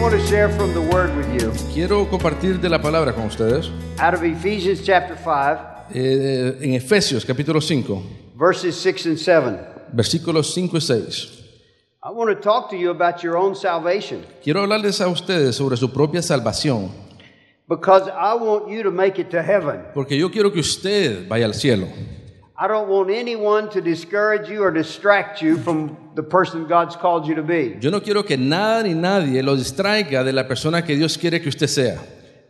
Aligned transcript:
want 0.00 0.14
to 0.14 0.26
share 0.26 0.48
from 0.48 0.72
the 0.72 0.80
Word 0.80 1.14
with 1.16 1.26
you 1.40 1.50
Quiero 1.72 2.08
compartir 2.08 2.60
de 2.60 2.68
la 2.68 2.80
palabra 2.80 3.12
con 3.14 3.26
ustedes 3.26 3.70
out 3.98 4.14
of 4.14 4.22
Ephesians 4.22 4.82
chapter 4.82 5.16
5, 5.16 5.58
eh, 5.94 6.58
en 6.60 6.74
Efesios 6.74 7.24
capítulo 7.24 7.60
5, 7.60 8.02
verses 8.36 8.74
6 8.76 9.06
and 9.06 9.18
7. 9.18 9.58
versículos 9.92 10.52
5 10.54 10.76
y 10.76 10.80
6. 10.80 11.36
I 12.02 12.10
want 12.10 12.30
to 12.34 12.40
talk 12.40 12.70
to 12.70 12.76
you 12.76 12.90
about 12.90 13.22
your 13.22 13.36
own 13.36 13.54
salvation 13.54 14.24
Quiero 14.42 14.62
hablarles 14.62 15.00
a 15.00 15.08
ustedes 15.08 15.56
sobre 15.56 15.76
su 15.76 15.92
propia 15.92 16.22
salvación, 16.22 16.90
because 17.68 18.08
I 18.08 18.34
want 18.34 18.70
you 18.70 18.82
to 18.82 18.90
make 18.90 19.20
it 19.20 19.28
to 19.30 19.42
heaven. 19.42 19.82
porque 19.94 20.16
yo 20.16 20.30
quiero 20.30 20.50
que 20.52 20.60
usted 20.60 21.28
vaya 21.28 21.44
al 21.46 21.54
cielo. 21.54 21.86
I 22.62 22.68
don't 22.68 22.88
want 22.88 23.08
anyone 23.10 23.70
to 23.70 23.80
discourage 23.80 24.50
you 24.50 24.62
or 24.62 24.70
distract 24.70 25.40
you 25.40 25.56
from 25.56 25.96
the 26.14 26.22
person 26.22 26.66
God's 26.66 26.94
called 26.94 27.26
you 27.26 27.34
to 27.36 27.42
be. 27.42 27.78
Yo 27.80 27.90
no 27.90 28.00
quiero 28.00 28.22
que 28.22 28.36
nada 28.36 28.82
ni 28.82 28.92
nadie 28.92 29.42
lo 29.42 29.56
distraiga 29.56 30.22
de 30.22 30.32
la 30.34 30.46
persona 30.46 30.82
que 30.82 30.94
Dios 30.94 31.16
quiere 31.16 31.40
que 31.40 31.48
usted 31.48 31.68
sea. 31.68 31.98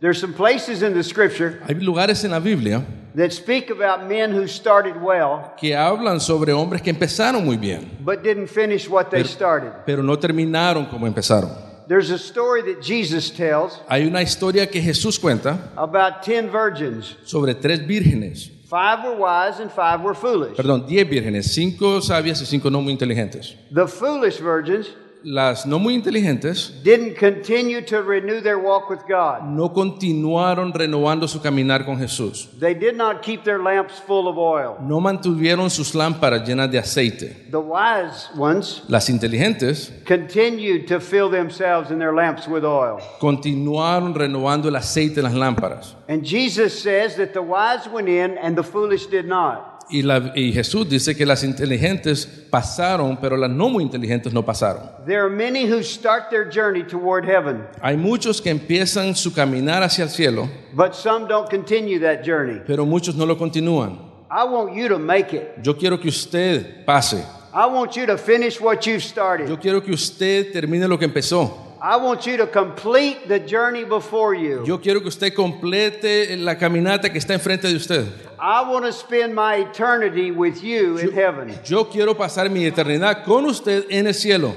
There's 0.01 0.19
some 0.19 0.33
places 0.33 0.81
in 0.81 0.93
the 0.93 1.03
scripture 1.03 1.61
Hay 1.65 1.75
lugares 1.75 2.25
en 2.25 2.31
la 2.31 2.39
Biblia 2.39 2.83
that 3.15 3.31
speak 3.31 3.69
about 3.69 4.05
men 4.09 4.31
who 4.33 4.47
started 4.47 5.01
well 5.01 5.53
que 5.55 5.75
hablan 5.75 6.19
sobre 6.19 6.51
hombres 6.51 6.81
que 6.81 6.89
empezaron 6.91 7.45
muy 7.45 7.55
bien, 7.55 7.89
but 8.03 8.21
didn't 8.21 8.47
finish 8.47 8.89
what 8.89 9.11
they 9.11 9.23
started. 9.23 9.71
pero 9.85 10.03
no 10.03 10.17
terminaron 10.17 10.87
como 10.89 11.07
empezaron. 11.07 11.51
There's 11.87 12.11
a 12.11 12.17
story 12.17 12.63
that 12.63 12.81
Jesus 12.81 13.31
tells 13.31 13.79
Hay 13.87 14.05
una 14.07 14.21
historia 14.21 14.67
que 14.67 14.81
Jesús 14.81 15.17
cuenta 15.17 15.71
about 15.77 16.21
10 16.25 16.51
virgins. 16.51 17.15
sobre 17.23 17.53
tres 17.55 17.85
vírgenes, 17.87 18.51
Five 18.71 19.03
were 19.03 19.17
wise 19.17 19.59
and 19.61 19.69
five 19.69 20.01
were 20.01 20.15
foolish. 20.15 20.55
perdón, 20.55 20.85
diez 20.87 21.05
vírgenes, 21.05 21.53
cinco 21.53 21.99
sabias 22.01 22.41
y 22.41 22.45
cinco 22.45 22.69
no 22.69 22.79
muy 22.79 22.93
inteligentes. 22.93 23.53
The 23.69 23.85
foolish 23.85 24.39
virgins 24.39 24.87
Las 25.23 25.65
no 25.67 25.77
muy 25.77 25.93
inteligentes 25.93 26.73
didn't 26.83 27.15
continue 27.15 27.81
to 27.85 28.01
renew 28.01 28.41
their 28.41 28.57
walk 28.57 28.89
with 28.89 29.01
God. 29.07 29.43
no 29.43 29.71
continuaron 29.71 30.73
renovando 30.73 31.27
su 31.27 31.39
caminar 31.41 31.85
con 31.85 31.97
Jesús. 31.99 32.49
They 32.59 32.73
did 32.73 32.95
not 32.95 33.21
keep 33.21 33.43
their 33.43 33.59
lamps 33.59 33.99
full 33.99 34.27
of 34.27 34.37
oil. 34.37 34.77
No 34.81 34.99
mantuvieron 34.99 35.69
sus 35.69 35.93
lámparas 35.93 36.47
llenas 36.47 36.71
de 36.71 36.79
aceite. 36.79 37.35
The 37.51 37.59
wise 37.59 38.29
ones 38.35 38.83
Las 38.87 39.09
inteligentes 39.09 39.91
continued 40.05 40.87
to 40.87 40.99
fill 40.99 41.29
themselves 41.29 41.91
and 41.91 41.99
their 42.01 42.13
lamps 42.13 42.47
with 42.47 42.63
oil. 42.65 42.99
continuaron 43.19 44.15
renovando 44.15 44.69
el 44.69 44.75
aceite 44.75 45.17
en 45.19 45.23
las 45.25 45.33
lámparas. 45.35 45.95
And 46.07 46.23
Jesus 46.25 46.81
says 46.81 47.15
that 47.17 47.33
the 47.33 47.41
wise 47.41 47.87
went 47.87 48.09
in 48.09 48.37
and 48.37 48.57
the 48.57 48.63
foolish 48.63 49.05
did 49.05 49.25
not. 49.27 49.70
Y, 49.91 50.01
la- 50.03 50.31
y 50.35 50.53
Jesús 50.53 50.87
dice 50.89 51.15
que 51.15 51.25
las 51.25 51.43
inteligentes 51.43 52.25
pasaron, 52.49 53.17
pero 53.17 53.35
las 53.35 53.49
no 53.49 53.69
muy 53.69 53.83
inteligentes 53.83 54.31
no 54.33 54.43
pasaron. 54.45 54.83
There 55.05 55.19
are 55.19 55.29
many 55.29 55.65
who 55.69 55.83
start 55.83 56.29
their 56.29 56.49
journey 56.49 56.83
toward 56.83 57.25
heaven, 57.25 57.63
Hay 57.81 57.97
muchos 57.97 58.41
que 58.41 58.49
empiezan 58.49 59.15
su 59.15 59.33
caminar 59.33 59.83
hacia 59.83 60.03
el 60.03 60.09
cielo, 60.09 60.49
but 60.73 60.93
some 60.93 61.27
don't 61.27 61.49
continue 61.49 61.99
that 61.99 62.23
journey. 62.25 62.61
pero 62.65 62.85
muchos 62.85 63.15
no 63.15 63.25
lo 63.25 63.37
continúan. 63.37 63.99
I 64.29 64.45
want 64.45 64.73
you 64.75 64.87
to 64.87 64.97
make 64.97 65.33
it. 65.35 65.61
Yo 65.61 65.75
quiero 65.75 65.99
que 65.99 66.07
usted 66.09 66.85
pase. 66.85 67.17
I 67.53 67.65
want 67.65 67.97
you 67.97 68.05
to 68.05 68.17
finish 68.17 68.61
what 68.61 68.85
you've 68.87 69.03
started. 69.03 69.49
Yo 69.49 69.57
quiero 69.57 69.81
que 69.83 69.91
usted 69.93 70.53
termine 70.53 70.87
lo 70.87 70.97
que 70.97 71.05
empezó. 71.05 71.51
I 71.83 71.97
want 71.97 72.27
you 72.27 72.37
to 72.37 72.45
complete 72.45 73.27
the 73.27 73.39
journey 73.39 73.83
before 73.83 74.35
you. 74.35 74.63
Yo 74.67 74.77
quiero 74.77 74.99
que 74.99 75.07
usted 75.07 75.33
complete 75.33 76.37
la 76.37 76.53
caminata 76.53 77.09
que 77.11 77.19
está 77.19 77.33
enfrente 77.33 77.63
de 77.63 77.75
usted. 77.75 78.05
I 78.39 78.61
want 78.69 78.85
to 78.85 78.93
spend 78.93 79.33
my 79.33 79.55
eternity 79.55 80.29
with 80.29 80.63
you 80.63 80.99
in 80.99 81.11
heaven. 81.11 81.57
Yo 81.65 81.85
quiero 81.85 82.13
pasar 82.13 82.51
mi 82.51 82.69
eternidad 82.69 83.25
con 83.25 83.45
usted 83.45 83.85
en 83.89 84.05
el 84.05 84.13
cielo. 84.13 84.53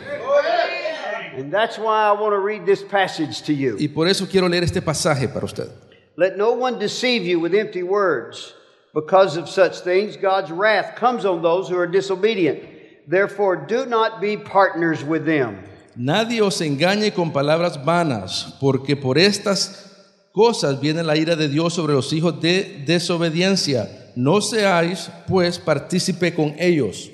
And 1.34 1.50
that's 1.50 1.78
why 1.78 2.06
I 2.06 2.12
want 2.12 2.34
to 2.34 2.38
read 2.40 2.66
this 2.66 2.82
passage 2.82 3.40
to 3.44 3.54
you. 3.54 3.78
Y 3.80 3.88
por 3.88 4.06
eso 4.06 4.26
quiero 4.26 4.46
leer 4.46 4.62
este 4.62 4.82
pasaje 4.82 5.32
para 5.32 5.46
usted. 5.46 5.70
Let 6.16 6.36
no 6.36 6.52
one 6.52 6.78
deceive 6.78 7.24
you 7.24 7.40
with 7.40 7.54
empty 7.54 7.82
words. 7.82 8.52
Because 8.92 9.38
of 9.38 9.48
such 9.48 9.80
things, 9.80 10.18
God's 10.18 10.52
wrath 10.52 10.94
comes 10.94 11.24
on 11.24 11.40
those 11.40 11.70
who 11.70 11.78
are 11.78 11.86
disobedient. 11.86 13.08
Therefore, 13.08 13.56
do 13.56 13.86
not 13.86 14.20
be 14.20 14.36
partners 14.36 15.02
with 15.02 15.24
them. 15.24 15.64
Nadie 15.96 16.42
os 16.42 16.60
engañe 16.60 17.12
con 17.12 17.32
palabras 17.32 17.84
vanas, 17.84 18.56
porque 18.60 18.96
por 18.96 19.16
estas 19.16 19.90
cosas 20.32 20.80
viene 20.80 21.02
la 21.04 21.16
ira 21.16 21.36
de 21.36 21.48
Dios 21.48 21.74
sobre 21.74 21.94
los 21.94 22.12
hijos 22.12 22.40
de 22.40 22.82
desobediencia. 22.84 23.88
No 24.16 24.40
seáis, 24.40 25.10
pues, 25.28 25.58
partícipe 25.58 26.34
con 26.34 26.54
ellos. 26.58 27.10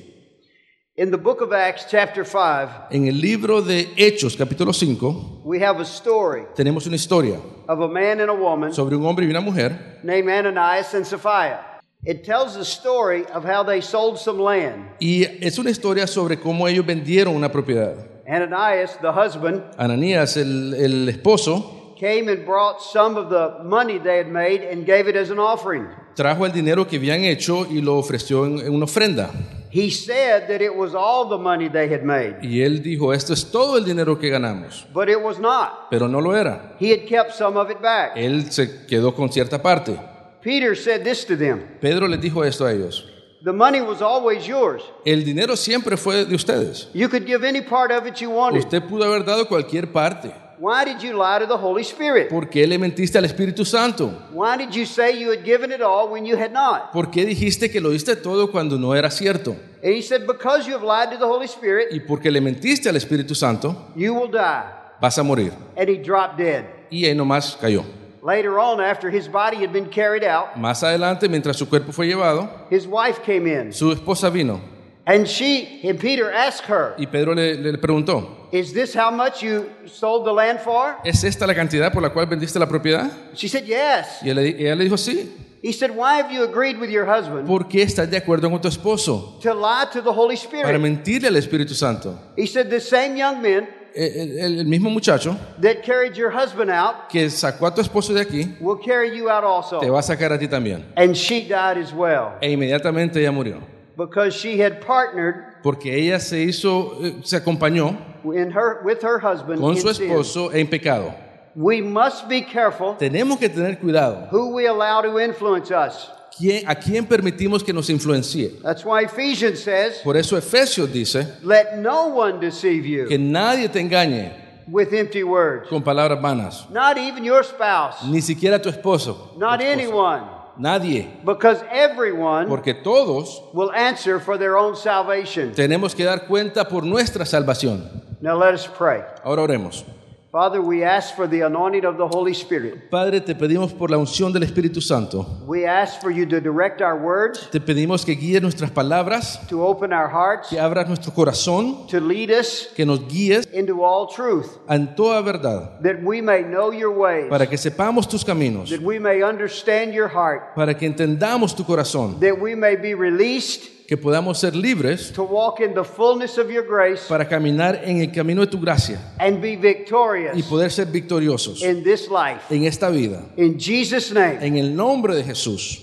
In 0.96 1.10
the 1.10 1.16
book 1.16 1.40
of 1.40 1.52
Acts, 1.52 1.86
chapter 1.90 2.26
5, 2.26 2.88
En 2.90 3.06
el 3.06 3.20
libro 3.20 3.62
de 3.62 3.88
Hechos, 3.96 4.36
capítulo 4.36 4.72
5, 4.72 5.42
we 5.44 5.62
have 5.64 5.80
a 5.80 5.84
story 5.84 6.42
tenemos 6.54 6.86
una 6.86 6.96
historia 6.96 7.38
of 7.68 7.80
a 7.80 7.88
man 7.88 8.20
and 8.20 8.28
a 8.28 8.34
woman 8.34 8.74
sobre 8.74 8.96
un 8.96 9.06
hombre 9.06 9.24
y 9.24 9.30
una 9.30 9.40
mujer 9.40 10.00
named 10.02 10.28
Ananias 10.28 10.92
and 10.94 11.06
Sapphira. 11.06 11.80
It 12.04 12.24
tells 12.24 12.54
the 12.54 12.64
story 12.64 13.24
of 13.32 13.44
how 13.44 13.62
they 13.64 13.80
sold 13.80 14.18
some 14.18 14.42
land. 14.42 14.90
y 15.00 15.24
es 15.40 15.58
una 15.58 15.70
historia 15.70 16.06
sobre 16.06 16.38
cómo 16.38 16.68
ellos 16.68 16.84
vendieron 16.84 17.34
una 17.34 17.50
propiedad. 17.50 17.94
Ananias, 18.30 18.96
the 19.00 19.12
husband, 19.12 19.62
Ananías, 19.76 20.36
el, 20.36 20.74
el 20.74 21.08
esposo, 21.08 21.94
came 21.98 22.28
and 22.28 22.46
brought 22.46 22.80
some 22.80 23.16
of 23.16 23.28
the 23.28 23.62
money 23.64 23.98
they 23.98 24.18
had 24.18 24.28
made 24.28 24.62
and 24.62 24.86
gave 24.86 25.08
it 25.08 25.16
as 25.16 25.30
an 25.30 25.38
offering. 25.38 25.86
trajo 26.14 26.44
el 26.46 26.52
dinero 26.52 26.86
que 26.86 26.98
habían 26.98 27.24
hecho 27.24 27.66
y 27.66 27.80
lo 27.80 27.96
ofreció 27.98 28.46
en, 28.46 28.58
en 28.60 28.72
una 28.74 28.84
ofrenda. 28.84 29.30
He 29.72 29.90
said 29.90 30.48
that 30.48 30.60
it 30.60 30.74
was 30.74 30.94
all 30.96 31.28
the 31.28 31.38
money 31.38 31.68
they 31.68 31.88
had 31.88 32.02
made, 32.02 32.38
Y 32.42 32.60
él 32.62 32.82
dijo, 32.82 33.12
esto 33.12 33.32
es 33.32 33.50
todo 33.52 33.76
el 33.76 33.84
dinero 33.84 34.18
que 34.18 34.28
ganamos, 34.30 34.84
but 34.92 35.08
it 35.08 35.20
was 35.20 35.38
not. 35.38 35.88
pero 35.90 36.08
no 36.08 36.20
lo 36.20 36.34
era. 36.34 36.74
He 36.80 36.90
had 36.90 37.06
kept 37.06 37.32
some 37.34 37.56
of 37.58 37.70
it 37.70 37.80
back. 37.80 38.12
Él 38.16 38.50
se 38.50 38.86
quedó 38.86 39.14
con 39.14 39.30
cierta 39.30 39.60
parte. 39.62 39.96
Peter 40.42 40.74
said 40.74 41.04
this 41.04 41.24
to 41.26 41.36
them 41.36 41.60
Pedro 41.80 42.08
les 42.08 42.18
dijo 42.20 42.44
esto 42.44 42.64
a 42.64 42.72
ellos. 42.72 43.09
The 43.42 43.52
money 43.52 43.80
was 43.80 44.02
always 44.02 44.46
yours. 44.46 44.82
El 45.06 45.24
dinero 45.24 45.56
siempre 45.56 45.96
fue 45.96 46.24
de 46.26 46.34
ustedes. 46.34 46.88
You 46.92 47.08
could 47.08 47.26
give 47.26 47.42
any 47.42 47.62
part 47.62 47.90
of 47.90 48.06
it 48.06 48.20
you 48.20 48.30
wanted. 48.30 48.58
Usted 48.58 48.82
pudo 48.82 49.04
haber 49.04 49.24
dado 49.24 49.46
cualquier 49.48 49.90
parte. 49.92 50.30
Why 50.58 50.84
did 50.84 51.00
you 51.02 51.14
lie 51.16 51.38
to 51.38 51.46
the 51.46 51.56
Holy 51.56 51.82
Spirit? 51.82 52.28
¿Por 52.28 52.50
qué 52.50 52.66
le 52.66 52.76
mentiste 52.76 53.16
al 53.16 53.24
Espíritu 53.24 53.64
Santo? 53.64 54.08
Why 54.34 54.58
did 54.58 54.74
you 54.74 54.84
say 54.84 55.18
you 55.18 55.30
had 55.30 55.42
given 55.42 55.72
it 55.72 55.80
all 55.80 56.10
when 56.10 56.26
you 56.26 56.36
had 56.36 56.52
not? 56.52 56.92
¿Por 56.92 57.10
qué 57.10 57.24
dijiste 57.24 57.70
que 57.70 57.80
lo 57.80 57.88
diste 57.88 58.14
todo 58.16 58.50
cuando 58.50 58.76
no 58.78 58.94
era 58.94 59.10
cierto? 59.10 59.56
And 59.82 59.94
he 59.94 60.02
said, 60.02 60.26
Because 60.26 60.68
you 60.68 60.74
have 60.74 60.82
lied 60.84 61.10
to 61.12 61.16
the 61.16 61.26
Holy 61.26 61.46
Spirit, 61.46 61.88
Y 61.92 62.00
porque 62.00 62.30
le 62.30 62.42
mentiste 62.42 62.90
al 62.90 62.96
Espíritu 62.96 63.34
Santo, 63.34 63.90
you 63.96 64.12
will 64.12 64.30
die. 64.30 64.64
vas 65.00 65.16
a 65.16 65.22
morir. 65.22 65.54
And 65.78 65.88
he 65.88 65.96
dropped 65.96 66.36
dead. 66.36 66.66
Y 66.90 67.06
ahí 67.06 67.14
nomás 67.14 67.56
cayó. 67.58 67.82
Later 68.22 68.58
on, 68.58 68.80
after 68.80 69.08
his 69.10 69.28
body 69.28 69.56
had 69.56 69.72
been 69.72 69.88
carried 69.88 70.24
out, 70.24 70.54
Más 70.56 70.82
adelante, 70.82 71.28
mientras 71.28 71.56
su 71.56 71.66
cuerpo 71.68 71.90
fue 71.92 72.06
llevado, 72.06 72.48
his 72.70 72.86
wife 72.86 73.22
came 73.24 73.46
in. 73.46 73.72
su 73.72 73.90
esposa 73.92 74.30
vino 74.30 74.60
And 75.06 75.26
she, 75.26 75.80
and 75.88 75.98
Peter 75.98 76.30
asked 76.30 76.66
her, 76.68 76.94
y 76.98 77.06
Pedro 77.06 77.34
le, 77.34 77.54
le 77.54 77.78
preguntó, 77.78 78.48
Is 78.52 78.72
this 78.74 78.94
how 78.94 79.10
much 79.10 79.42
you 79.42 79.70
sold 79.86 80.24
the 80.26 80.32
land 80.32 80.60
for? 80.60 80.96
¿es 81.04 81.24
esta 81.24 81.46
la 81.46 81.54
cantidad 81.54 81.90
por 81.92 82.02
la 82.02 82.10
cual 82.10 82.26
vendiste 82.26 82.58
la 82.58 82.66
propiedad? 82.66 83.10
She 83.34 83.48
said, 83.48 83.64
Yes. 83.64 84.22
Y 84.22 84.28
él 84.28 84.36
le- 84.36 84.48
ella 84.60 84.74
le 84.76 84.84
dijo, 84.84 84.96
sí. 84.98 85.30
He 85.62 85.72
said, 85.72 85.90
Why 85.90 86.16
have 86.22 86.30
you 86.30 86.42
agreed 86.44 86.78
with 86.78 86.90
your 86.90 87.06
husband 87.06 87.46
¿Por 87.46 87.68
qué 87.68 87.82
estás 87.82 88.10
de 88.10 88.16
acuerdo 88.18 88.50
con 88.50 88.60
tu 88.60 88.68
esposo? 88.68 89.38
to 89.42 89.52
lie 89.54 89.86
to 89.92 90.02
the 90.02 90.12
Holy 90.12 90.36
Para 90.36 90.44
Spirit? 90.76 90.80
mentirle 90.80 91.28
al 91.28 91.36
Espíritu 91.36 91.74
Santo. 91.74 92.18
He 92.36 92.46
said, 92.46 92.68
The 92.70 92.80
same 92.80 93.16
young 93.16 93.40
men 93.42 93.66
El, 93.94 94.38
el- 94.60 94.64
mismo 94.66 94.90
muchacho 94.90 95.36
that 95.60 95.82
carried 95.82 96.14
your 96.14 96.30
husband 96.30 96.70
out 96.70 97.08
que 97.08 97.28
sacó 97.30 97.66
a 97.66 97.74
tu 97.74 97.80
esposo 97.80 98.12
de 98.14 98.20
aquí, 98.20 98.56
will 98.60 98.78
carry 98.78 99.16
you 99.16 99.28
out 99.28 99.44
also. 99.44 99.80
te 99.80 99.90
va 99.90 99.98
a 99.98 100.02
sacar 100.02 100.32
a 100.32 100.38
ti 100.38 100.46
también. 100.48 100.84
And 100.96 101.14
she 101.16 101.40
died 101.42 101.78
as 101.78 101.92
well 101.92 102.34
E 102.40 102.50
inmediatamente 102.52 103.20
ella 103.20 103.32
murió. 103.32 103.60
because 103.96 104.34
she 104.34 104.58
had 104.62 104.80
partnered 104.80 105.44
Porque 105.62 105.94
ella 105.94 106.18
se 106.20 106.38
hizo, 106.42 106.96
eh, 107.04 107.16
se 107.22 107.36
acompañó 107.36 107.96
in 108.24 108.50
her, 108.50 108.80
with 108.84 109.02
her 109.02 109.18
husband 109.18 109.60
con 109.60 109.76
su 109.76 109.92
sin. 109.92 110.10
esposo 110.10 110.52
en 110.54 110.66
pecado. 110.68 111.12
We 111.56 111.82
must 111.82 112.28
be 112.28 112.42
careful 112.42 112.94
Tenemos 112.96 113.38
que 113.38 113.48
tener 113.48 113.78
cuidado. 113.78 114.28
who 114.30 114.54
we 114.54 114.66
allow 114.68 115.02
to 115.02 115.18
influence 115.18 115.70
us. 115.72 116.10
¿Quién- 116.40 116.66
¿A 116.66 116.74
quién 116.74 117.04
permitimos 117.06 117.62
que 117.62 117.72
nos 117.72 117.90
influencie? 117.90 118.58
That's 118.62 118.84
why 118.84 119.04
Ephesians 119.04 119.60
says, 119.60 119.98
Por 120.02 120.16
eso 120.16 120.36
Efesios 120.38 120.90
dice 120.92 121.26
Let 121.42 121.76
no 121.76 122.06
one 122.16 122.40
deceive 122.40 122.84
you 122.88 123.06
que 123.08 123.18
nadie 123.18 123.68
te 123.68 123.78
engañe 123.80 124.32
with 124.66 124.92
empty 124.94 125.22
words. 125.22 125.68
con 125.68 125.82
palabras 125.82 126.20
vanas. 126.20 126.66
Not 126.70 126.96
even 126.96 127.24
your 127.24 127.44
spouse, 127.44 128.02
Ni 128.04 128.20
siquiera 128.22 128.60
tu 128.60 128.70
esposo. 128.70 129.34
not 129.36 129.60
anyone. 129.60 130.22
Nadie. 130.56 131.08
Because 131.24 131.62
everyone 131.72 132.46
Porque 132.48 132.74
todos 132.74 133.42
will 133.54 133.70
answer 133.74 134.18
for 134.20 134.36
their 134.38 134.56
own 134.56 134.76
salvation. 134.76 135.52
tenemos 135.54 135.94
que 135.94 136.04
dar 136.04 136.26
cuenta 136.26 136.68
por 136.68 136.84
nuestra 136.84 137.24
salvación. 137.24 137.88
Now 138.20 138.36
let 138.38 138.52
us 138.54 138.66
pray. 138.66 139.00
Ahora 139.24 139.42
oremos. 139.42 139.84
Father, 140.32 140.62
we 140.62 140.84
ask 140.84 141.16
for 141.16 141.26
the 141.26 141.40
anointing 141.40 141.84
of 141.84 141.96
the 141.96 142.06
Holy 142.06 142.34
Spirit. 142.34 142.88
Padre, 142.88 143.20
te 143.20 143.34
pedimos 143.34 143.72
por 143.72 143.90
la 143.90 143.98
unción 143.98 144.32
del 144.32 144.44
Espíritu 144.44 144.80
Santo. 144.80 145.26
We 145.44 145.66
ask 145.66 146.00
for 146.00 146.12
you 146.12 146.24
to 146.26 146.40
direct 146.40 146.80
our 146.80 146.96
words, 146.96 147.48
Te 147.50 147.58
pedimos 147.58 148.04
que 148.04 148.14
guíes 148.14 148.40
nuestras 148.40 148.70
palabras, 148.70 149.44
to 149.48 149.66
open 149.66 149.92
our 149.92 150.08
hearts, 150.08 150.48
que 150.48 150.60
abras 150.60 150.86
nuestro 150.86 151.12
corazón, 151.12 151.88
to 151.88 151.98
lead 151.98 152.30
us 152.30 152.68
que 152.76 152.86
nos 152.86 153.00
guíes 153.08 153.44
into 153.52 153.82
all 153.82 154.06
truth, 154.06 154.56
en 154.68 154.94
toda 154.94 155.20
verdad, 155.20 155.80
that 155.82 156.00
we 156.04 156.22
may 156.22 156.44
know 156.44 156.70
your 156.70 156.92
ways, 156.92 157.28
para 157.28 157.48
que 157.48 157.58
sepamos 157.58 158.08
tus 158.08 158.22
caminos, 158.22 158.70
that 158.70 158.82
we 158.82 159.00
may 159.00 159.24
understand 159.24 159.92
your 159.92 160.06
heart, 160.06 160.54
para 160.54 160.74
que 160.74 160.86
entendamos 160.86 161.56
tu 161.56 161.64
corazón, 161.64 162.20
that 162.20 162.40
we 162.40 162.54
may 162.54 162.76
be 162.76 162.94
released 162.94 163.79
que 163.90 163.96
podamos 163.96 164.38
ser 164.38 164.54
libres 164.54 165.10
to 165.10 165.24
walk 165.24 165.58
in 165.58 165.74
the 165.74 165.82
fullness 165.82 166.38
of 166.38 166.48
your 166.48 166.64
grace 166.64 167.08
para 167.08 167.28
caminar 167.28 167.80
en 167.82 168.00
el 168.00 168.12
camino 168.12 168.42
de 168.42 168.46
tu 168.46 168.60
gracia 168.60 169.00
and 169.18 169.40
be 169.42 169.54
y 169.54 169.56
victorious 169.56 170.40
poder 170.46 170.70
ser 170.70 170.86
victoriosos 170.86 171.60
in 171.64 171.82
this 171.82 172.08
life. 172.08 172.40
en 172.54 172.66
esta 172.66 172.88
vida. 172.88 173.20
In 173.36 173.58
Jesus' 173.58 174.12
name, 174.12 174.38
En 174.40 174.56
el 174.56 174.76
nombre 174.76 175.16
de 175.16 175.24
Jesús. 175.24 175.80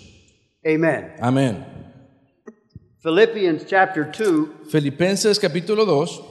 amen. 0.65 1.15
Amén. 1.19 1.65
Philippians 3.03 3.65
chapter 3.65 4.05
2, 4.05 4.69
Filipenses 4.71 5.37
capítulo 5.37 5.85
2, 5.85 6.21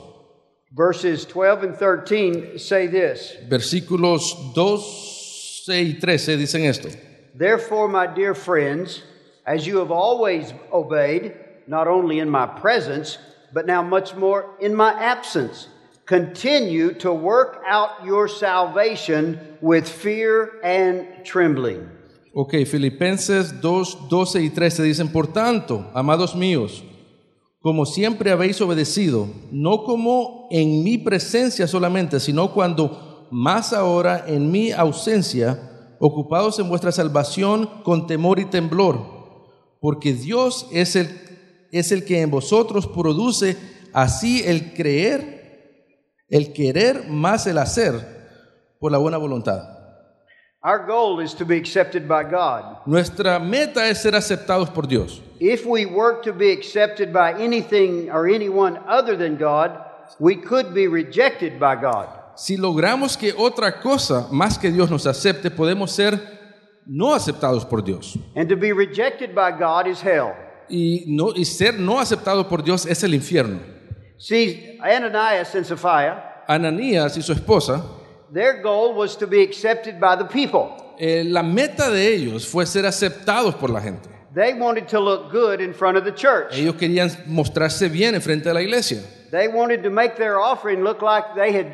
verses 0.72 1.26
12 1.26 1.62
and 1.62 1.76
13 1.76 2.58
say 2.58 2.86
this 2.86 3.34
versículos 3.50 4.34
12 4.54 5.68
y 5.68 6.00
13 6.00 6.38
dicen 6.38 6.64
esto. 6.64 6.88
Therefore, 7.34 7.86
my 7.86 8.06
dear 8.06 8.34
friends, 8.34 9.02
as 9.44 9.66
you 9.66 9.76
have 9.76 9.90
always 9.90 10.54
obeyed, 10.72 11.34
not 11.66 11.86
only 11.88 12.20
in 12.20 12.28
my 12.28 12.46
presence, 12.46 13.18
but 13.52 13.66
now 13.66 13.82
much 13.82 14.14
more 14.14 14.56
in 14.60 14.74
my 14.74 14.92
absence, 14.92 15.68
continue 16.06 16.92
to 16.94 17.12
work 17.12 17.62
out 17.66 18.04
your 18.04 18.28
salvation 18.28 19.58
with 19.60 19.88
fear 19.88 20.60
and 20.62 21.24
trembling. 21.24 21.88
Ok, 22.34 22.66
Filipenses 22.66 23.60
2, 23.62 24.08
12 24.10 24.42
y 24.42 24.50
13 24.50 24.82
dicen, 24.82 25.08
por 25.10 25.28
tanto, 25.28 25.90
amados 25.94 26.34
míos, 26.36 26.84
como 27.60 27.86
siempre 27.86 28.30
habéis 28.30 28.60
obedecido, 28.60 29.26
no 29.50 29.84
como 29.84 30.46
en 30.50 30.84
mi 30.84 30.98
presencia 30.98 31.66
solamente, 31.66 32.20
sino 32.20 32.52
cuando 32.52 33.26
más 33.30 33.72
ahora 33.72 34.24
en 34.28 34.52
mi 34.52 34.70
ausencia, 34.70 35.96
ocupados 35.98 36.58
en 36.58 36.68
vuestra 36.68 36.92
salvación 36.92 37.68
con 37.82 38.06
temor 38.06 38.38
y 38.38 38.44
temblor, 38.44 39.00
porque 39.80 40.12
Dios 40.12 40.68
es 40.70 40.94
el, 40.94 41.08
es 41.78 41.92
el 41.92 42.04
que 42.04 42.20
en 42.20 42.30
vosotros 42.30 42.86
produce 42.86 43.56
así 43.92 44.42
el 44.44 44.74
creer, 44.74 46.24
el 46.28 46.52
querer 46.52 47.08
más 47.08 47.46
el 47.46 47.58
hacer 47.58 47.94
por 48.78 48.92
la 48.92 48.98
buena 48.98 49.16
voluntad. 49.16 49.76
Our 50.62 50.84
goal 50.84 51.20
is 51.20 51.32
to 51.34 51.44
be 51.44 51.56
accepted 51.56 52.08
by 52.08 52.24
God. 52.24 52.78
Nuestra 52.86 53.38
meta 53.38 53.88
es 53.88 54.02
ser 54.02 54.16
aceptados 54.16 54.68
por 54.68 54.86
Dios. 54.86 55.20
If 55.38 55.64
we 55.64 55.86
work 55.86 56.24
to 56.24 56.32
be 56.32 56.50
accepted 56.50 57.12
by 57.12 57.34
anything 57.34 58.10
or 58.10 58.26
anyone 58.26 58.78
other 58.88 59.16
than 59.16 59.36
God, 59.36 59.78
we 60.18 60.34
could 60.34 60.74
be 60.74 60.88
rejected 60.88 61.60
by 61.60 61.76
God. 61.76 62.08
Si 62.36 62.56
logramos 62.56 63.16
que 63.16 63.32
otra 63.32 63.80
cosa 63.80 64.26
más 64.32 64.58
que 64.58 64.70
Dios 64.72 64.90
nos 64.90 65.06
acepte, 65.06 65.50
podemos 65.50 65.92
ser 65.92 66.20
no 66.84 67.14
aceptados 67.14 67.64
por 67.64 67.80
Dios. 67.82 68.18
And 68.34 68.48
to 68.48 68.56
be 68.56 68.72
rejected 68.72 69.34
by 69.34 69.52
God 69.52 69.86
is 69.86 70.00
hell. 70.00 70.34
Y, 70.68 71.04
no, 71.06 71.32
y 71.34 71.44
ser 71.44 71.78
no 71.78 72.00
aceptado 72.00 72.48
por 72.48 72.62
Dios 72.62 72.86
es 72.86 73.02
el 73.04 73.14
infierno. 73.14 73.60
See, 74.18 74.78
Ananias 74.80 75.54
and 75.54 75.64
Sapphira, 75.64 76.44
Ananías 76.48 77.16
y 77.16 77.22
su 77.22 77.32
esposa, 77.32 77.84
their 78.32 78.62
goal 78.62 78.94
was 78.94 79.16
to 79.16 79.26
be 79.26 79.42
accepted 79.42 80.00
by 80.00 80.16
the 80.16 80.24
people. 80.24 80.70
eh, 80.98 81.24
la 81.24 81.42
meta 81.42 81.90
de 81.90 82.14
ellos 82.14 82.46
fue 82.46 82.64
ser 82.66 82.86
aceptados 82.86 83.54
por 83.54 83.70
la 83.70 83.80
gente. 83.80 84.08
They 84.34 84.54
wanted 84.54 84.88
to 84.88 85.00
look 85.00 85.30
good 85.30 85.60
in 85.60 85.72
front 85.72 85.96
of 85.96 86.04
the 86.04 86.12
church. 86.12 86.52
Ellos 86.52 86.76
querían 86.76 87.10
mostrarse 87.26 87.88
bien 87.88 88.14
en 88.14 88.20
frente 88.20 88.48
de 88.48 88.54
la 88.54 88.60
iglesia. 88.62 89.02
They 89.30 89.48
wanted 89.48 89.82
to 89.82 89.90
make 89.90 90.16
their 90.16 90.38
offering 90.38 90.82
look 90.82 91.02
like 91.02 91.34
they 91.34 91.52
had 91.52 91.66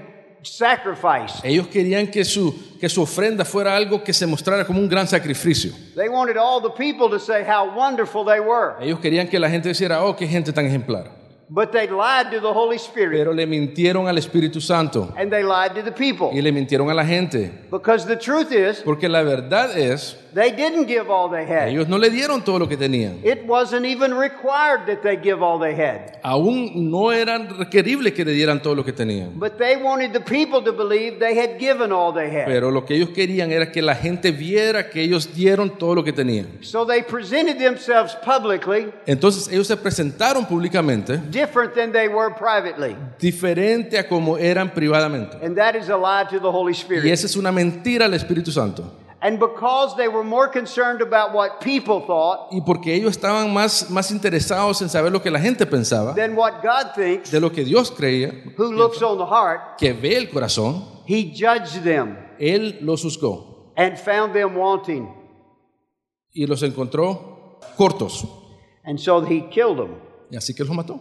Ellos 1.43 1.69
querían 1.69 2.07
que 2.09 2.25
su, 2.25 2.77
que 2.81 2.89
su 2.89 3.03
ofrenda 3.03 3.45
fuera 3.45 3.77
algo 3.77 4.03
que 4.03 4.13
se 4.13 4.27
mostrara 4.27 4.65
como 4.67 4.81
un 4.81 4.89
gran 4.89 5.07
sacrificio. 5.07 5.73
They 5.95 6.09
wanted 6.09 6.37
all 6.37 6.61
the 6.61 6.71
people 6.71 7.09
to 7.11 7.19
say 7.19 7.45
how 7.45 7.71
wonderful 7.77 8.25
they 8.25 8.41
were. 8.41 8.75
Ellos 8.81 8.99
querían 9.01 9.29
que 9.29 9.39
la 9.39 9.49
gente 9.49 9.69
dijera, 9.69 10.05
oh, 10.05 10.17
qué 10.17 10.27
gente 10.27 10.53
tan 10.53 10.67
ejemplar. 10.67 11.22
But 11.55 11.71
they 11.71 11.87
lied 11.87 12.31
to 12.31 12.41
the 12.41 12.51
Holy 12.51 12.79
Spirit 12.79 13.19
Pero 13.19 13.35
le 13.35 13.47
mintieron 13.47 14.09
al 14.09 14.17
Espíritu 14.17 14.59
Santo 14.59 15.13
and 15.19 15.31
they 15.31 15.43
lied 15.43 15.75
to 15.75 15.83
the 15.83 15.93
people. 15.93 16.31
y 16.33 16.41
le 16.41 16.51
mintieron 16.51 16.89
a 16.91 16.95
la 16.95 17.05
gente. 17.05 17.51
Because 17.71 18.07
the 18.07 18.17
truth 18.17 18.51
is, 18.53 18.81
Porque 18.83 19.07
la 19.07 19.23
verdad 19.23 19.77
es, 19.77 20.17
they 20.33 20.51
didn't 20.51 20.87
give 20.87 21.11
all 21.11 21.29
they 21.29 21.45
had. 21.45 21.69
ellos 21.69 21.89
no 21.89 21.99
le 21.99 22.09
dieron 22.09 22.43
todo 22.43 22.59
lo 22.59 22.67
que 22.67 22.79
tenían. 22.79 23.21
It 23.23 23.45
wasn't 23.47 23.85
even 23.85 24.15
required 24.15 24.87
that 24.87 25.03
they 25.03 25.19
give 25.23 25.43
all 25.43 25.59
they 25.59 25.75
had. 25.75 26.19
Aún 26.23 26.91
no 26.91 27.13
eran 27.13 27.51
requeribles 27.59 28.15
que 28.15 28.25
le 28.25 28.33
dieran 28.33 28.63
todo 28.63 28.75
lo 28.75 28.83
que 28.83 28.95
tenían. 28.95 29.39
But 29.39 29.59
they 29.59 29.77
wanted 29.77 30.15
the 30.15 30.21
people 30.21 30.63
to 30.65 30.73
believe 30.73 31.19
they 31.19 31.39
had 31.39 31.59
given 31.59 31.93
all 31.93 32.15
they 32.15 32.31
had. 32.31 32.47
Pero 32.47 32.71
lo 32.71 32.87
que 32.87 32.97
ellos 32.97 33.11
querían 33.11 33.53
era 33.53 33.71
que 33.71 33.83
la 33.83 33.95
gente 33.95 34.31
viera 34.31 34.89
que 34.89 35.03
ellos 35.03 35.35
dieron 35.35 35.77
todo 35.77 35.97
lo 35.97 36.03
que 36.03 36.15
tenían. 36.15 36.47
So 36.63 36.87
they 36.87 37.03
presented 37.03 37.59
themselves 37.59 38.17
publicly 38.25 38.91
Entonces 39.07 39.49
ellos 39.53 39.67
se 39.67 39.77
presentaron 39.77 40.47
públicamente 40.47 41.21
different 41.47 41.75
than 41.75 41.93
they 41.93 42.09
were 42.09 42.33
privately. 42.35 42.97
diferente 43.19 43.99
a 43.99 44.09
como 44.09 44.37
eran 44.37 44.71
privadamente. 44.73 45.37
And 45.45 45.57
that 45.57 45.75
is 45.75 45.89
a 45.89 45.97
lie 45.97 46.25
to 46.31 46.39
the 46.39 46.51
Holy 46.51 46.73
Y 46.73 46.77
Spirit. 46.77 47.05
esa 47.13 47.27
es 47.27 47.37
una 47.37 47.51
mentira 47.53 48.05
al 48.07 48.15
Espíritu 48.15 48.51
Santo. 48.53 48.85
And 49.25 49.39
because 49.39 49.95
they 49.97 50.09
were 50.09 50.25
more 50.25 50.49
concerned 50.51 51.01
about 51.01 51.33
what 51.33 51.61
people 51.61 52.01
thought 52.05 52.49
Y 52.51 52.61
porque 52.61 52.93
ellos 52.93 53.13
estaban 53.17 53.53
más, 53.53 53.89
más 53.89 54.11
interesados 54.11 54.83
en 54.83 54.89
saber 54.89 55.13
lo 55.13 55.23
que 55.23 55.31
la 55.31 55.39
gente 55.39 55.65
pensaba, 55.65 56.13
than 56.15 56.35
what 56.37 56.61
God 56.63 56.93
thinks, 56.97 57.31
de 57.31 57.39
lo 57.39 57.51
que 57.53 57.65
Dios 57.65 57.93
creía, 57.93 58.33
who 58.59 58.73
looks 58.73 59.01
on 59.01 59.19
the 59.19 59.25
heart, 59.25 59.79
que 59.79 59.93
ve 59.93 60.17
el 60.17 60.29
corazón, 60.29 60.85
He 61.07 61.33
judged 61.33 61.83
them 61.85 62.17
Él 62.39 62.79
los 62.81 63.03
juzgó 63.05 63.73
and 63.77 63.97
found 63.97 64.33
them 64.33 64.57
wanting. 64.57 65.09
y 66.35 66.45
los 66.47 66.63
encontró 66.65 67.61
cortos. 67.77 68.27
And 68.85 68.99
so 68.99 69.21
He 69.25 69.49
killed 69.51 69.77
them. 69.79 69.95
Y 70.33 70.37
así 70.37 70.53
que 70.53 70.65
los 70.65 70.75
mató. 70.75 71.01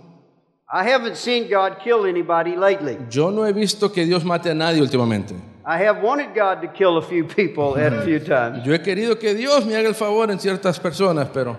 I 0.74 0.86
haven't 0.86 1.18
seen 1.18 1.50
God 1.50 1.80
kill 1.84 2.06
anybody 2.06 2.56
lately. 2.56 2.98
Yo 3.10 3.30
no 3.30 3.46
he 3.46 3.52
visto 3.52 3.92
que 3.92 4.06
Dios 4.06 4.24
mate 4.24 4.50
a 4.50 4.54
nadie 4.54 4.82
últimamente. 4.82 5.36
I 5.66 5.78
have 5.84 6.02
wanted 6.02 6.34
God 6.34 6.62
to 6.62 6.68
kill 6.70 6.98
a 6.98 7.02
few 7.02 7.26
people 7.26 7.78
at 7.78 7.92
a 7.92 8.02
few 8.04 8.20
times. 8.20 8.66
Yo 8.66 8.74
he 8.74 8.80
querido 8.80 9.20
que 9.20 9.34
Dios 9.34 9.66
me 9.66 9.76
haga 9.76 9.90
el 9.90 9.96
favor 9.96 10.32
en 10.32 10.40
ciertas 10.40 10.80
personas, 10.80 11.28
pero 11.34 11.58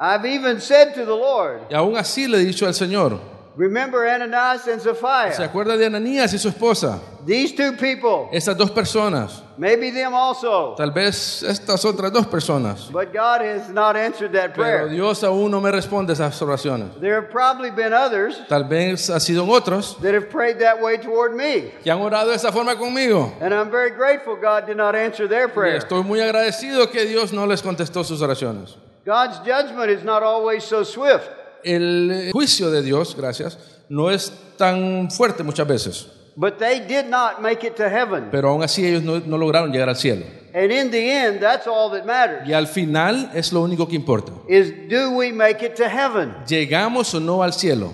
I've 0.00 0.24
even 0.24 0.60
said 0.60 0.94
to 0.94 1.04
the 1.04 1.14
Lord, 1.14 1.60
y 1.70 1.74
aún 1.74 1.96
así 1.96 2.26
le 2.26 2.38
he 2.38 2.44
dicho 2.44 2.66
al 2.66 2.74
Señor, 2.74 3.20
Remember 3.58 4.06
Ananias 4.06 4.68
and 4.68 4.80
¿se 4.80 4.94
Sapphira? 4.94 5.44
acuerda 5.44 5.76
de 5.76 5.86
Ananías 5.86 6.32
y 6.32 6.38
su 6.38 6.48
esposa? 6.48 7.00
These 7.26 7.56
two 7.56 7.72
people, 7.72 8.28
Esas 8.32 8.56
dos 8.56 8.70
personas, 8.70 9.42
maybe 9.56 9.90
them 9.90 10.14
also. 10.14 10.76
tal 10.76 10.92
vez 10.92 11.42
estas 11.42 11.84
otras 11.84 12.12
dos 12.12 12.28
personas, 12.28 12.88
But 12.92 13.12
God 13.12 13.40
has 13.42 13.68
not 13.68 13.96
answered 13.96 14.30
that 14.30 14.54
pero 14.54 14.62
prayer. 14.86 14.88
Dios 14.90 15.24
aún 15.24 15.50
no 15.50 15.60
me 15.60 15.72
responde 15.72 16.12
esas 16.12 16.40
oraciones. 16.40 16.94
There 17.00 17.16
have 17.20 17.30
probably 17.32 17.70
been 17.72 17.92
others 17.92 18.38
Tal 18.48 18.62
vez 18.68 19.10
ha 19.10 19.18
sido 19.18 19.44
otros 19.48 19.96
that 20.02 20.14
have 20.14 20.30
prayed 20.30 20.60
that 20.60 20.80
way 20.80 20.96
toward 20.98 21.34
me. 21.34 21.72
que 21.82 21.90
han 21.90 21.98
orado 22.00 22.28
de 22.30 22.36
esa 22.36 22.52
forma 22.52 22.76
conmigo. 22.76 23.34
And 23.40 23.52
I'm 23.52 23.72
very 23.72 23.90
grateful 23.90 24.36
God 24.40 24.66
did 24.68 24.76
not 24.76 24.94
answer 24.94 25.26
their 25.28 25.48
Y 25.48 25.52
prayer. 25.52 25.76
estoy 25.78 26.04
muy 26.04 26.20
agradecido 26.20 26.88
que 26.92 27.04
Dios 27.06 27.32
no 27.32 27.44
les 27.44 27.60
contestó 27.60 28.04
sus 28.04 28.22
oraciones. 28.22 28.76
God's 29.04 29.40
judgment 29.44 29.90
is 29.90 30.04
not 30.04 30.22
always 30.22 30.62
so 30.62 30.84
swift. 30.84 31.28
El 31.64 32.30
juicio 32.32 32.70
de 32.70 32.82
Dios, 32.82 33.16
gracias, 33.16 33.58
no 33.88 34.10
es 34.10 34.32
tan 34.56 35.10
fuerte 35.10 35.42
muchas 35.42 35.66
veces, 35.66 36.08
But 36.36 36.58
they 36.58 36.78
did 36.80 37.06
not 37.10 37.40
make 37.40 37.66
it 37.66 37.74
to 37.76 37.88
heaven. 37.88 38.28
pero 38.30 38.50
aún 38.50 38.62
así 38.62 38.86
ellos 38.86 39.02
no, 39.02 39.18
no 39.20 39.36
lograron 39.38 39.72
llegar 39.72 39.88
al 39.88 39.96
cielo. 39.96 40.24
And 40.54 40.70
in 40.72 40.90
the 40.90 41.10
end, 41.10 41.40
that's 41.40 41.66
all 41.66 41.90
that 41.90 42.04
matters. 42.06 42.48
Y 42.48 42.52
al 42.52 42.66
final 42.66 43.30
es 43.34 43.52
lo 43.52 43.60
único 43.62 43.86
que 43.88 43.96
importa. 43.96 44.32
Is 44.48 44.72
do 44.88 45.10
we 45.10 45.32
make 45.32 45.64
it 45.64 45.74
to 45.76 45.88
heaven? 45.88 46.34
Llegamos 46.46 47.12
o 47.14 47.20
no 47.20 47.42
al 47.42 47.52
cielo 47.52 47.92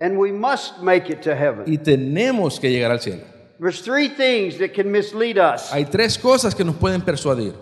And 0.00 0.16
we 0.18 0.32
must 0.32 0.78
make 0.82 1.10
it 1.12 1.20
to 1.22 1.34
heaven. 1.34 1.64
y 1.66 1.78
tenemos 1.78 2.58
que 2.58 2.70
llegar 2.70 2.90
al 2.90 3.00
cielo. 3.00 3.22
There's 3.60 3.80
three 3.82 4.08
things 4.08 4.58
that 4.58 4.72
can 4.74 4.90
mislead 4.90 5.38
us. 5.38 5.70
Hay 5.72 5.84
tres 5.84 6.18
cosas 6.18 6.54
que 6.54 6.64
nos 6.64 6.74
pueden 6.76 7.02
persuadir. 7.02 7.54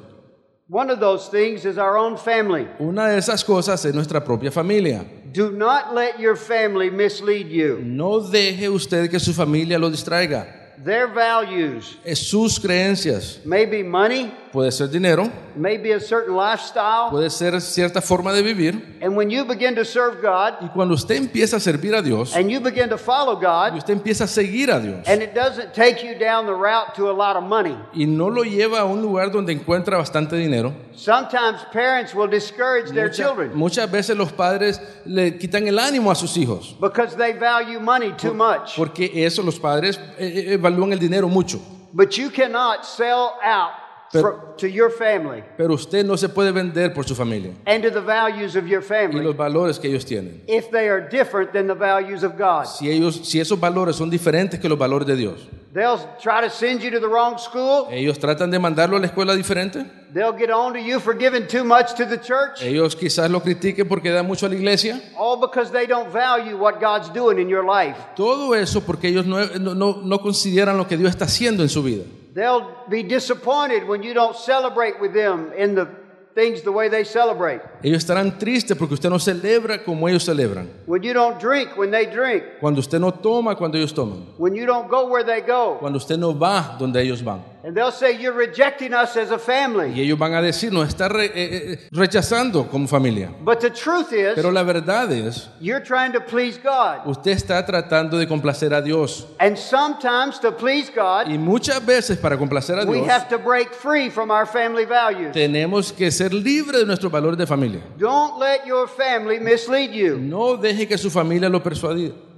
One 0.69 0.91
of 0.91 1.01
those 1.01 1.29
things 1.31 1.65
is 1.65 1.77
our 1.77 1.97
own 1.99 2.17
family. 2.17 2.67
Una 2.79 3.09
de 3.09 3.19
esas 3.19 3.45
cosas 3.45 3.85
es 3.85 3.93
nuestra 3.95 4.25
propia 4.25 4.51
familia. 4.53 5.05
Do 5.33 5.51
not 5.53 5.95
let 5.95 6.19
your 6.19 6.37
family 6.37 6.91
mislead 6.91 7.49
you. 7.49 7.81
No 7.83 8.21
deje 8.21 8.69
usted 8.69 9.11
que 9.11 9.21
su 9.21 9.33
familia 9.33 9.79
lo 9.79 9.91
distraiga. 9.91 10.57
Their 10.83 11.09
values 11.09 11.99
Es 12.05 12.19
sus 12.21 12.59
creencias, 12.59 13.41
may 13.45 13.67
be 13.67 13.83
money, 13.83 14.33
puede 14.53 14.73
ser 14.73 14.89
dinero, 14.91 15.31
maybe 15.57 15.93
a 15.93 16.01
certain 16.01 16.35
lifestyle. 16.35 17.11
puede 17.11 17.31
ser 17.31 17.61
cierta 17.61 18.01
forma 18.01 18.33
de 18.33 18.43
vivir. 18.43 18.99
And 19.03 19.17
when 19.17 19.31
you 19.31 19.45
begin 19.45 19.75
to 19.77 19.85
serve 19.85 20.21
God 20.21 20.55
Y 20.61 20.69
cuando 20.69 20.95
usted 20.95 21.17
empieza 21.17 21.57
a 21.57 21.61
servir 21.61 21.95
a 21.95 22.03
Dios, 22.03 22.35
and 22.35 22.51
you 22.51 22.61
begin 22.61 22.89
to 22.89 22.99
follow 22.99 23.37
y 23.37 23.43
God, 23.45 23.79
usted 23.79 23.95
empieza 23.95 24.25
a 24.25 24.29
seguir 24.29 24.71
a 24.71 24.81
Dios, 24.81 25.07
and 25.09 25.23
it 25.23 25.35
doesn't 25.35 25.73
take 25.73 26.03
you 26.05 26.19
down 26.19 26.47
the 26.47 26.55
route 26.55 26.95
to 26.97 27.11
a 27.11 27.13
lot 27.13 27.37
of 27.37 27.45
money. 27.45 27.77
y 27.95 28.07
no 28.07 28.29
lo 28.29 28.43
lleva 28.43 28.81
a 28.81 28.85
un 28.85 29.01
lugar 29.01 29.31
donde 29.31 29.53
encuentra 29.53 29.97
bastante 29.97 30.37
dinero, 30.37 30.73
Sometimes 30.95 31.65
parents 31.73 32.15
will 32.15 32.29
discourage 32.29 32.91
their 32.93 33.09
muchas, 33.09 33.17
children 33.17 33.51
muchas 33.55 33.91
veces 33.91 34.17
los 34.17 34.33
padres 34.33 34.81
le 35.07 35.39
quitan 35.39 35.67
el 35.67 35.79
ánimo 35.79 36.11
a 36.11 36.15
sus 36.15 36.37
hijos, 36.37 36.77
because 36.81 37.17
they 37.17 37.33
value 37.33 37.81
money 37.81 38.13
too 38.19 38.35
much. 38.35 38.77
porque 38.77 39.11
eso 39.15 39.43
los 39.43 39.59
padres 39.59 39.99
eh, 40.19 40.27
eh, 40.49 40.53
evalúan 40.55 40.93
el 40.93 40.99
dinero 40.99 41.29
mucho. 41.29 41.61
But 41.93 42.17
you 42.17 42.31
cannot 42.31 42.85
sell 42.85 43.33
out 43.43 43.73
Pero- 44.13 44.55
to 44.57 44.67
your 44.67 44.91
family 44.91 45.43
Pero 45.57 45.75
usted 45.75 46.05
no 46.05 46.17
se 46.17 46.29
puede 46.29 46.51
vender 46.53 46.93
por 46.93 47.05
su 47.07 47.15
familia 47.15 47.53
and 47.67 47.83
to 47.85 47.91
the 47.91 48.01
values 48.01 48.57
of 48.57 48.67
your 48.67 48.83
y 48.83 48.85
family 48.85 49.23
los 49.25 49.37
valores 49.37 49.79
que 49.79 49.89
ellos 49.89 50.05
tienen. 50.05 50.43
if 50.49 50.69
they 50.71 50.89
are 50.89 51.09
different 51.09 51.53
than 51.53 51.67
the 51.69 51.75
values 51.75 52.23
of 52.25 52.33
God. 52.37 52.65
Si, 52.67 52.91
ellos, 52.91 53.21
si 53.25 53.39
esos 53.41 53.59
valores 53.61 53.95
son 53.97 54.11
diferentes 54.11 54.59
que 54.59 54.69
los 54.69 54.77
valores 54.79 55.07
de 55.07 55.17
Dios, 55.17 55.49
They'll 55.73 56.01
try 56.21 56.41
to 56.43 56.51
send 56.51 56.81
you 56.83 56.91
to 56.91 56.99
the 56.99 57.07
wrong 57.07 57.39
school. 57.39 57.87
ellos 57.93 58.19
tratan 58.19 58.51
de 58.51 58.59
mandarlo 58.59 58.97
a 58.97 59.01
la 59.01 59.07
escuela 59.07 59.35
diferente, 59.37 59.87
They'll 60.13 60.37
get 60.37 60.51
on 60.51 60.73
to 60.73 60.81
you 60.81 60.99
for 60.99 61.17
giving 61.17 61.47
too 61.47 61.63
much 61.65 61.95
to 61.95 62.05
the 62.05 62.19
church, 62.19 62.61
ellos 62.61 62.97
quizás 62.97 63.31
lo 63.31 63.41
critiquen 63.41 63.87
porque 63.87 64.11
da 64.11 64.25
mucho 64.25 64.47
a 64.47 64.49
la 64.49 64.57
iglesia. 64.57 65.01
all 65.17 65.39
because 65.41 65.71
they 65.71 65.87
don't 65.87 66.11
value 66.13 66.57
what 66.59 66.81
God's 66.81 67.09
doing 67.15 67.39
in 67.39 67.49
your 67.49 67.65
life. 67.65 67.97
Todo 68.17 68.57
eso 68.57 68.81
porque 68.81 69.07
ellos 69.07 69.25
no- 69.25 69.47
no- 69.75 70.01
no 70.03 70.19
consideran 70.19 70.77
lo 70.77 70.89
que 70.89 70.97
Dios 70.97 71.11
está 71.11 71.27
haciendo 71.27 71.63
en 71.63 71.69
su 71.69 71.85
vida. 71.85 72.03
They'll 72.41 72.75
be 72.89 73.03
disappointed 73.03 73.87
when 73.87 74.03
you 74.03 74.15
don't 74.15 74.35
celebrate 74.35 74.99
with 74.99 75.13
them 75.13 75.53
in 75.55 75.75
the 75.75 75.87
things 76.35 76.63
the 76.63 76.73
way 76.73 76.89
they 76.89 77.05
celebrate. 77.05 77.61
Ellos 77.83 78.03
estarán 78.03 78.39
tristes 78.39 78.79
porque 78.79 78.95
usted 78.95 79.11
no 79.11 79.19
celebra 79.19 79.85
como 79.85 80.09
ellos 80.09 80.25
celebran. 80.25 80.67
When 80.87 81.03
you 81.03 81.13
don't 81.13 81.39
drink 81.39 81.77
when 81.77 81.91
they 81.91 82.07
drink. 82.07 82.45
Cuando 82.59 82.81
usted 82.81 82.99
no 82.99 83.11
toma 83.11 83.57
cuando 83.57 83.77
ellos 83.77 83.93
toman. 83.93 84.25
When 84.39 84.55
you 84.55 84.65
don't 84.65 84.89
go 84.89 85.07
where 85.07 85.23
they 85.23 85.43
go. 85.43 85.77
Cuando 85.81 85.99
usted 85.99 86.17
no 86.17 86.33
va 86.33 86.77
donde 86.79 87.03
ellos 87.03 87.21
van. 87.23 87.43
And 87.63 87.75
they'll 87.77 87.93
say, 87.93 88.17
You're 88.19 88.33
rejecting 88.35 88.95
us 88.95 89.17
as 89.17 89.31
a 89.31 89.35
Y 89.35 89.39
family. 89.39 90.01
ellos 90.01 90.19
van 90.19 90.33
a 90.35 90.41
decir, 90.41 90.73
nos 90.73 90.89
está 90.89 91.09
re- 91.09 91.27
eh, 91.27 91.33
eh, 91.35 91.89
rechazando 91.93 92.67
como 92.71 92.87
familia. 92.89 93.31
But 93.45 93.61
the 93.61 93.71
truth 93.71 94.13
is, 94.13 94.33
Pero 94.35 94.51
la 94.51 94.63
verdad 94.63 95.13
es, 95.13 95.49
you're 95.61 95.85
trying 95.85 96.13
to 96.13 96.21
please 96.21 96.59
God. 96.59 97.07
usted 97.07 97.33
está 97.33 97.65
tratando 97.67 98.17
de 98.19 98.27
complacer 98.27 98.73
a 98.73 98.81
Dios. 98.81 99.27
And 99.39 99.57
sometimes 99.59 100.39
to 100.41 100.53
please 100.57 100.91
God, 100.95 101.29
Y 101.29 101.37
muchas 101.37 101.85
veces 101.85 102.17
para 102.19 102.39
complacer 102.39 102.79
a 102.79 102.85
we 102.87 102.97
Dios 102.99 103.09
have 103.09 103.29
to 103.29 103.39
break 103.39 103.75
free 103.75 104.09
from 104.09 104.31
our 104.31 104.47
family 104.47 104.87
values. 104.87 105.33
tenemos 105.33 105.93
que 105.93 106.11
ser 106.11 106.33
libres 106.33 106.81
de 106.81 106.87
nuestros 106.87 107.13
valores 107.13 107.37
de 107.37 107.47
familia. 107.47 107.81
Don't 107.99 108.39
let 108.41 108.65
your 108.67 108.89
family 108.89 109.39
mislead 109.39 109.91
you. 109.93 110.17
No 110.19 110.57
deje 110.57 110.89
que 110.89 110.97
su 110.97 111.11
familia 111.11 111.49
lo 111.51 111.63
persuada. 111.63 111.91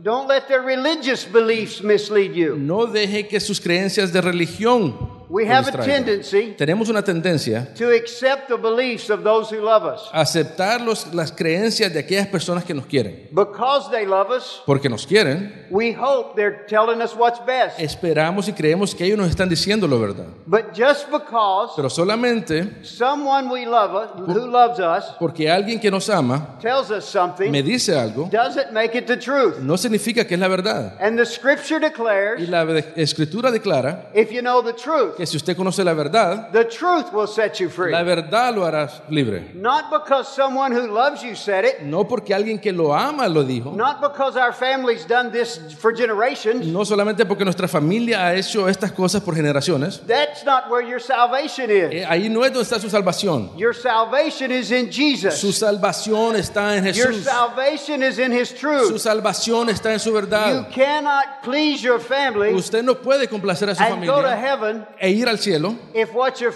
Don't 0.02 0.26
let 0.26 0.48
their 0.48 0.62
religious 0.62 1.24
beliefs 1.24 1.80
mislead 1.80 2.34
you. 2.34 2.56
No 2.56 2.86
deje 2.86 3.28
que 3.28 3.38
sus 3.38 3.60
creencias 3.60 4.12
de 4.12 4.20
religión 4.20 5.21
We 5.34 5.48
have 5.48 5.66
a 5.66 5.72
tendency 5.82 6.54
Tenemos 6.58 6.90
una 6.90 7.00
tendencia 7.02 7.66
to 7.78 7.88
accept 7.88 8.48
the 8.48 8.56
beliefs 8.56 9.08
of 9.08 9.22
those 9.24 9.50
who 9.50 9.62
love 9.64 9.82
us. 9.86 10.02
a 10.12 10.20
aceptar 10.20 10.82
los- 10.82 11.06
las 11.14 11.32
creencias 11.32 11.90
de 11.90 12.00
aquellas 12.00 12.26
personas 12.26 12.64
que 12.64 12.74
nos 12.74 12.84
quieren. 12.84 13.28
Because 13.30 13.88
they 13.90 14.04
love 14.04 14.28
us, 14.30 14.60
Porque 14.66 14.90
nos 14.90 15.06
quieren, 15.06 15.66
we 15.70 15.94
hope 15.98 16.34
they're 16.36 16.66
telling 16.68 17.00
us 17.00 17.14
what's 17.16 17.40
best. 17.46 17.78
esperamos 17.80 18.46
y 18.48 18.52
creemos 18.52 18.94
que 18.94 19.06
ellos 19.06 19.16
nos 19.18 19.30
están 19.30 19.48
diciendo 19.48 19.88
la 19.88 19.96
verdad. 19.96 20.26
But 20.44 20.74
just 20.76 21.06
because 21.10 21.72
Pero 21.76 21.88
solamente 21.88 22.68
someone 22.82 23.48
we 23.50 23.64
love 23.64 23.94
us, 23.94 24.10
who 24.14 24.46
loves 24.46 24.78
us 24.80 25.14
porque 25.18 25.50
alguien 25.50 25.80
que 25.80 25.90
nos 25.90 26.10
ama 26.10 26.58
tells 26.60 26.90
us 26.90 27.06
something 27.06 27.50
me 27.50 27.62
dice 27.62 27.96
algo, 27.96 28.28
doesn't 28.30 28.70
make 28.72 28.94
it 28.98 29.06
the 29.06 29.16
truth. 29.16 29.60
no 29.60 29.78
significa 29.78 30.26
que 30.26 30.34
es 30.34 30.40
la 30.40 30.48
verdad. 30.48 30.94
And 31.00 31.16
the 31.18 31.24
scripture 31.24 31.78
Y 31.78 31.88
declares 31.88 32.48
la 32.50 32.66
de- 32.66 32.84
escritura 32.96 33.50
declara 33.50 34.10
if 34.14 34.30
you 34.30 34.42
know 34.42 34.62
the 34.62 34.74
truth, 34.74 35.21
que 35.22 35.26
si 35.28 35.36
usted 35.36 35.56
conoce 35.56 35.84
la 35.84 35.94
verdad, 35.94 36.50
the 36.50 36.64
truth 36.64 37.12
will 37.12 37.28
set 37.28 37.60
you 37.60 37.68
free. 37.68 37.92
la 37.92 38.02
verdad 38.02 38.52
lo 38.52 38.64
hará 38.66 38.88
libre. 39.08 39.52
Not 39.54 39.84
because 39.90 40.26
someone 40.34 40.72
who 40.72 40.88
loves 40.92 41.22
you 41.22 41.36
said 41.36 41.64
it, 41.64 41.80
No 41.82 42.08
porque 42.08 42.34
alguien 42.34 42.58
que 42.60 42.72
lo 42.72 42.92
ama 42.92 43.28
lo 43.28 43.44
dijo, 43.44 43.72
not 43.76 44.00
because 44.00 44.36
our 44.36 44.52
family's 44.52 45.06
done 45.06 45.30
this 45.30 45.60
for 45.78 45.92
generations. 45.94 46.66
no 46.66 46.84
solamente 46.84 47.24
porque 47.24 47.44
nuestra 47.44 47.68
familia 47.68 48.26
ha 48.26 48.34
hecho 48.34 48.68
estas 48.68 48.90
cosas 48.90 49.22
por 49.22 49.36
generaciones. 49.36 50.00
That's 50.08 50.44
not 50.44 50.68
where 50.68 50.82
your 50.84 51.00
salvation 51.00 51.70
is. 51.70 51.92
Eh, 51.92 52.04
Ahí 52.08 52.28
no 52.28 52.44
es 52.44 52.52
donde 52.52 52.64
está 52.64 52.80
su 52.80 52.90
salvación. 52.90 53.56
Your 53.56 53.74
salvation 53.76 54.50
is 54.50 54.72
in 54.72 54.90
Su 54.92 55.00
Jesus. 55.00 55.56
salvación 55.58 56.34
está 56.34 56.76
en 56.76 56.84
Your 56.92 57.12
Jesús. 57.12 57.24
salvation 57.24 58.02
is 58.02 58.18
in 58.18 58.32
His 58.32 58.48
Su 58.48 58.56
truth. 58.56 58.98
salvación 58.98 59.68
está 59.68 59.92
en 59.92 60.00
su 60.00 60.10
You 60.10 60.14
verdad. 60.16 60.68
cannot 60.74 61.42
please 61.44 61.80
your 61.82 62.00
family 62.00 62.52
Usted 62.54 62.82
no 62.82 62.96
puede 62.96 63.28
complacer 63.28 63.70
a 63.70 63.74
su 63.76 63.82
and 63.84 64.04
go 64.04 64.16
to 64.16 64.22
familia 64.22 64.36
heaven 64.36 64.86
e 65.00 65.11
ir 65.12 65.28
al 65.28 65.38
cielo 65.38 65.74
if 65.94 66.12
what 66.14 66.34
your 66.40 66.52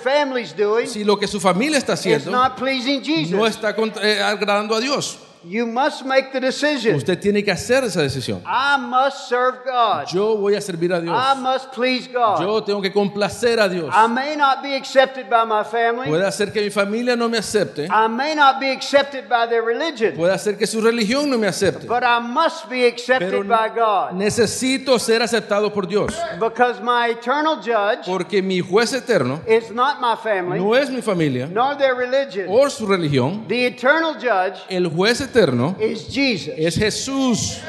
doing 0.56 0.86
si 0.86 1.04
lo 1.04 1.18
que 1.18 1.26
su 1.26 1.40
familia 1.40 1.78
está 1.78 1.94
haciendo 1.94 2.30
not 2.30 2.58
no 3.30 3.46
está 3.46 3.74
eh, 4.02 4.20
agradando 4.22 4.74
a 4.74 4.80
Dios. 4.80 5.18
You 5.48 5.64
must 5.64 6.04
make 6.04 6.32
the 6.32 6.40
decision. 6.40 6.96
Usted 6.96 7.20
tiene 7.20 7.44
que 7.44 7.52
hacer 7.52 7.84
esa 7.84 8.02
decisión. 8.02 8.42
I 8.44 8.76
must 8.78 9.28
serve 9.28 9.58
God. 9.64 10.06
Yo 10.12 10.36
voy 10.36 10.56
a 10.56 10.60
servir 10.60 10.92
a 10.92 11.00
Dios. 11.00 11.14
I 11.16 11.40
must 11.40 11.70
please 11.72 12.08
God. 12.12 12.40
Yo 12.40 12.64
tengo 12.64 12.82
que 12.82 12.90
complacer 12.92 13.60
a 13.60 13.68
Dios. 13.68 13.94
I 13.94 14.08
may 14.08 14.34
not 14.34 14.60
be 14.60 14.74
accepted 14.74 15.30
by 15.30 15.44
my 15.44 15.62
family. 15.62 16.08
Puede 16.08 16.26
hacer 16.26 16.52
que 16.52 16.60
mi 16.62 16.70
familia 16.70 17.14
no 17.14 17.28
me 17.28 17.38
acepte. 17.38 17.86
I 17.88 18.08
may 18.08 18.34
not 18.34 18.58
be 18.58 18.72
accepted 18.72 19.28
by 19.28 19.46
their 19.46 19.62
religion. 19.62 20.16
Puede 20.16 20.32
hacer 20.32 20.58
que 20.58 20.66
su 20.66 20.80
religión 20.80 21.30
no 21.30 21.38
me 21.38 21.46
acepte. 21.46 21.86
But 21.86 22.02
I 22.02 22.18
must 22.18 22.68
be 22.68 22.80
Pero 22.80 22.88
accepted 22.88 23.46
by 23.48 23.68
God. 23.68 24.14
necesito 24.14 24.98
ser 24.98 25.22
aceptado 25.22 25.72
por 25.72 25.86
Dios. 25.86 26.12
Because 26.40 26.80
my 26.82 27.10
eternal 27.10 27.62
judge 27.62 28.04
Porque 28.04 28.42
mi 28.42 28.58
juez 28.58 28.92
eterno 28.92 29.40
is 29.46 29.70
not 29.70 30.00
my 30.00 30.16
family, 30.16 30.58
no 30.58 30.74
es 30.74 30.90
mi 30.90 31.02
familia 31.02 31.46
nor 31.46 31.76
their 31.76 31.94
religion. 31.94 32.46
o 32.48 32.68
su 32.68 32.84
religión. 32.84 33.46
The 33.46 33.66
eternal 33.68 34.14
judge 34.14 34.58
El 34.68 34.88
juez 34.88 35.20
eterno 35.20 35.35
is 35.80 36.08
Jesus. 36.08 36.54
es 36.56 36.76
Jesús. 36.76 37.60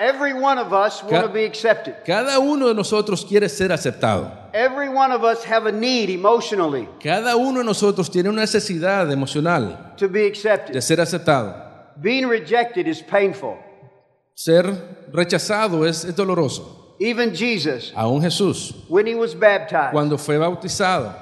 Every 0.00 0.32
one 0.32 0.58
of 0.58 0.72
us 0.72 1.02
want 1.02 1.26
to 1.26 1.32
be 1.32 1.44
accepted. 1.44 1.94
Cada 2.06 2.38
uno 2.40 2.68
de 2.68 2.74
nosotros 2.74 3.22
quiere 3.22 3.48
ser 3.50 3.70
aceptado. 3.70 4.32
Every 4.54 4.88
one 4.88 5.12
of 5.12 5.22
us 5.22 5.44
have 5.44 5.66
a 5.66 5.72
need 5.72 6.08
emotionally 6.08 6.88
Cada 7.02 7.36
uno 7.36 7.58
de 7.60 7.64
nosotros 7.64 8.10
tiene 8.10 8.30
una 8.30 8.40
necesidad 8.42 9.12
emocional 9.12 9.94
to 9.98 10.08
be 10.08 10.20
de 10.20 10.28
accepted. 10.28 10.80
ser 10.80 11.00
aceptado. 11.00 11.54
Being 12.00 12.28
rejected 12.28 12.88
is 12.88 13.02
painful. 13.02 13.58
Ser 14.34 14.64
rechazado 15.12 15.86
es, 15.86 16.04
es 16.04 16.16
doloroso. 16.16 16.79
Even 17.02 17.34
Jesus, 17.34 17.92
Aún 17.96 18.20
Jesús, 18.20 18.74
when 18.88 19.06
he 19.06 19.14
was 19.14 19.34
baptized, 19.34 19.92
cuando 19.92 20.18
fue 20.18 20.36
bautizado, 20.36 21.14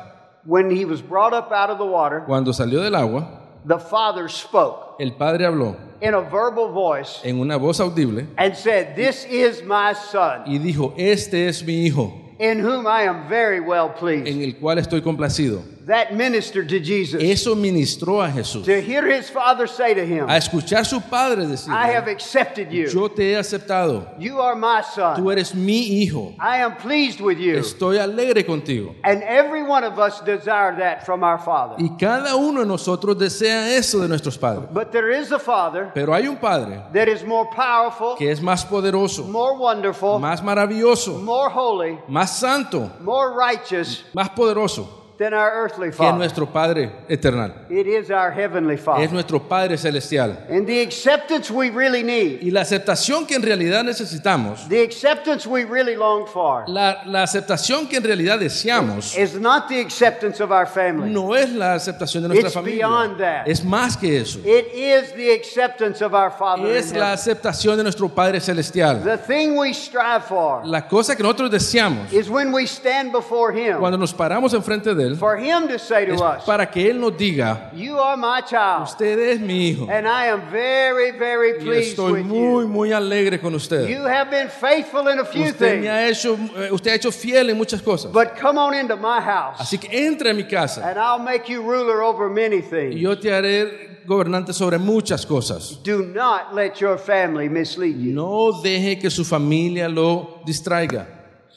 when 0.44 0.70
he 0.70 0.84
was 0.84 1.00
brought 1.00 1.32
up 1.32 1.52
out 1.52 1.70
of 1.70 1.78
the 1.78 1.86
water, 1.86 2.22
cuando 2.26 2.50
salió 2.50 2.82
del 2.82 2.96
agua, 2.96 3.28
the 3.64 3.78
Father 3.78 4.28
spoke 4.28 4.96
el 4.98 5.12
Padre 5.12 5.44
habló 5.44 5.76
in 6.00 6.14
a 6.14 6.20
verbal 6.20 6.72
voice 6.72 7.20
en 7.24 7.38
una 7.38 7.56
voz 7.56 7.78
audible 7.80 8.26
and 8.36 8.56
said, 8.56 8.96
This 8.96 9.24
is 9.26 9.62
my 9.62 9.92
son, 9.92 10.42
y 10.46 10.58
dijo, 10.58 10.94
este 10.96 11.46
es 11.46 11.62
mi 11.62 11.86
hijo, 11.88 12.12
in 12.40 12.58
whom 12.58 12.84
I 12.86 13.02
am 13.02 13.28
very 13.28 13.60
well 13.60 13.90
pleased. 13.90 14.26
en 14.26 14.42
el 14.42 14.54
cual 14.54 14.78
estoy 14.78 15.00
complacido. 15.00 15.62
That 15.88 16.12
ministered 16.12 16.68
to 16.68 16.80
Jesus. 16.80 17.22
Eso 17.22 17.56
ministró 17.56 18.22
a 18.22 18.30
Jesús. 18.30 18.66
To 18.66 18.78
hear 18.78 19.06
his 19.06 19.30
father 19.30 19.66
say 19.66 19.94
to 19.94 20.04
him, 20.04 20.28
A 20.28 20.36
escuchar 20.36 20.84
su 20.84 21.00
padre 21.00 21.46
decir, 21.46 21.72
I 21.72 21.92
have 21.96 22.08
accepted 22.08 22.70
you. 22.70 22.88
yo 22.92 23.08
te 23.08 23.30
he 23.30 23.36
aceptado, 23.36 24.06
You 24.18 24.38
are 24.38 24.54
my 24.54 24.82
son. 24.82 25.16
tú 25.16 25.32
eres 25.32 25.54
mi 25.54 26.02
hijo, 26.02 26.34
I 26.38 26.58
am 26.58 26.76
pleased 26.76 27.22
with 27.22 27.38
you. 27.38 27.56
estoy 27.56 27.96
alegre 27.96 28.44
contigo. 28.44 28.96
And 29.02 29.22
every 29.22 29.62
one 29.62 29.82
of 29.82 29.98
us 29.98 30.20
desire 30.20 30.76
that 30.76 31.06
from 31.06 31.24
our 31.24 31.38
Father. 31.38 31.76
Y 31.78 31.96
cada 31.98 32.36
uno 32.36 32.60
de 32.60 32.66
nosotros 32.66 33.16
desea 33.16 33.74
eso 33.74 34.00
de 34.00 34.08
nuestros 34.08 34.36
padres. 34.36 34.68
But 34.70 34.92
there 34.92 35.10
is 35.10 35.32
a 35.32 35.38
Father 35.38 35.90
Pero 35.94 36.12
hay 36.12 36.28
un 36.28 36.36
Padre 36.36 36.82
that 36.92 37.08
is 37.08 37.24
more 37.24 37.48
powerful, 37.56 38.14
que 38.16 38.30
es 38.30 38.42
más 38.42 38.62
poderoso, 38.62 39.24
more 39.24 39.56
wonderful, 39.56 40.18
más 40.18 40.42
maravilloso, 40.42 41.18
more 41.22 41.48
holy, 41.48 41.98
más 42.08 42.38
santo, 42.38 42.90
more 43.00 43.34
righteous, 43.34 44.04
más 44.14 44.28
poderoso, 44.28 44.97
than 45.18 45.34
our 45.34 45.50
earthly 45.52 45.88
que 45.88 45.96
Father. 45.96 46.16
nuestro 46.16 46.46
Padre 46.46 46.92
eterno. 47.08 47.52
It 47.68 47.88
is 47.88 48.08
our 48.08 48.30
heavenly 48.30 48.74
Es 48.76 48.80
Father. 48.82 49.12
nuestro 49.12 49.40
Padre 49.40 49.76
celestial. 49.76 50.38
And 50.48 50.64
the 50.64 50.80
acceptance 50.80 51.50
we 51.50 51.70
really 51.70 52.04
need, 52.04 52.40
Y 52.40 52.50
la 52.52 52.60
aceptación 52.60 53.26
que 53.26 53.34
en 53.34 53.42
realidad 53.42 53.82
necesitamos, 53.84 54.68
the 54.68 54.80
acceptance 54.80 55.44
we 55.44 55.64
really 55.64 55.96
long 55.96 56.24
for, 56.28 56.64
la, 56.68 57.02
la 57.04 57.24
aceptación 57.24 57.88
que 57.88 57.96
en 57.96 58.04
realidad 58.04 58.38
deseamos, 58.38 59.16
is 59.18 59.34
not 59.34 59.66
the 59.68 59.80
acceptance 59.80 60.40
of 60.40 60.52
our 60.52 60.66
family. 60.66 61.10
no 61.10 61.34
es 61.34 61.50
la 61.52 61.74
aceptación 61.74 62.22
de 62.22 62.28
nuestra 62.28 62.46
It's 62.48 62.54
familia. 62.54 62.86
beyond 62.86 63.18
that. 63.18 63.48
Es 63.48 63.64
más 63.64 63.96
que 63.96 64.20
eso. 64.20 64.38
It 64.44 64.68
is 64.72 65.12
the 65.14 65.32
acceptance 65.34 66.00
of 66.00 66.14
our 66.14 66.30
Father 66.30 66.62
in 66.68 66.76
Es 66.76 66.92
la 66.92 66.98
heaven. 66.98 67.14
aceptación 67.14 67.76
de 67.76 67.82
nuestro 67.82 68.08
Padre 68.08 68.40
celestial. 68.40 69.02
The 69.02 69.18
thing 69.18 69.56
we 69.58 69.72
strive 69.74 70.22
for 70.28 70.64
La 70.64 70.86
cosa 70.86 71.16
que 71.16 71.24
nosotros 71.24 71.50
deseamos 71.50 72.12
is 72.12 72.30
when 72.30 72.52
we 72.54 72.66
stand 72.68 73.10
before 73.10 73.52
Him, 73.52 73.78
cuando 73.80 73.98
nos 73.98 74.12
paramos 74.14 74.54
enfrente 74.54 74.94
de 74.94 75.07
Él 75.12 75.16
for 75.16 75.36
Him 75.38 75.68
to 75.68 75.78
say 75.78 76.06
to 76.06 76.14
es 76.14 76.20
us, 76.20 76.44
para 76.44 76.66
que 76.70 76.90
Él 76.90 76.98
nos 77.00 77.16
diga, 77.16 77.70
You 77.74 77.98
are 77.98 78.16
my 78.16 78.40
child, 78.42 78.84
usted 78.84 79.18
es 79.18 79.40
mi 79.40 79.68
hijo. 79.70 79.88
and 79.90 80.06
I 80.06 80.26
am 80.28 80.50
very, 80.50 81.10
very 81.12 81.58
Y 81.58 81.64
pleased 81.64 81.90
estoy 81.98 82.12
with 82.12 82.24
muy, 82.26 82.62
you. 82.62 82.68
muy 82.68 82.92
alegre 82.92 83.40
con 83.40 83.54
usted. 83.54 83.88
You 83.88 84.02
have 84.06 84.30
been 84.30 84.48
faithful 84.48 85.08
in 85.08 85.18
a 85.18 85.24
few 85.24 85.44
Usted 85.44 85.80
me 85.80 85.86
things, 85.86 85.86
ha 85.88 86.08
hecho, 86.08 86.34
eh, 86.56 86.70
usted 86.72 86.90
ha 86.90 86.94
hecho 86.94 87.10
fiel 87.10 87.50
en 87.50 87.56
muchas 87.56 87.82
cosas. 87.82 88.12
but 88.12 88.36
come 88.40 88.58
on 88.58 88.74
into 88.74 88.96
my 88.96 89.20
house, 89.20 89.58
Así 89.60 89.78
que 89.78 89.88
entra 89.90 90.30
a 90.30 90.34
mi 90.34 90.44
casa 90.44 90.82
and 90.88 90.98
I'll 90.98 91.18
make 91.22 91.48
you 91.48 91.62
ruler 91.62 92.02
over 92.02 92.28
many 92.28 92.56
y 92.58 92.62
things. 92.62 92.94
yo 92.96 93.16
te 93.18 93.30
haré 93.32 93.98
gobernante 94.06 94.52
sobre 94.54 94.78
muchas 94.78 95.26
cosas. 95.26 95.78
Do 95.84 96.02
not 96.02 96.54
let 96.54 96.80
your 96.80 96.96
family 96.98 97.48
mislead 97.48 97.94
you. 97.96 98.12
No 98.14 98.52
deje 98.62 98.98
que 98.98 99.10
su 99.10 99.22
familia 99.24 99.86
lo 99.88 100.40
distraiga. 100.46 101.06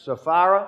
Sapphira 0.03 0.67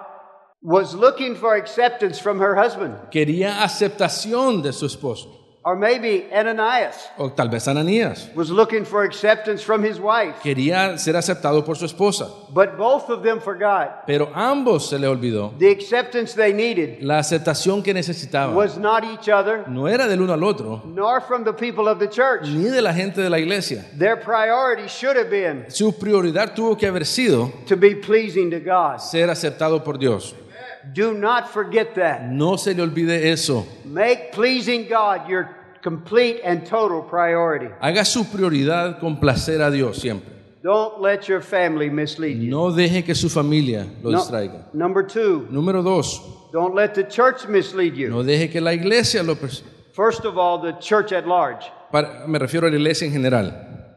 was 0.64 0.94
looking 0.96 1.36
for 1.36 1.56
acceptance 1.56 2.20
from 2.20 2.40
her 2.40 2.56
husband, 2.56 2.96
Quería 3.12 3.64
aceptación 3.64 4.62
de 4.62 4.72
su 4.72 4.86
esposo. 4.86 5.40
or 5.66 5.78
maybe 5.78 6.28
Ananias 6.34 7.10
O 7.18 7.30
tal 7.32 7.48
vez 7.48 7.66
Ananías. 7.70 8.30
was 8.36 8.50
looking 8.50 8.84
for 8.86 9.04
acceptance 9.06 9.64
from 9.64 9.82
his 9.82 9.98
wife. 9.98 10.36
Quería 10.44 10.98
ser 10.98 11.16
aceptado 11.16 11.64
por 11.64 11.78
su 11.78 11.86
esposa. 11.86 12.28
But 12.54 12.78
both 12.78 13.10
of 13.10 13.24
them 13.24 13.40
forgot 13.40 14.06
Pero 14.06 14.30
ambos 14.36 14.90
se 14.90 15.00
le 15.00 15.08
olvidó. 15.08 15.54
the 15.60 15.70
acceptance 15.72 16.34
they 16.34 16.52
needed 16.54 17.02
La 17.02 17.20
aceptación 17.20 17.82
que 17.82 17.94
necesitaban 17.94 18.56
was 18.56 18.78
not 18.78 19.06
each 19.06 19.30
other, 19.30 19.64
no 19.70 19.88
era 19.88 20.06
del 20.08 20.22
uno 20.22 20.34
al 20.34 20.44
otro, 20.44 20.82
nor 20.86 21.22
from 21.22 21.46
the 21.46 21.54
people 21.54 21.88
of 21.90 21.98
the 22.00 22.10
church. 22.10 22.44
ni 22.48 22.66
de 22.70 22.82
la 22.82 22.94
gente 22.94 23.22
de 23.22 23.30
la 23.30 23.38
iglesia. 23.40 23.86
Their 23.98 24.18
priority 24.20 24.88
should 24.90 25.16
have 25.18 25.30
been 25.30 25.66
Su 25.70 25.94
prioridad 25.94 26.54
tuvo 26.54 26.78
que 26.78 26.88
haber 26.88 27.06
sido 27.06 27.52
to 27.68 27.78
be 27.78 27.96
pleasing 27.96 28.50
to 28.52 28.60
God. 28.60 29.00
ser 29.00 29.30
aceptado 29.30 29.82
por 29.82 29.98
Dios. 29.98 30.36
Do 30.94 31.14
not 31.14 31.48
forget 31.50 31.96
that. 31.96 32.24
No 32.30 32.58
se 32.58 32.74
le 32.74 32.82
olvide 32.84 33.32
eso. 33.32 33.66
Make 33.86 34.32
pleasing 34.34 34.88
God 34.90 35.28
your 35.30 35.50
complete 35.82 36.42
and 36.44 36.66
total 36.66 37.02
priority. 37.04 37.68
Haga 37.82 38.04
su 38.06 38.26
prioridad 38.26 39.00
complacer 39.00 39.62
a 39.62 39.72
Dios 39.72 39.98
siempre. 40.00 40.32
Don't 40.64 41.02
let 41.02 41.28
your 41.28 41.42
family 41.42 41.90
mislead 41.90 42.38
you. 42.38 42.50
No 42.50 42.72
deje 42.72 43.04
que 43.04 43.14
su 43.16 43.30
familia 43.30 43.86
lo 44.02 44.12
No- 44.12 44.18
distraiga. 44.20 44.68
number 44.74 45.06
two, 45.06 45.48
Número 45.52 45.84
dos, 45.84 46.22
don't 46.54 46.74
let 46.74 46.94
the 46.94 47.04
church 47.04 47.48
mislead 47.50 47.96
you. 47.96 48.10
no 48.10 48.24
deje 48.24 48.50
que 48.50 48.62
la 48.62 48.72
iglesia 48.74 49.24
lo... 49.24 49.36
First 49.94 50.26
of 50.26 50.38
all, 50.38 50.60
the 50.62 50.74
church 50.80 51.12
at 51.12 51.28
large, 51.28 51.66
para- 51.92 52.26
me 52.28 52.40
refiero 52.40 52.68
a 52.68 52.70
la 52.72 52.78
iglesia 52.78 53.06
en 53.08 53.12
general. 53.14 53.52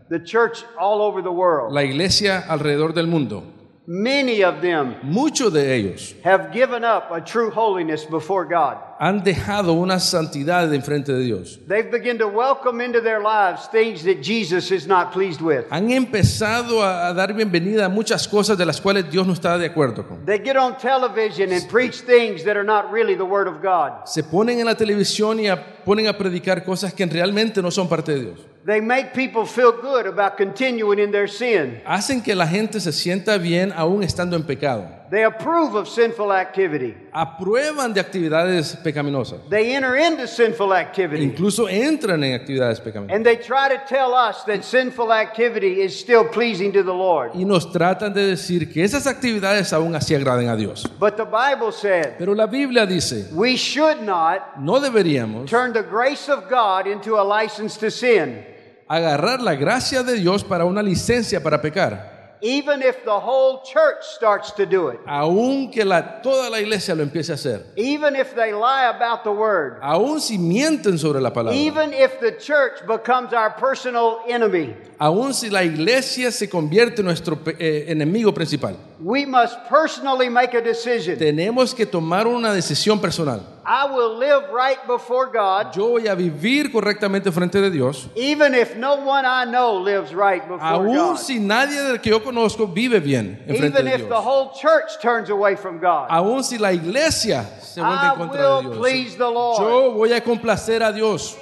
the 0.09 0.19
church 0.21 0.65
all 0.79 1.01
over 1.03 1.23
the 1.23 1.31
world. 1.31 1.73
La 1.73 1.83
iglesia 1.85 2.45
alrededor 2.49 2.93
del 2.95 3.07
mundo. 3.07 3.43
Many 3.87 4.43
of 4.43 4.61
them 4.63 4.97
Muchos 5.03 5.53
de 5.53 5.61
ellos 5.61 6.15
have 6.25 6.53
given 6.53 6.85
up 6.85 7.11
a 7.11 7.21
true 7.21 7.51
holiness 7.51 8.05
before 8.05 8.45
God. 8.45 8.79
Han 8.99 9.23
dejado 9.23 9.73
una 9.75 9.99
santidad 10.01 10.73
en 10.73 10.83
frente 10.83 11.13
de 11.13 11.21
Dios. 11.25 11.59
They've 11.69 11.91
begun 11.91 12.19
to 12.19 12.29
welcome 12.29 12.85
into 12.85 13.01
their 13.03 13.21
lives 13.21 13.69
things 13.71 14.03
that 14.05 14.23
Jesus 14.23 14.71
is 14.71 14.87
not 14.87 15.13
pleased 15.13 15.41
with. 15.41 15.65
Han 15.71 15.91
empezado 15.91 16.83
a, 16.83 17.09
a 17.09 17.15
dar 17.15 17.33
bienvenida 17.35 17.85
a 17.87 17.89
muchas 17.89 18.27
cosas 18.27 18.57
de 18.57 18.65
las 18.65 18.81
cuales 18.81 19.11
Dios 19.11 19.27
no 19.27 19.33
está 19.33 19.59
de 19.59 19.67
acuerdo 19.67 20.07
con. 20.07 20.25
They 20.25 20.39
get 20.39 20.57
on 20.57 20.77
television 20.79 21.53
and 21.53 21.67
preach 21.69 22.03
things 22.03 22.45
that 22.45 22.57
are 22.57 22.65
not 22.65 22.91
really 22.93 23.15
the 23.17 23.23
Word 23.25 23.49
of 23.49 23.63
God. 23.63 24.07
Se 24.07 24.23
ponen 24.23 24.59
en 24.61 24.67
la 24.67 24.75
televisión 24.75 25.39
y 25.41 25.49
a- 25.49 25.83
ponen 25.85 26.07
a 26.09 26.17
predicar 26.17 26.65
cosas 26.65 26.93
que 26.95 27.07
realmente 27.07 27.63
no 27.63 27.71
son 27.71 27.89
parte 27.89 28.13
de 28.15 28.21
Dios. 28.23 28.39
They 28.67 28.81
make 28.81 29.13
people 29.15 29.47
feel 29.47 29.71
good 29.81 30.07
about 30.09 30.37
continuing 30.37 30.99
in 30.99 31.13
their 31.13 31.29
sin. 31.31 31.81
Hacen 31.87 32.21
que 32.21 32.35
la 32.35 32.49
gente 32.49 32.81
se 32.81 32.91
sienta 32.93 33.39
bien 33.39 33.73
aún 33.77 34.03
estando 34.03 34.35
en 34.35 34.43
pecado. 34.43 34.89
They 35.11 35.25
approve 35.25 35.77
of 35.77 35.89
sinful 35.89 36.33
activity. 36.33 36.97
Aprueban 37.13 37.95
de 37.95 38.01
actividades 38.01 38.77
pecaminosas. 38.83 39.49
They 39.49 39.75
enter 39.75 39.97
into 39.97 40.27
sinful 40.27 40.75
activity. 40.75 41.23
Incluso 41.23 41.69
entran 41.69 42.25
en 42.25 42.35
actividades 42.35 42.81
pecaminosas. 42.81 43.15
And 43.15 43.25
they 43.25 43.37
try 43.37 43.69
to 43.69 43.81
tell 43.89 44.15
us 44.15 44.43
that 44.47 44.65
sinful 44.65 45.13
activity 45.13 45.81
is 45.81 45.99
still 45.99 46.25
pleasing 46.29 46.73
to 46.73 46.83
the 46.83 46.93
Lord. 46.93 47.33
Y 47.35 47.45
nos 47.45 47.71
tratan 47.71 48.13
de 48.13 48.23
decir 48.27 48.73
que 48.73 48.83
esas 48.83 49.07
actividades 49.07 49.73
aún 49.73 49.95
así 49.95 50.15
agraden 50.15 50.49
a 50.49 50.57
Dios. 50.57 50.85
But 50.99 51.17
the 51.17 51.25
Bible 51.25 51.73
said 51.73 52.17
Pero 52.19 52.35
la 52.35 52.47
Biblia 52.47 52.87
dice, 52.87 53.31
we 53.33 53.57
should 53.57 54.03
not 54.03 54.59
no 54.59 54.81
deberíamos 54.81 55.47
turn 55.47 55.73
the 55.73 55.83
grace 55.83 56.29
of 56.29 56.49
God 56.51 56.87
into 56.87 57.17
a 57.17 57.23
license 57.23 57.79
to 57.79 57.91
sin, 57.91 58.45
agarrar 58.89 59.41
la 59.41 59.55
gracia 59.55 60.03
de 60.03 60.15
Dios 60.15 60.43
para 60.43 60.65
una 60.65 60.83
licencia 60.83 61.43
para 61.43 61.61
pecar. 61.61 62.16
Even 62.47 62.81
if 62.83 63.05
the 63.05 63.19
whole 63.19 63.63
church 63.65 64.03
starts 64.15 64.53
to 64.53 64.65
do 64.67 64.89
it, 64.89 65.01
Aún 65.07 65.71
que 65.73 65.85
la, 65.85 66.21
toda 66.23 66.49
la 66.51 66.59
iglesia 66.61 66.95
lo 66.95 67.03
empiece 67.03 67.31
a 67.31 67.35
hacer. 67.35 67.65
even 67.77 68.15
if 68.15 68.35
they 68.35 68.53
lie 68.53 68.87
about 68.95 69.25
the 69.25 69.31
word, 69.33 69.79
Aún 69.83 70.21
si 70.21 70.39
mienten 70.39 70.99
sobre 70.99 71.21
la 71.21 71.31
palabra. 71.31 71.55
even 71.57 71.93
if 71.93 72.21
the 72.21 72.33
church 72.39 72.87
becomes 72.87 73.33
our 73.33 73.51
personal 73.57 74.21
enemy. 74.29 74.75
Aún 74.99 75.35
si 75.35 75.51
la 75.51 75.63
iglesia 75.65 76.31
se 76.31 76.49
convierte 76.49 77.01
en 77.01 77.07
nuestro 77.07 77.39
eh, 77.59 77.87
enemigo 77.89 78.33
principal. 78.33 78.77
We 79.01 79.27
must 79.27 79.57
personally 79.69 80.29
make 80.29 80.55
a 80.55 80.61
decision. 80.63 81.19
Tenemos 81.19 81.75
que 81.75 81.85
tomar 81.87 82.27
una 82.27 82.53
decisión 82.53 83.01
personal. 83.01 83.41
I 83.69 83.87
will 83.93 84.17
live 84.17 84.45
right 84.53 84.79
before 84.87 85.27
God, 85.33 85.75
Yo 85.75 85.89
voy 85.89 86.07
a 86.07 86.15
vivir 86.15 86.71
correctamente 86.71 87.33
frente 87.33 87.61
de 87.61 87.69
Dios. 87.69 88.09
even 88.15 88.55
if 88.55 88.77
no 88.77 88.95
one 89.05 89.25
I 89.27 89.45
know 89.45 89.79
lives 89.83 90.15
right 90.15 90.41
before 90.47 90.61
Aún 90.63 90.95
God. 90.95 91.17
si 91.19 91.41
nadie 91.41 91.83
del 91.83 91.99
que 92.01 92.11
yo 92.11 92.21
conozco 92.21 92.69
vive 92.69 93.01
bien 93.01 93.43
en 93.49 93.57
frente 93.57 93.81
Even 93.81 93.85
de 93.87 93.95
if 93.97 94.09
the 94.09 94.15
whole 94.21 94.53
church 94.55 95.01
turns 95.03 95.31
away 95.31 95.57
from 95.57 95.81
God. 95.81 96.07
Aún 96.11 96.45
si 96.45 96.59
la 96.59 96.73
iglesia 96.73 97.45
se 97.61 97.81
vuelve 97.81 98.05
en 98.07 98.13
I 98.13 98.17
contra 98.17 98.43
de 98.43 98.63
Dios. 98.69 98.77
please 98.79 99.17
the 99.17 99.29
Lord. 99.29 99.61
Yo 99.61 99.93
voy 99.95 100.13
a 100.13 100.21
complacer 100.21 100.83
a 100.83 100.93
Dios. 100.93 101.37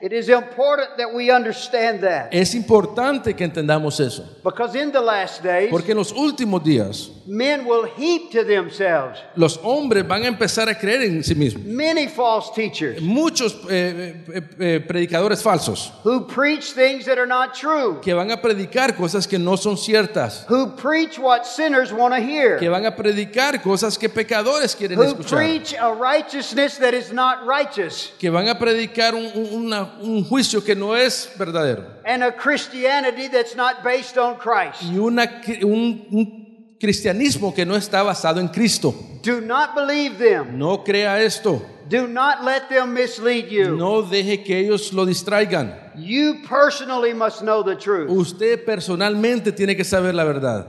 It 0.00 0.12
is 0.12 0.28
important 0.28 0.96
that 0.98 1.12
we 1.14 1.30
understand 1.30 2.00
that. 2.02 2.28
Es 2.32 2.54
importante 2.54 3.34
que 3.34 3.44
entendamos 3.44 3.98
eso. 4.00 4.24
Because 4.44 4.74
in 4.74 4.92
the 4.92 5.00
last 5.00 5.42
days, 5.42 5.70
Porque 5.70 5.90
en 5.92 5.96
los 5.98 6.12
últimos 6.12 6.62
días 6.62 7.10
men 7.26 7.64
will 7.66 7.84
heap 7.96 8.30
to 8.30 8.44
themselves 8.44 9.18
los 9.36 9.56
hombres 9.62 10.06
van 10.06 10.22
a 10.24 10.26
empezar 10.28 10.68
a 10.68 10.74
creer 10.74 11.02
en 11.02 11.22
sí 11.22 11.34
mismos. 11.34 11.64
many 11.64 12.06
false 12.06 12.50
teachers 12.54 13.00
Muchos 13.00 13.54
eh, 13.68 14.14
eh, 14.32 14.40
eh, 14.58 14.80
predicadores 14.86 15.42
falsos 15.42 15.90
who 16.04 16.26
preach 16.26 16.72
things 16.72 17.04
that 17.06 17.18
are 17.18 17.26
not 17.26 17.54
true, 17.54 18.00
que 18.02 18.14
van 18.14 18.30
a 18.30 18.36
predicar 18.40 18.94
cosas 18.96 19.26
que 19.26 19.38
no 19.38 19.56
son 19.56 19.76
ciertas, 19.76 20.44
who 20.48 20.68
preach 20.76 21.18
what 21.18 21.44
sinners 21.46 21.92
want 21.92 22.14
to 22.14 22.20
que 22.20 22.26
hear, 22.26 22.70
van 22.70 22.86
a 22.86 22.94
predicar 22.94 23.60
cosas 23.62 23.98
que 23.98 24.08
pecadores 24.08 24.74
quieren 24.76 24.96
who 24.96 25.04
escuchar, 25.04 25.38
preach 25.38 25.74
a 25.78 25.92
righteousness 25.94 26.78
that 26.78 26.94
is 26.94 27.12
not 27.12 27.44
righteous, 27.46 28.12
que 28.18 28.30
van 28.30 28.48
a 28.48 28.54
predicar 28.58 29.14
un, 29.14 29.26
un- 29.34 29.64
una- 29.66 29.90
un 30.00 30.24
juicio 30.24 30.64
que 30.64 30.74
no 30.74 30.94
es 30.94 31.28
verdadero 31.36 31.84
and 32.04 32.22
a 32.22 32.30
Christianity 32.32 33.28
that's 33.28 33.56
not 33.56 33.82
based 33.82 34.16
on 34.16 34.36
Christ. 34.36 34.82
y 34.82 34.96
una, 34.98 35.26
cri- 35.42 35.64
un, 35.64 36.06
un 36.12 36.45
cristianismo 36.78 37.54
que 37.54 37.64
no 37.64 37.76
está 37.76 38.02
basado 38.02 38.40
en 38.40 38.48
Cristo. 38.48 38.94
Do 39.22 39.40
not 39.40 39.74
believe 39.74 40.16
them. 40.18 40.58
No 40.58 40.82
crea 40.84 41.22
esto, 41.22 41.62
Do 41.88 42.06
not 42.08 42.44
let 42.44 42.68
them 42.68 42.92
mislead 42.92 43.48
you. 43.48 43.76
no 43.76 44.02
deje 44.02 44.42
que 44.42 44.58
ellos 44.58 44.92
lo 44.92 45.06
distraigan. 45.06 45.74
You 45.96 46.42
personally 46.48 47.14
must 47.14 47.40
know 47.42 47.62
the 47.62 47.76
truth, 47.76 48.10
Usted 48.10 48.64
personalmente 48.64 49.52
tiene 49.52 49.76
que 49.76 49.84
saber 49.84 50.14
la 50.14 50.24
verdad 50.24 50.66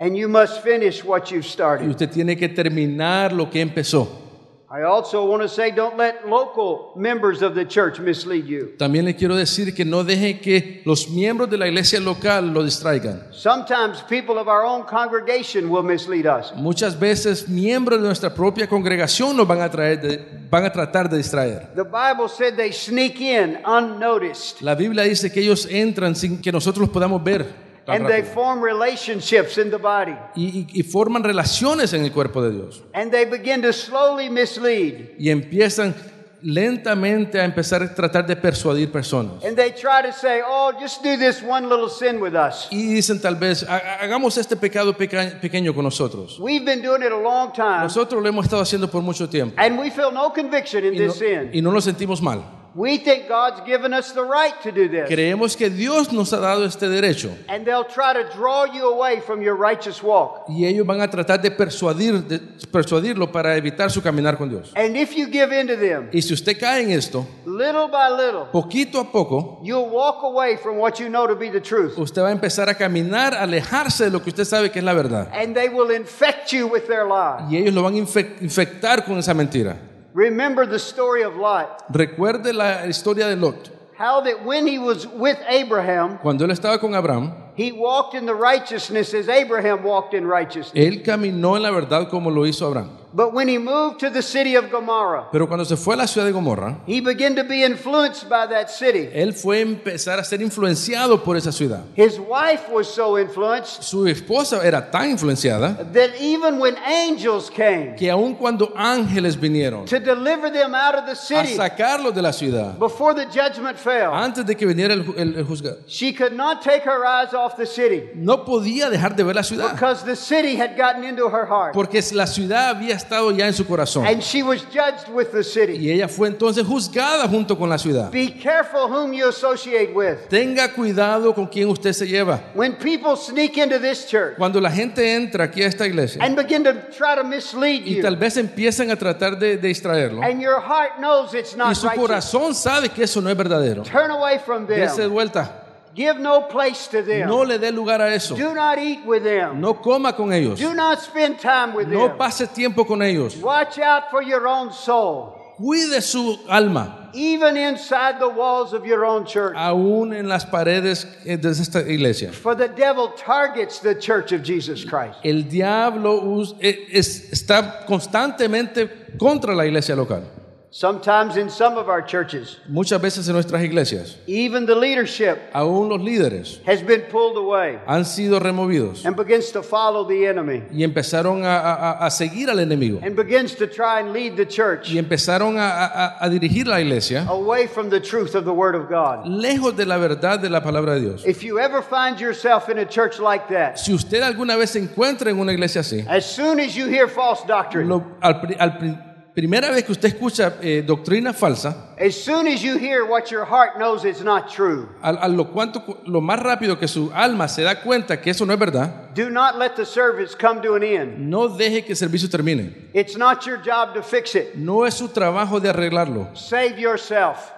and 0.00 0.16
you 0.16 0.28
must 0.28 0.62
finish 0.62 1.02
what 1.04 1.30
you've 1.30 1.44
y 1.44 1.48
started. 1.48 1.88
usted 1.88 2.10
tiene 2.10 2.36
que 2.36 2.48
terminar 2.48 3.32
lo 3.32 3.48
que 3.50 3.60
empezó. 3.60 4.27
I 4.70 4.82
also 4.82 5.24
want 5.24 5.40
to 5.42 5.48
say 5.48 5.70
don't 5.70 5.96
let 5.96 6.28
local 6.28 6.92
members 6.94 7.40
of 7.40 7.54
the 7.54 7.64
church 7.64 7.98
mislead 7.98 8.44
you. 8.46 8.74
También 8.76 9.06
le 9.06 9.14
quiero 9.16 9.34
decir 9.34 9.74
que 9.74 9.82
no 9.86 10.04
deje 10.04 10.40
que 10.40 10.82
los 10.84 11.08
miembros 11.08 11.48
de 11.48 11.56
la 11.56 11.66
iglesia 11.68 11.98
local 12.00 12.52
lo 12.52 12.62
distraigan. 12.62 13.28
Sometimes 13.32 14.02
people 14.02 14.38
of 14.38 14.46
our 14.46 14.62
own 14.66 14.82
congregation 14.84 15.70
will 15.70 15.82
mislead 15.82 16.26
us. 16.26 16.52
Muchas 16.54 16.98
veces 17.00 17.48
miembros 17.48 17.98
de 18.02 18.06
nuestra 18.08 18.34
propia 18.34 18.68
congregación 18.68 19.34
nos 19.38 19.48
van 19.48 19.62
a, 19.62 19.70
traer 19.70 20.02
de- 20.02 20.22
van 20.50 20.66
a 20.66 20.70
tratar 20.70 21.08
de 21.08 21.16
distraer. 21.16 21.68
The 21.74 21.84
Bible 21.84 22.28
said 22.28 22.56
they 22.56 22.70
sneak 22.70 23.20
in 23.22 23.58
unnoticed 23.64 24.60
La 24.60 24.74
Biblia 24.74 25.04
dice 25.04 25.32
que 25.32 25.40
ellos 25.40 25.66
entran 25.70 26.14
sin 26.14 26.42
que 26.42 26.52
nosotros 26.52 26.82
los 26.88 26.90
podamos 26.90 27.24
ver 27.24 27.46
tan 27.88 28.02
and 28.02 28.06
they 28.08 28.22
form 28.22 28.62
relationships 28.62 29.58
in 29.58 29.70
the 29.70 29.78
body. 29.78 30.14
Y, 30.36 30.66
y- 30.72 30.80
y 30.80 30.82
forman 30.82 31.24
relaciones 31.24 31.92
en 31.94 32.04
el 32.04 32.12
cuerpo 32.12 32.42
de 32.42 32.52
Dios. 32.52 32.82
And 32.94 33.10
they 33.10 33.24
begin 33.24 33.62
to 33.62 33.72
slowly 33.72 34.28
mislead. 34.30 35.16
Y 35.18 35.30
empiezan 35.30 35.94
lentamente 36.40 37.40
a 37.40 37.44
empezar 37.44 37.82
a 37.82 37.92
tratar 37.94 38.26
de 38.26 38.36
persuadir 38.36 38.90
personas. 38.92 39.44
And 39.44 39.56
they 39.56 39.70
try 39.72 40.02
to 40.02 40.12
say, 40.12 40.40
oh, 40.46 40.72
just 40.80 41.02
do 41.02 41.16
this 41.16 41.42
one 41.42 41.68
little 41.68 41.88
sin 41.88 42.20
with 42.20 42.34
us. 42.34 42.68
Y 42.70 42.94
dicen 42.94 43.20
tal 43.20 43.36
vez, 43.36 43.64
"Ha- 43.68 43.76
ha- 43.84 44.04
hagamos 44.04 44.36
este 44.38 44.56
pecado 44.56 44.92
peca- 44.96 45.40
pequeño 45.40 45.74
con 45.74 45.84
nosotros. 45.84 46.38
We've 46.38 46.64
been 46.64 46.82
doing 46.82 47.02
it 47.02 47.12
a 47.12 47.16
long 47.20 47.52
time, 47.52 47.80
Nosotros 47.82 48.22
lo 48.22 48.28
hemos 48.28 48.44
estado 48.44 48.62
haciendo 48.62 48.88
por 48.90 49.02
mucho 49.02 49.28
tiempo. 49.28 49.54
and 49.58 49.78
we 49.78 49.90
feel 49.90 50.12
no 50.12 50.32
conviction 50.32 50.84
in 50.84 50.94
Y 50.94 50.98
no, 50.98 51.06
this 51.12 51.18
sin. 51.18 51.50
y 51.52 51.60
no 51.60 51.72
nos 51.72 51.84
sentimos 51.84 52.20
mal. 52.22 52.42
We 52.74 52.98
think 52.98 53.28
God's 53.28 53.62
given 53.66 53.92
us 53.92 54.12
the 54.12 54.22
right 54.22 54.54
to 54.62 54.70
do 54.70 54.88
this. 54.88 55.08
Creemos 55.08 55.56
que 55.56 55.68
Dios 55.70 56.12
nos 56.12 56.32
ha 56.32 56.38
dado 56.38 56.64
este 56.64 56.88
derecho. 56.88 57.30
And 57.48 57.64
they'll 57.64 57.86
try 57.86 58.12
to 58.12 58.24
draw 58.36 58.66
you 58.66 58.86
away 58.88 59.20
from 59.20 59.42
your 59.42 59.56
righteous 59.56 60.02
walk. 60.02 60.44
Y 60.48 60.64
ellos 60.66 60.86
van 60.86 61.00
a 61.00 61.08
tratar 61.08 61.40
de, 61.40 61.50
persuadir, 61.50 62.22
de 62.28 62.38
persuadirlo 62.70 63.32
para 63.32 63.56
evitar 63.56 63.90
su 63.90 64.02
caminar 64.02 64.36
con 64.36 64.48
Dios. 64.48 64.72
And 64.76 64.96
if 64.96 65.16
you 65.16 65.26
give 65.26 65.52
in 65.52 65.66
to 65.66 65.76
them, 65.76 66.08
Y 66.12 66.22
si 66.22 66.34
usted 66.34 66.58
cae 66.58 66.82
en 66.82 66.90
esto, 66.92 67.26
little 67.46 67.88
by 67.90 68.10
little, 68.10 68.44
poquito 68.52 69.00
a 69.00 69.10
poco, 69.10 69.60
you'll 69.64 69.88
walk 69.90 70.22
away 70.22 70.56
from 70.56 70.78
what 70.78 70.98
you 71.00 71.08
know 71.08 71.26
to 71.26 71.34
be 71.34 71.50
the 71.50 71.60
truth. 71.60 71.98
usted 71.98 72.22
va 72.22 72.28
a 72.28 72.32
empezar 72.32 72.68
a 72.68 72.74
caminar, 72.74 73.34
a 73.34 73.42
alejarse 73.42 74.04
de 74.04 74.10
lo 74.10 74.22
que 74.22 74.30
usted 74.30 74.44
sabe 74.44 74.70
que 74.70 74.78
es 74.78 74.84
la 74.84 74.92
verdad. 74.94 75.28
And 75.32 75.54
they 75.54 75.68
will 75.68 75.90
infect 75.90 76.52
you 76.52 76.66
with 76.68 76.86
their 76.86 77.06
lie. 77.06 77.44
Y 77.50 77.56
ellos 77.56 77.74
lo 77.74 77.82
van 77.82 77.94
a 77.94 77.98
infec- 77.98 78.40
infectar 78.40 79.04
con 79.04 79.18
esa 79.18 79.34
mentira. 79.34 79.76
Remember 80.18 80.66
the 80.66 80.80
story 80.80 81.22
of 81.22 81.36
Lot. 81.36 81.84
Recuerde 81.94 82.52
la 82.52 82.84
historia 82.86 83.28
de 83.28 83.36
Lot. 83.36 83.70
How 83.96 84.20
that 84.22 84.44
when 84.44 84.66
he 84.66 84.76
was 84.76 85.06
with 85.06 85.38
Abraham, 85.48 86.18
Cuando 86.18 86.44
él 86.44 86.50
estaba 86.50 86.80
con 86.80 86.92
Abraham, 86.96 87.32
he 87.54 87.70
walked 87.70 88.14
in 88.16 88.26
the 88.26 88.34
righteousness 88.34 89.14
as 89.14 89.28
Abraham 89.28 89.84
walked 89.84 90.14
in 90.14 90.26
righteousness. 90.26 90.74
él 90.74 91.04
caminó 91.04 91.54
en 91.56 91.62
la 91.62 91.70
verdad 91.70 92.08
como 92.10 92.30
lo 92.30 92.42
hizo 92.46 92.66
Abraham. 92.66 92.90
But 93.12 93.32
when 93.32 93.48
he 93.48 93.58
moved 93.58 94.00
to 94.00 94.10
the 94.10 94.20
city 94.22 94.54
of 94.54 94.70
Gomorrah, 94.70 95.28
Pero 95.32 95.46
cuando 95.48 95.64
se 95.64 95.76
fue 95.76 95.94
a 95.94 95.96
la 95.96 96.06
ciudad 96.06 96.26
de 96.26 96.32
Gomorra, 96.32 96.78
he 96.86 97.00
began 97.00 97.34
to 97.36 97.42
be 97.44 97.64
influenced 97.64 98.28
by 98.28 98.46
that 98.48 98.68
city. 98.68 99.08
él 99.14 99.32
fue 99.32 99.58
a 99.58 99.60
empezar 99.62 100.18
a 100.18 100.24
ser 100.24 100.42
influenciado 100.42 101.22
por 101.24 101.36
esa 101.36 101.50
ciudad. 101.50 101.84
His 101.96 102.18
wife 102.18 102.68
was 102.70 102.86
so 102.86 103.18
influenced 103.18 103.82
Su 103.82 104.06
esposa 104.06 104.62
era 104.62 104.90
tan 104.90 105.10
influenciada 105.10 105.74
that 105.94 106.10
even 106.20 106.58
when 106.60 106.76
angels 106.86 107.48
came 107.50 107.94
que 107.96 108.10
aun 108.10 108.34
cuando 108.34 108.72
ángeles 108.76 109.36
vinieron 109.40 109.86
to 109.86 109.98
deliver 109.98 110.50
them 110.52 110.74
out 110.74 110.94
of 110.94 111.06
the 111.06 111.12
a 111.12 111.16
city 111.16 111.54
sacarlos 111.56 112.14
de 112.14 112.20
la 112.20 112.32
ciudad, 112.32 112.78
before 112.78 113.14
the 113.14 113.24
judgment 113.32 113.78
fell, 113.78 114.12
antes 114.12 114.44
de 114.44 114.54
que 114.54 114.66
viniera 114.66 114.92
el, 114.92 115.04
ju- 115.04 115.14
el- 115.16 115.36
el 115.38 115.44
juzgado, 115.46 115.78
she 115.86 116.12
could 116.12 116.32
not 116.34 116.62
take 116.62 116.82
her 116.84 117.04
eyes 117.06 117.32
off 117.32 117.56
the 117.56 117.64
city 117.66 118.10
no 118.14 118.44
podía 118.44 118.90
dejar 118.90 119.16
de 119.16 119.24
ver 119.24 119.34
la 119.34 119.42
ciudad, 119.42 119.72
because 119.72 120.04
the 120.04 120.14
city 120.16 120.56
had 120.56 120.76
gotten 120.76 121.04
into 121.04 121.28
her 121.30 121.46
heart. 121.46 121.72
porque 121.72 122.02
la 122.12 122.26
ciudad 122.26 122.68
había 122.68 122.97
estado 122.98 123.30
ya 123.30 123.46
en 123.46 123.54
su 123.54 123.66
corazón. 123.66 124.06
And 124.06 124.20
she 124.22 124.42
was 124.42 124.62
judged 124.72 125.08
with 125.12 125.28
the 125.32 125.42
city. 125.42 125.78
Y 125.78 125.90
ella 125.90 126.08
fue 126.08 126.28
entonces 126.28 126.66
juzgada 126.66 127.26
junto 127.28 127.56
con 127.56 127.68
la 127.68 127.78
ciudad. 127.78 128.10
Be 128.10 128.32
careful 128.32 128.88
whom 128.88 129.12
you 129.12 129.28
associate 129.28 129.92
with. 129.94 130.28
Tenga 130.28 130.72
cuidado 130.74 131.34
con 131.34 131.46
quién 131.46 131.68
usted 131.68 131.92
se 131.92 132.06
lleva. 132.06 132.40
When 132.54 132.74
people 132.76 133.16
sneak 133.16 133.56
into 133.56 133.78
this 133.78 134.06
church 134.06 134.36
Cuando 134.36 134.60
la 134.60 134.70
gente 134.70 135.14
entra 135.14 135.44
aquí 135.44 135.62
a 135.62 135.66
esta 135.66 135.86
iglesia 135.86 136.22
and 136.22 136.36
begin 136.36 136.62
to 136.64 136.72
try 136.96 137.16
to 137.16 137.24
mislead 137.24 137.82
y 137.86 138.00
tal 138.00 138.14
you, 138.14 138.20
vez 138.20 138.36
empiezan 138.36 138.90
a 138.90 138.96
tratar 138.96 139.38
de, 139.38 139.56
de 139.56 139.68
distraerlo 139.68 140.22
and 140.22 140.40
your 140.40 140.60
heart 140.60 140.98
knows 140.98 141.34
it's 141.34 141.54
y 141.54 141.56
not 141.56 141.74
su 141.74 141.86
righteous, 141.86 142.06
corazón 142.06 142.54
sabe 142.54 142.88
que 142.88 143.04
eso 143.04 143.20
no 143.20 143.30
es 143.30 143.36
verdadero, 143.36 143.82
turn 143.82 144.10
away 144.10 144.38
from 144.38 144.66
them. 144.66 144.88
vuelta. 145.10 145.67
Give 145.98 146.20
no 146.20 146.42
place 146.42 146.86
to 146.92 147.02
them. 147.02 147.28
No 147.28 147.42
le 147.42 147.58
dé 147.58 147.72
lugar 147.72 148.00
a 148.00 148.14
eso. 148.14 148.36
Do 148.36 148.54
not 148.54 148.78
eat 148.78 149.04
with 149.04 149.24
them. 149.24 149.60
No 149.60 149.74
coma 149.74 150.12
con 150.12 150.32
ellos. 150.32 150.60
Do 150.60 150.72
not 150.72 151.00
spend 151.00 151.40
time 151.40 151.74
with 151.74 151.88
No 151.88 152.06
them. 152.06 152.16
pase 152.16 152.46
tiempo 152.54 152.84
con 152.84 153.02
ellos. 153.02 153.36
Watch 153.38 153.80
out 153.80 154.04
for 154.08 154.22
your 154.22 154.46
own 154.46 154.72
soul, 154.72 155.34
Cuide 155.58 156.00
su 156.00 156.38
alma, 156.48 157.10
even 157.14 157.56
inside 157.56 158.20
the 158.20 158.28
walls 158.28 158.72
of 158.72 158.86
your 158.86 159.04
own 159.04 159.26
church. 159.26 159.56
aún 159.56 160.14
en 160.14 160.28
las 160.28 160.44
paredes 160.46 161.04
eh, 161.26 161.36
de 161.36 161.50
esta 161.50 161.80
iglesia. 161.80 162.30
For 162.32 162.54
the 162.54 162.68
devil 162.68 163.08
targets 163.16 163.80
the 163.80 163.96
church 163.96 164.30
of 164.30 164.44
Jesus 164.44 164.84
Christ. 164.84 165.18
El 165.24 165.48
diablo 165.48 166.44
eh, 166.60 166.86
es- 166.92 167.32
está 167.32 167.84
constantemente 167.86 168.88
contra 169.18 169.52
la 169.52 169.64
iglesia 169.66 169.96
local. 169.96 170.22
Sometimes 170.70 171.38
in 171.38 171.48
some 171.48 171.78
of 171.78 171.88
our 171.88 172.02
churches, 172.04 172.58
Muchas 172.68 173.00
veces 173.00 173.26
en 173.26 173.32
nuestras 173.34 173.62
iglesias, 173.64 174.18
even 174.26 174.66
the 174.66 174.74
leadership 174.74 175.38
aún 175.54 175.88
los 175.88 175.98
líderes 176.00 176.60
has 176.66 176.82
been 176.82 177.00
pulled 177.10 177.38
away 177.38 177.78
han 177.86 178.04
sido 178.04 178.38
removidos 178.38 179.06
and 179.06 179.16
begins 179.16 179.50
to 179.50 179.62
follow 179.62 180.04
the 180.06 180.26
enemy 180.26 180.62
y 180.70 180.82
empezaron 180.84 181.42
a, 181.46 181.58
a- 181.58 182.06
a 182.06 182.10
seguir 182.10 182.50
al 182.50 182.58
enemigo 182.58 183.00
and 183.02 183.16
begins 183.16 183.54
to 183.54 183.66
try 183.66 184.00
and 184.00 184.12
lead 184.12 184.36
the 184.36 184.44
church 184.44 184.90
y 184.92 184.98
empezaron 184.98 185.56
a, 185.58 186.18
a- 186.20 186.28
dirigir 186.28 186.66
la 186.66 186.80
iglesia 186.80 187.24
away 187.30 187.66
from 187.66 187.88
the 187.88 187.98
truth 188.00 188.34
of 188.34 188.44
the 188.44 188.52
Word 188.52 188.74
of 188.74 188.90
God. 188.90 189.26
lejos 189.26 189.74
de 189.74 189.86
la 189.86 189.96
verdad 189.96 190.38
de 190.38 190.50
la 190.50 190.60
palabra 190.60 190.96
de 190.96 191.00
Dios. 191.00 191.24
If 191.26 191.42
you 191.42 191.58
ever 191.58 191.80
find 191.80 192.20
yourself 192.20 192.68
in 192.68 192.76
a 192.76 192.84
church 192.84 193.18
like 193.18 193.48
that, 193.48 193.78
Si 193.78 193.94
usted 193.94 194.20
alguna 194.22 194.58
vez 194.58 194.72
se 194.72 194.80
encuentra 194.80 195.30
en 195.30 195.38
una 195.40 195.52
iglesia 195.54 195.80
así, 195.80 196.04
as 196.06 196.26
soon 196.26 196.60
as 196.60 196.76
you 196.76 196.86
hear 196.88 197.08
false 197.08 197.42
doctrine, 197.46 197.88
lo- 197.88 198.04
al, 198.20 198.34
al 198.58 199.06
primera 199.38 199.70
vez 199.70 199.84
que 199.84 199.92
usted 199.92 200.08
escucha 200.08 200.56
eh, 200.60 200.82
doctrina 200.84 201.32
falsa, 201.32 201.94
as 201.96 202.12
soon 202.12 202.48
as 202.48 202.60
you 202.60 202.76
hear 202.76 203.04
what 203.04 203.30
your 203.30 203.44
heart 203.44 203.76
knows 203.78 204.04
it's 204.04 204.20
not 204.20 204.52
true, 204.52 204.88
a, 205.00 205.10
a 205.10 205.28
lo, 205.28 205.52
cuanto, 205.52 206.02
lo 206.06 206.20
más 206.20 206.40
rápido 206.40 206.76
que 206.76 206.88
su 206.88 207.12
alma 207.14 207.46
se 207.46 207.62
da 207.62 207.80
cuenta 207.80 208.20
que 208.20 208.30
eso 208.30 208.44
no 208.44 208.52
es 208.52 208.58
verdad, 208.58 209.14
do 209.14 209.30
not 209.30 209.54
let 209.56 209.76
the 209.76 209.86
service 209.86 210.34
come 210.34 210.60
to 210.60 210.74
an 210.74 210.82
end. 210.82 211.20
no 211.20 211.46
deje 211.46 211.84
que 211.84 211.92
el 211.92 211.96
servicio 211.96 212.28
termine. 212.28 212.88
It's 212.92 213.16
not 213.16 213.46
your 213.46 213.58
job 213.58 213.94
to 213.94 214.02
fix 214.02 214.34
it. 214.34 214.56
No 214.56 214.84
es 214.84 214.94
su 214.94 215.06
trabajo 215.08 215.60
de 215.60 215.68
arreglarlo. 215.68 216.34
Save 216.34 216.80
yourself. 216.80 217.52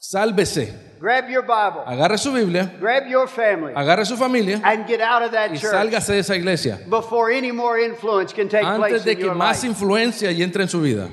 Sálvese. 0.00 0.93
Grab 1.04 1.28
your 1.28 1.42
Bible, 1.42 1.84
Agarre 1.86 2.16
su 2.16 2.32
Biblia, 2.32 2.72
grab 2.80 3.06
your 3.06 3.28
family, 3.28 3.74
agarre 3.74 4.06
su 4.06 4.16
familia 4.16 4.58
and 4.64 4.86
get 4.86 5.02
out 5.02 5.22
of 5.22 5.32
that 5.32 5.50
y 5.50 5.58
church 5.58 5.70
sálgase 5.70 6.14
de 6.14 6.20
esa 6.20 6.34
iglesia 6.34 6.78
before 6.88 7.30
any 7.30 7.52
more 7.52 7.78
influence 7.78 8.32
can 8.32 8.48
take 8.48 8.64
antes 8.64 8.78
place 8.78 9.04
de 9.04 9.14
que 9.14 9.30
más 9.30 9.62
life. 9.62 9.66
influencia 9.66 10.32
y 10.32 10.40
entre 10.42 10.62
en 10.62 10.68
su 10.70 10.80
vida. 10.80 11.10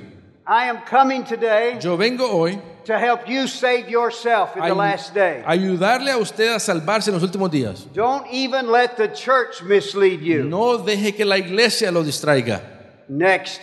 I 0.48 0.70
am 0.70 0.86
coming 0.86 1.26
today 1.26 1.78
Yo 1.82 1.98
vengo 1.98 2.26
hoy 2.26 2.58
to 2.86 2.98
help 2.98 3.28
you 3.28 3.48
save 3.48 3.90
yourself 3.90 4.56
in 4.56 4.64
the 4.64 4.74
last 4.74 5.14
day. 5.14 5.44
ayudarle 5.46 6.14
a 6.14 6.18
usted 6.18 6.56
a 6.56 6.60
salvarse 6.62 7.10
en 7.10 7.16
los 7.16 7.24
últimos 7.24 7.52
días. 7.52 7.86
Don't 7.94 8.26
even 8.32 8.72
let 8.72 8.96
the 8.96 9.10
church 9.10 9.62
mislead 9.62 10.22
you. 10.22 10.46
No 10.46 10.78
deje 10.78 11.14
que 11.18 11.26
la 11.26 11.36
iglesia 11.38 11.92
lo 11.92 12.02
distraiga. 12.02 12.62
Next, 13.10 13.60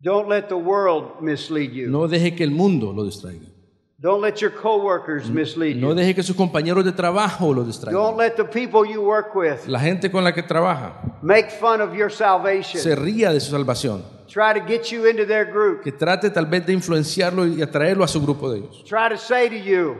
don't 0.00 0.28
let 0.28 0.48
the 0.48 0.56
world 0.56 1.20
mislead 1.20 1.72
you. 1.72 1.88
No 1.88 2.06
deje 2.06 2.36
que 2.36 2.44
el 2.44 2.52
mundo 2.52 2.92
lo 2.92 3.04
distraiga. 3.04 3.57
Don't 4.00 4.20
let 4.22 4.40
your 4.40 4.52
coworkers 4.52 5.28
mislead 5.28 5.74
No 5.76 5.88
you. 5.88 5.94
deje 5.96 6.14
que 6.14 6.22
sus 6.22 6.36
compañeros 6.36 6.84
de 6.84 6.92
trabajo 6.92 7.52
lo 7.52 7.64
distraigan. 7.64 8.00
Don't 8.00 8.16
let 8.16 8.36
the 8.36 8.44
people 8.44 8.88
you 8.88 9.02
work 9.02 9.34
with 9.34 9.66
La 9.66 9.80
gente 9.80 10.08
con 10.08 10.22
la 10.22 10.32
que 10.32 10.42
trabaja 10.44 10.92
make 11.20 11.50
fun 11.50 11.80
of 11.80 11.92
your 11.94 12.08
salvation. 12.08 12.80
se 12.80 12.94
ría 12.94 13.32
de 13.32 13.40
su 13.40 13.50
salvación. 13.50 14.04
Try 14.28 14.52
to 14.54 14.64
get 14.68 14.92
you 14.92 15.04
into 15.08 15.26
their 15.26 15.44
group. 15.50 15.82
Que 15.82 15.90
trate 15.90 16.30
tal 16.30 16.46
vez 16.46 16.64
de 16.64 16.74
influenciarlo 16.74 17.44
y 17.46 17.60
atraerlo 17.60 18.04
a 18.04 18.08
su 18.08 18.20
grupo 18.22 18.48
de 18.52 18.58
ellos. 18.58 18.84
Try 18.84 19.08
to 19.10 19.16
say 19.16 19.48
to 19.48 19.56
you, 19.56 19.96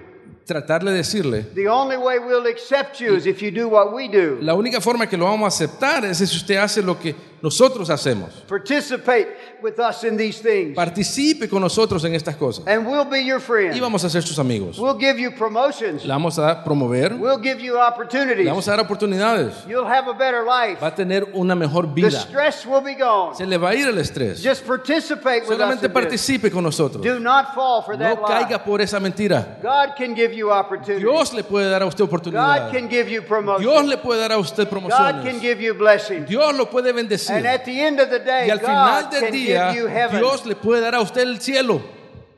Tratarle 0.46 0.92
de 0.92 0.98
decirle, 0.98 1.42
the 1.54 1.66
only 1.68 1.96
way 1.96 2.18
we'll 2.20 2.46
accept 2.46 3.00
you 3.00 3.16
is 3.16 3.26
if 3.26 3.42
you 3.42 3.50
do 3.50 3.68
what 3.68 3.92
we 3.92 4.08
do. 4.08 4.38
la 4.40 4.54
única 4.54 4.80
forma 4.80 5.08
que 5.08 5.16
lo 5.16 5.24
vamos 5.24 5.44
a 5.44 5.48
aceptar 5.48 6.04
es 6.04 6.18
si 6.18 6.24
usted 6.36 6.56
hace 6.56 6.82
lo 6.82 6.98
que 7.00 7.14
nosotros 7.42 7.88
hacemos. 7.90 8.30
Participate 8.48 9.28
with 9.62 9.78
us 9.78 10.04
in 10.04 10.16
these 10.16 10.40
things, 10.40 10.74
Participe 10.74 11.48
con 11.48 11.60
nosotros 11.62 12.04
en 12.04 12.14
estas 12.14 12.36
cosas. 12.36 12.64
and 12.66 12.86
we'll 12.86 13.04
be 13.04 13.20
your 13.24 13.38
Y 13.38 13.42
friend. 13.42 13.80
vamos 13.80 14.04
a 14.04 14.10
ser 14.10 14.22
sus 14.22 14.38
amigos. 14.38 14.78
We'll 14.78 14.98
give 14.98 15.18
you 15.20 15.30
promotions. 15.32 16.04
Le 16.04 16.08
vamos 16.12 16.38
a 16.38 16.62
promover, 16.64 17.12
le 17.12 17.18
We'll 17.18 17.40
give 17.42 17.60
you 17.60 17.76
opportunities. 17.78 18.46
vamos 18.46 18.66
a 18.68 18.72
dar 18.72 18.80
oportunidades. 18.80 19.54
You'll 19.66 19.86
have 19.86 20.08
a 20.08 20.12
better 20.14 20.44
life. 20.44 20.80
Va 20.80 20.88
a 20.88 20.94
tener 20.94 21.26
una 21.34 21.54
mejor 21.54 21.86
The 21.86 21.94
vida. 22.02 22.20
stress 22.20 22.64
will 22.66 22.82
be 22.82 22.94
gone. 22.94 23.34
Se 23.36 23.46
le 23.46 23.56
va 23.56 23.70
a 23.70 23.74
ir 23.74 23.88
el 23.88 23.98
estrés. 23.98 24.42
Just 24.42 24.64
participate 24.66 25.42
with 25.42 25.50
us. 25.52 25.56
Solamente 25.58 25.88
participe 25.88 26.50
con 26.50 26.62
nosotros. 26.64 27.02
Do 27.04 27.18
not 27.20 27.54
fall 27.54 27.82
for 27.84 27.96
that 27.98 28.16
No 28.18 28.22
caiga 28.26 28.62
por 28.64 28.80
esa 28.80 28.98
mentira. 29.00 29.58
God 29.62 29.94
can 29.96 30.14
give 30.14 30.34
you 30.34 30.50
opportunities. 30.50 31.00
Dios 31.04 31.32
le 31.32 31.42
puede 31.44 31.68
dar 31.70 31.82
a 31.82 31.86
usted 31.86 32.04
God 32.04 32.08
oportunidades. 32.08 32.72
can 32.72 32.88
give 32.88 33.08
you 33.10 33.22
promotions. 33.22 33.60
Dios 33.68 33.84
le 33.86 33.96
puede 33.98 34.20
dar 34.20 34.32
a 34.32 34.38
usted 34.38 34.64
God 34.68 34.70
can 34.70 34.88
promociones. 34.90 35.40
give 35.40 35.60
you 35.62 35.74
blessings. 35.74 36.28
Dios 36.28 36.54
lo 36.56 36.66
puede 36.70 36.92
bendecir. 36.92 37.27
And 37.30 37.46
at 37.46 37.64
the 37.64 37.80
end 37.80 38.00
of 38.00 38.10
the 38.10 38.18
day, 38.20 38.46
Y 38.46 38.50
al 38.50 38.60
final 38.60 39.10
del 39.10 39.30
día. 39.32 39.72
Dios 39.72 40.46
le 40.46 40.54
puede 40.56 40.80
dar 40.80 40.94
a 40.94 41.00
usted 41.00 41.22
el 41.22 41.38
cielo. 41.40 41.80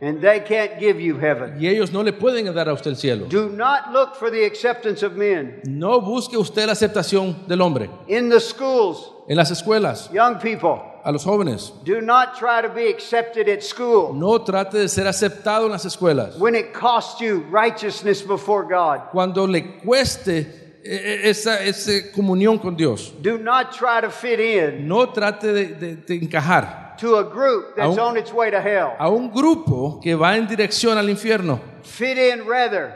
And 0.02 0.18
they 0.22 0.40
can't 0.40 0.78
give 0.80 0.98
you 0.98 1.18
heaven. 1.18 1.58
Y 1.60 1.66
ellos 1.68 1.92
no 1.92 2.02
le 2.02 2.12
pueden 2.14 2.46
dar 2.54 2.68
a 2.70 2.72
usted 2.72 2.90
el 2.92 2.96
cielo. 2.96 3.26
Do 3.28 3.50
not 3.50 3.92
look 3.92 4.14
for 4.16 4.30
the 4.30 4.46
acceptance 4.46 5.02
of 5.04 5.12
men. 5.12 5.60
No 5.66 6.00
busque 6.00 6.38
usted 6.38 6.64
la 6.66 6.72
aceptación 6.72 7.46
del 7.46 7.60
hombre. 7.60 7.90
In 8.08 8.30
the 8.30 8.40
schools, 8.40 9.12
En 9.28 9.36
las 9.36 9.50
escuelas, 9.50 10.10
young 10.10 10.38
people, 10.40 10.80
a 11.04 11.12
los 11.12 11.22
jóvenes. 11.24 11.72
do 11.84 12.00
not 12.00 12.34
try 12.38 12.62
to 12.62 12.68
be 12.70 12.88
accepted 12.88 13.46
at 13.48 13.62
school 13.62 14.14
No 14.14 14.38
trate 14.42 14.78
de 14.78 14.88
ser 14.88 15.06
aceptado 15.06 15.66
en 15.66 15.72
las 15.72 15.84
escuelas. 15.84 16.38
when 16.38 16.54
it 16.54 16.72
costs 16.72 17.20
you 17.20 17.44
righteousness 17.50 18.22
before 18.22 18.64
God. 18.64 19.10
Cuando 19.12 19.46
le 19.46 19.76
cueste 19.84 20.69
esa, 20.84 21.62
esa 21.64 22.10
comunión 22.12 22.58
con 22.58 22.76
Dios. 22.76 23.12
Do 23.20 23.38
not 23.38 23.72
try 23.72 24.00
to 24.00 24.10
fit 24.10 24.38
in 24.40 24.86
No 24.88 25.06
trate 25.10 25.52
de, 25.52 25.64
de- 25.74 25.96
de 25.96 26.14
encajar 26.14 26.96
to 26.98 27.16
a 27.16 27.22
group 27.24 27.74
that's 27.76 27.96
Aún- 27.96 28.10
on 28.10 28.16
its 28.16 28.32
way 28.32 28.50
to 28.50 28.58
hell. 28.60 28.92
a 28.98 29.08
un 29.08 29.30
grupo 29.30 30.00
que 30.02 30.14
va 30.14 30.36
en 30.36 30.46
dirección 30.46 30.96
al 30.98 31.08
infierno. 31.08 31.60
Fit 31.82 32.16
in 32.18 32.46
rather 32.46 32.92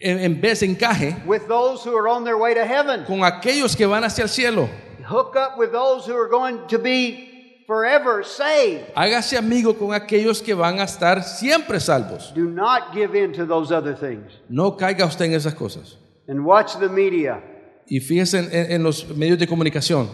En, 0.00 0.18
en 0.20 0.40
vez 0.40 0.62
encaje 0.62 1.16
with 1.26 1.42
those 1.48 1.84
who 1.84 1.96
are 1.96 2.08
on 2.08 2.24
their 2.24 2.36
way 2.36 2.54
to 2.54 2.64
heaven. 2.64 3.04
con 3.04 3.24
aquellos 3.24 3.74
que 3.76 3.86
van 3.86 4.04
hacia 4.04 4.22
el 4.22 4.28
cielo. 4.28 4.68
Hook 5.08 5.34
up 5.36 5.58
with 5.58 5.70
those 5.72 6.06
who 6.06 6.14
are 6.16 6.28
going 6.28 6.66
to 6.68 6.78
be 6.78 7.62
forever 7.66 8.22
saved. 8.24 8.92
Hágase 8.94 9.36
amigo 9.36 9.74
con 9.74 9.92
aquellos 9.94 10.40
que 10.42 10.54
van 10.54 10.78
a 10.80 10.84
estar 10.84 11.22
siempre 11.24 11.80
salvos. 11.80 12.32
Do 12.34 12.42
not 12.44 12.92
give 12.94 13.14
in 13.16 13.32
to 13.32 13.44
those 13.46 13.72
other 13.72 13.94
things. 13.96 14.32
No 14.48 14.76
caiga 14.76 15.04
usted 15.06 15.24
en 15.26 15.34
esas 15.34 15.54
cosas. 15.54 15.96
And 16.28 16.44
watch 16.44 16.76
the 16.78 16.88
media. 16.88 17.42
Y 17.86 18.00
fíjese 18.00 18.38
en, 18.38 18.48
en- 18.52 18.72
en 18.72 18.82
los 18.82 19.08
medios 19.16 19.38
de 19.38 19.46
comunicación, 19.46 20.08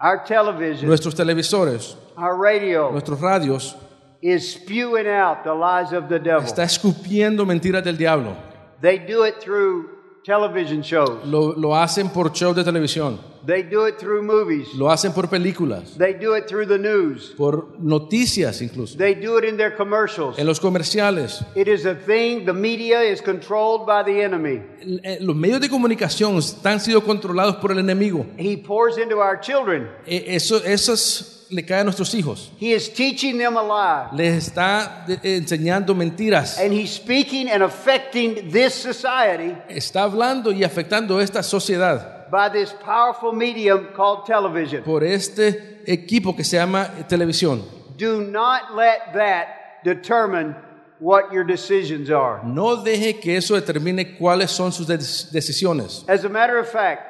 Our 0.00 0.24
television, 0.26 0.86
nuestros 0.88 1.14
televisores, 1.14 1.96
our 2.18 2.36
radio 2.36 2.90
nuestros 2.90 3.20
radios, 3.20 3.76
is 4.20 4.52
spewing 4.54 5.06
out 5.06 5.44
the 5.44 5.54
lies 5.54 5.92
of 5.92 6.08
the 6.08 6.18
devil. 6.18 6.42
está 6.44 6.64
escupiendo 6.64 7.46
mentiras 7.46 7.84
del 7.84 7.96
diablo. 7.96 8.34
They 8.82 8.98
do 8.98 9.24
it 9.24 9.36
through 9.40 9.86
television 10.24 10.82
shows. 10.82 11.24
Lo, 11.24 11.54
lo 11.56 11.76
hacen 11.76 12.08
por 12.10 12.32
shows 12.32 12.56
de 12.56 12.64
televisión, 12.64 13.18
They 13.46 13.62
do 13.62 13.86
it 13.86 13.98
through 13.98 14.22
movies. 14.22 14.68
lo 14.74 14.90
hacen 14.90 15.12
por 15.12 15.28
películas, 15.28 15.96
They 15.98 16.14
do 16.14 16.34
it 16.36 16.46
through 16.46 16.66
the 16.66 16.78
news. 16.78 17.34
por 17.36 17.74
noticias 17.78 18.60
incluso, 18.62 18.96
They 18.96 19.14
do 19.14 19.38
it 19.38 19.44
in 19.44 19.56
their 19.56 19.76
commercials. 19.76 20.38
en 20.38 20.46
los 20.46 20.60
comerciales. 20.60 21.44
It 21.54 21.68
is 21.68 21.84
a 21.86 21.94
thing, 21.94 22.44
the 22.46 22.52
media 22.52 23.02
is 23.04 23.20
controlled 23.20 23.86
by 23.86 24.02
the 24.04 24.22
enemy. 24.22 24.62
Eh, 25.02 25.18
Los 25.20 25.36
medios 25.36 25.60
de 25.60 25.68
comunicación 25.68 26.36
están 26.38 26.80
siendo 26.80 27.02
controlados 27.04 27.56
por 27.56 27.72
el 27.72 27.78
enemigo. 27.78 28.26
He 28.38 28.56
pours 28.56 28.98
into 28.98 29.18
our 29.18 29.38
children. 29.40 29.88
Eh, 30.06 30.24
Eso, 30.34 30.62
eso 30.64 30.92
es- 30.94 31.30
le 31.50 31.62
cae 31.64 31.80
a 31.80 31.84
nuestros 31.84 32.14
hijos. 32.14 32.50
He 32.58 32.72
is 32.74 32.92
teaching 32.92 33.38
them 33.38 33.56
a 33.56 33.62
lie. 33.62 34.16
Les 34.16 34.48
está 34.48 35.04
de- 35.06 35.36
enseñando 35.36 35.94
mentiras. 35.94 36.58
And 36.58 36.72
he's 36.72 36.90
speaking 36.90 37.48
and 37.50 37.62
affecting 37.62 38.50
this 38.50 38.72
society 38.74 39.54
Está 39.68 40.04
hablando 40.04 40.50
y 40.52 40.64
afectando 40.64 41.20
esta 41.20 41.42
sociedad 41.42 42.23
by 42.34 42.48
this 42.48 42.72
powerful 42.72 43.32
medium 43.32 43.86
called 43.94 44.26
television. 44.26 44.82
por 44.82 45.04
este 45.04 45.84
equipo 45.86 46.34
que 46.34 46.42
se 46.42 46.56
llama 46.56 46.90
televisión. 47.08 47.62
Do 47.96 48.22
not 48.22 48.74
let 48.74 49.14
that 49.14 49.84
determine 49.84 50.56
what 50.98 51.32
your 51.32 51.44
decisions 51.44 52.10
are. 52.10 52.42
No 52.44 52.82
deje 52.82 53.20
que 53.20 53.36
eso 53.36 53.54
determine 53.54 54.18
cuáles 54.18 54.50
son 54.50 54.72
sus 54.72 54.88
decisiones. 54.88 56.04
As 56.08 56.24
a 56.24 56.28
matter 56.28 56.58
of 56.58 56.68
fact, 56.68 57.02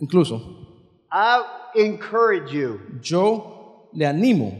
Incluso, 0.00 0.40
I 1.12 1.44
encourage 1.76 2.52
you 2.52 2.80
yo 3.00 3.88
le 3.92 4.06
animo 4.06 4.52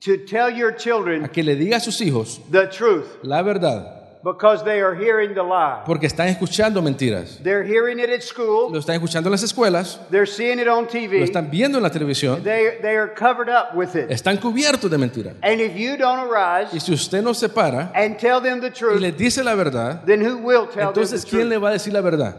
to 0.00 0.16
tell 0.26 0.48
your 0.48 0.70
a 0.70 0.76
children 0.76 1.28
que 1.28 1.42
le 1.42 1.56
diga 1.56 1.76
a 1.76 1.80
sus 1.80 2.00
hijos 2.00 2.40
the 2.50 2.68
truth 2.68 3.18
la 3.22 3.42
verdad, 3.42 4.03
because 4.24 4.64
they 4.64 4.80
are 4.80 4.94
hearing 4.96 5.34
the 5.34 5.42
lie. 5.42 5.82
porque 5.84 6.06
están 6.06 6.28
escuchando 6.28 6.80
mentiras. 6.80 7.38
They're 7.42 7.62
hearing 7.62 7.98
it 8.00 8.08
at 8.08 8.22
school, 8.22 8.72
Lo 8.72 8.78
están 8.78 8.94
escuchando 8.96 9.28
en 9.28 9.32
las 9.32 9.42
escuelas, 9.42 10.00
they're 10.10 10.26
seeing 10.26 10.58
it 10.58 10.66
on 10.66 10.84
lo 10.84 10.88
TV, 10.90 11.22
están 11.22 11.50
viendo 11.50 11.76
en 11.76 11.82
la 11.82 11.90
televisión, 11.90 12.42
they, 12.42 12.78
they 12.80 12.96
are 12.96 13.12
covered 13.14 13.50
up 13.50 13.74
with 13.76 13.94
it. 13.94 14.10
están 14.10 14.38
cubiertos 14.38 14.90
de 14.90 14.96
mentiras. 14.96 15.34
And 15.42 15.60
if 15.60 15.76
you 15.76 15.96
don't 15.98 16.20
Y 16.26 16.32
arise 16.32 16.80
si 16.80 16.92
usted 16.94 17.22
no 17.22 17.34
se 17.34 17.48
para 17.50 17.92
and 17.94 18.16
tell 18.18 18.40
them 18.40 18.60
the 18.60 18.68
y 18.68 18.70
truth, 18.70 19.00
les 19.00 19.14
dice 19.16 19.44
la 19.44 19.54
verdad, 19.54 20.02
then 20.06 20.20
who 20.24 20.38
will 20.38 20.66
tell 20.66 20.92
them 20.92 20.94
the 20.94 21.00
entonces 21.02 21.24
¿quién 21.24 21.42
truth? 21.42 21.50
le 21.50 21.58
va 21.58 21.68
a 21.68 21.72
decir 21.72 21.92
la 21.92 22.00
verdad? 22.00 22.34